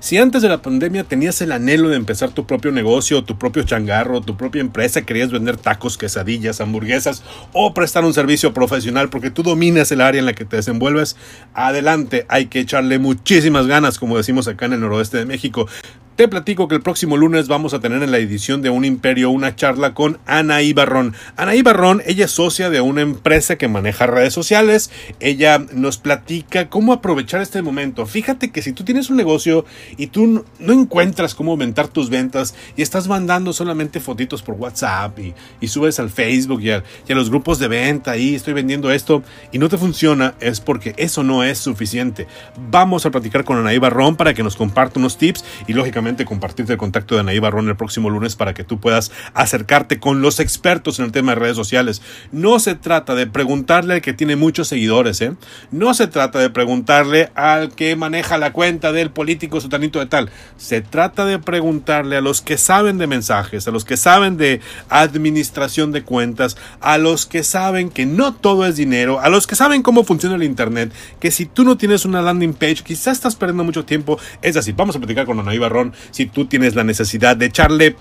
Si 0.00 0.18
antes 0.18 0.42
de 0.42 0.48
la 0.48 0.60
pandemia 0.60 1.04
tenías 1.04 1.40
el 1.40 1.52
anhelo 1.52 1.88
de 1.88 1.96
empezar 1.96 2.32
tu 2.32 2.48
propio 2.48 2.72
negocio, 2.72 3.22
tu 3.22 3.38
propio 3.38 3.62
changarro, 3.62 4.22
tu 4.22 4.36
propia 4.36 4.60
empresa, 4.60 5.02
querías 5.02 5.30
vender 5.30 5.56
tacos, 5.56 5.96
quesadillas, 5.96 6.60
hamburguesas 6.60 7.22
o 7.52 7.72
prestar 7.74 8.04
un 8.04 8.12
servicio 8.12 8.52
profesional 8.52 9.08
porque 9.08 9.30
tú 9.30 9.44
dominas 9.44 9.92
el 9.92 10.00
área 10.00 10.18
en 10.18 10.26
la 10.26 10.32
que 10.32 10.44
te 10.44 10.56
desenvuelves, 10.56 11.16
adelante, 11.54 12.26
hay 12.28 12.46
que 12.46 12.58
echarle 12.58 12.98
muchísimas 12.98 13.68
ganas, 13.68 14.00
como 14.00 14.16
decimos 14.16 14.48
acá 14.48 14.66
en 14.66 14.72
el 14.72 14.80
noroeste 14.80 15.18
de 15.18 15.26
México. 15.26 15.68
Te 16.16 16.28
platico 16.28 16.68
que 16.68 16.76
el 16.76 16.80
próximo 16.80 17.16
lunes 17.16 17.48
vamos 17.48 17.74
a 17.74 17.80
tener 17.80 18.00
en 18.04 18.12
la 18.12 18.18
edición 18.18 18.62
de 18.62 18.70
Un 18.70 18.84
Imperio 18.84 19.30
una 19.30 19.56
charla 19.56 19.94
con 19.94 20.20
Anaí 20.26 20.72
Barrón. 20.72 21.12
Anaí 21.36 21.62
Barrón, 21.62 22.02
ella 22.06 22.26
es 22.26 22.30
socia 22.30 22.70
de 22.70 22.80
una 22.80 23.00
empresa 23.00 23.56
que 23.56 23.66
maneja 23.66 24.06
redes 24.06 24.32
sociales. 24.32 24.92
Ella 25.18 25.58
nos 25.72 25.98
platica 25.98 26.70
cómo 26.70 26.92
aprovechar 26.92 27.40
este 27.40 27.62
momento. 27.62 28.06
Fíjate 28.06 28.52
que 28.52 28.62
si 28.62 28.72
tú 28.72 28.84
tienes 28.84 29.10
un 29.10 29.16
negocio 29.16 29.64
y 29.96 30.06
tú 30.06 30.44
no 30.60 30.72
encuentras 30.72 31.34
cómo 31.34 31.50
aumentar 31.50 31.88
tus 31.88 32.10
ventas 32.10 32.54
y 32.76 32.82
estás 32.82 33.08
mandando 33.08 33.52
solamente 33.52 33.98
fotitos 33.98 34.40
por 34.40 34.54
WhatsApp 34.54 35.18
y, 35.18 35.66
subes 35.66 35.98
al 35.98 36.10
Facebook 36.10 36.60
y 36.62 36.70
a, 36.70 36.84
los 37.08 37.28
grupos 37.28 37.58
de 37.58 37.66
venta 37.66 38.16
y 38.16 38.36
estoy 38.36 38.52
vendiendo 38.52 38.92
esto 38.92 39.24
y 39.50 39.58
no 39.58 39.68
te 39.68 39.78
funciona, 39.78 40.34
es 40.38 40.60
porque 40.60 40.94
eso 40.96 41.24
no 41.24 41.42
es 41.42 41.58
suficiente. 41.58 42.28
Vamos 42.70 43.04
a 43.04 43.10
platicar 43.10 43.42
con 43.42 43.58
Anaí 43.58 43.78
Barrón 43.78 44.14
para 44.14 44.32
que 44.32 44.44
nos 44.44 44.54
comparta 44.54 45.00
unos 45.00 45.18
tips 45.18 45.44
y 45.66 45.72
lógicamente 45.72 46.03
compartirte 46.24 46.72
el 46.72 46.78
contacto 46.78 47.14
de 47.14 47.22
Anaí 47.22 47.38
Barrón 47.38 47.68
el 47.68 47.76
próximo 47.76 48.10
lunes 48.10 48.36
para 48.36 48.54
que 48.54 48.64
tú 48.64 48.78
puedas 48.78 49.10
acercarte 49.32 49.98
con 49.98 50.22
los 50.22 50.38
expertos 50.38 50.98
en 50.98 51.06
el 51.06 51.12
tema 51.12 51.32
de 51.32 51.40
redes 51.40 51.56
sociales. 51.56 52.02
No 52.30 52.58
se 52.58 52.74
trata 52.74 53.14
de 53.14 53.26
preguntarle 53.26 53.94
al 53.94 54.02
que 54.02 54.12
tiene 54.12 54.36
muchos 54.36 54.68
seguidores, 54.68 55.20
¿eh? 55.20 55.34
No 55.70 55.94
se 55.94 56.06
trata 56.06 56.38
de 56.38 56.50
preguntarle 56.50 57.30
al 57.34 57.74
que 57.74 57.96
maneja 57.96 58.38
la 58.38 58.52
cuenta 58.52 58.92
del 58.92 59.10
político 59.10 59.60
sutanito 59.60 59.98
de 59.98 60.06
tal. 60.06 60.30
Se 60.56 60.82
trata 60.82 61.24
de 61.24 61.38
preguntarle 61.38 62.16
a 62.16 62.20
los 62.20 62.42
que 62.42 62.58
saben 62.58 62.98
de 62.98 63.06
mensajes, 63.06 63.66
a 63.66 63.70
los 63.70 63.84
que 63.84 63.96
saben 63.96 64.36
de 64.36 64.60
administración 64.90 65.92
de 65.92 66.02
cuentas, 66.02 66.56
a 66.80 66.98
los 66.98 67.24
que 67.26 67.42
saben 67.42 67.90
que 67.90 68.04
no 68.04 68.34
todo 68.34 68.66
es 68.66 68.76
dinero, 68.76 69.20
a 69.20 69.30
los 69.30 69.46
que 69.46 69.56
saben 69.56 69.82
cómo 69.82 70.04
funciona 70.04 70.36
el 70.36 70.42
Internet, 70.42 70.92
que 71.20 71.30
si 71.30 71.46
tú 71.46 71.64
no 71.64 71.78
tienes 71.78 72.04
una 72.04 72.20
landing 72.20 72.52
page, 72.52 72.82
quizás 72.84 73.16
estás 73.16 73.36
perdiendo 73.36 73.64
mucho 73.64 73.84
tiempo. 73.84 74.18
Es 74.42 74.56
así, 74.56 74.72
vamos 74.72 74.96
a 74.96 74.98
platicar 74.98 75.24
con 75.24 75.40
Anaí 75.40 75.58
Barrón 75.58 75.93
si 76.10 76.26
tú 76.26 76.46
tienes 76.46 76.74
la 76.74 76.84
necesidad 76.84 77.36
de 77.36 77.46
echarle 77.46 77.96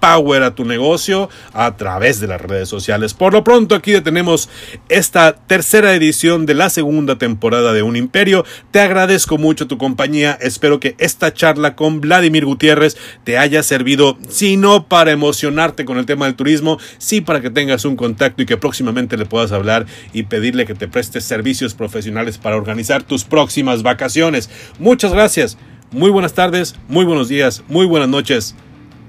power 0.00 0.42
a 0.42 0.54
tu 0.54 0.64
negocio 0.64 1.28
a 1.52 1.76
través 1.76 2.20
de 2.20 2.26
las 2.26 2.40
redes 2.40 2.68
sociales. 2.68 3.14
Por 3.14 3.32
lo 3.32 3.44
pronto 3.44 3.74
aquí 3.74 4.00
tenemos 4.00 4.48
esta 4.88 5.34
tercera 5.34 5.94
edición 5.94 6.46
de 6.46 6.54
la 6.54 6.70
segunda 6.70 7.18
temporada 7.18 7.72
de 7.72 7.82
Un 7.82 7.96
Imperio. 7.96 8.44
Te 8.70 8.80
agradezco 8.80 9.38
mucho 9.38 9.66
tu 9.66 9.78
compañía. 9.78 10.38
Espero 10.40 10.80
que 10.80 10.94
esta 10.98 11.32
charla 11.32 11.74
con 11.76 12.00
Vladimir 12.00 12.44
Gutiérrez 12.44 12.96
te 13.24 13.38
haya 13.38 13.62
servido, 13.62 14.18
si 14.28 14.56
no 14.56 14.86
para 14.86 15.12
emocionarte 15.12 15.84
con 15.84 15.98
el 15.98 16.06
tema 16.06 16.26
del 16.26 16.36
turismo, 16.36 16.78
sí 16.98 17.20
para 17.20 17.40
que 17.40 17.50
tengas 17.50 17.84
un 17.84 17.96
contacto 17.96 18.42
y 18.42 18.46
que 18.46 18.56
próximamente 18.56 19.16
le 19.16 19.26
puedas 19.26 19.52
hablar 19.52 19.86
y 20.12 20.24
pedirle 20.24 20.66
que 20.66 20.74
te 20.74 20.88
prestes 20.88 21.24
servicios 21.24 21.74
profesionales 21.74 22.38
para 22.38 22.56
organizar 22.56 23.02
tus 23.02 23.24
próximas 23.24 23.82
vacaciones. 23.82 24.50
Muchas 24.78 25.12
gracias. 25.12 25.56
Muy 25.92 26.10
buenas 26.10 26.34
tardes, 26.34 26.74
muy 26.88 27.04
buenos 27.04 27.28
días, 27.28 27.62
muy 27.68 27.86
buenas 27.86 28.08
noches. 28.08 28.54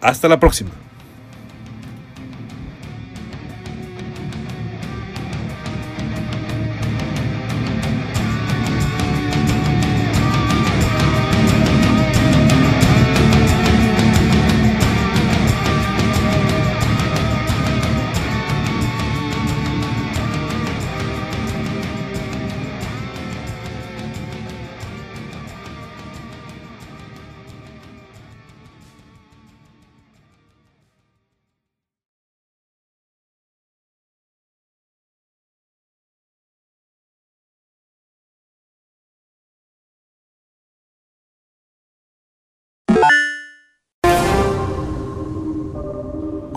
Hasta 0.01 0.27
la 0.27 0.39
próxima. 0.39 0.69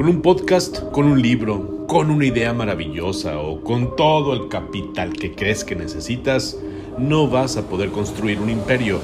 Con 0.00 0.08
un 0.08 0.22
podcast, 0.22 0.80
con 0.92 1.04
un 1.04 1.20
libro, 1.20 1.86
con 1.86 2.10
una 2.10 2.24
idea 2.24 2.54
maravillosa 2.54 3.38
o 3.38 3.60
con 3.60 3.96
todo 3.96 4.32
el 4.32 4.48
capital 4.48 5.12
que 5.12 5.34
crees 5.34 5.62
que 5.62 5.76
necesitas, 5.76 6.56
no 6.96 7.28
vas 7.28 7.58
a 7.58 7.68
poder 7.68 7.90
construir 7.90 8.40
un 8.40 8.48
imperio. 8.48 8.98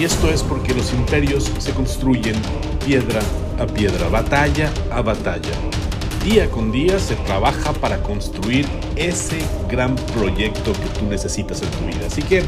Y 0.00 0.02
esto 0.02 0.28
es 0.28 0.42
porque 0.42 0.74
los 0.74 0.92
imperios 0.92 1.44
se 1.58 1.70
construyen 1.70 2.34
piedra 2.84 3.20
a 3.60 3.66
piedra, 3.68 4.08
batalla 4.08 4.68
a 4.90 5.00
batalla. 5.00 5.52
Día 6.24 6.50
con 6.50 6.72
día 6.72 6.98
se 6.98 7.14
trabaja 7.14 7.72
para 7.74 8.02
construir 8.02 8.66
ese 8.96 9.38
gran 9.70 9.94
proyecto 9.94 10.72
que 10.72 10.98
tú 10.98 11.06
necesitas 11.08 11.62
en 11.62 11.70
tu 11.70 11.86
vida. 11.86 12.08
Así 12.08 12.22
que 12.22 12.42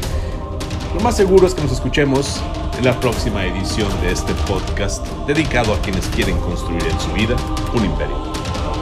lo 0.93 0.99
más 1.01 1.15
seguro 1.15 1.47
es 1.47 1.53
que 1.53 1.61
nos 1.61 1.71
escuchemos 1.71 2.41
en 2.77 2.85
la 2.85 2.99
próxima 2.99 3.45
edición 3.45 3.89
de 4.01 4.11
este 4.11 4.33
podcast 4.47 5.05
dedicado 5.27 5.73
a 5.73 5.79
quienes 5.79 6.05
quieren 6.07 6.37
construir 6.39 6.83
en 6.85 6.99
su 6.99 7.11
vida 7.13 7.35
un 7.73 7.85
imperio. 7.85 8.17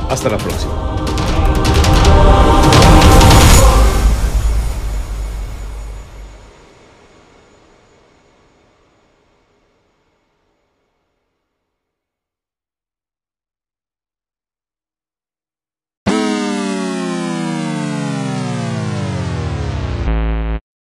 Hasta 0.09 0.29
la 0.29 0.37
próxima. 0.37 0.91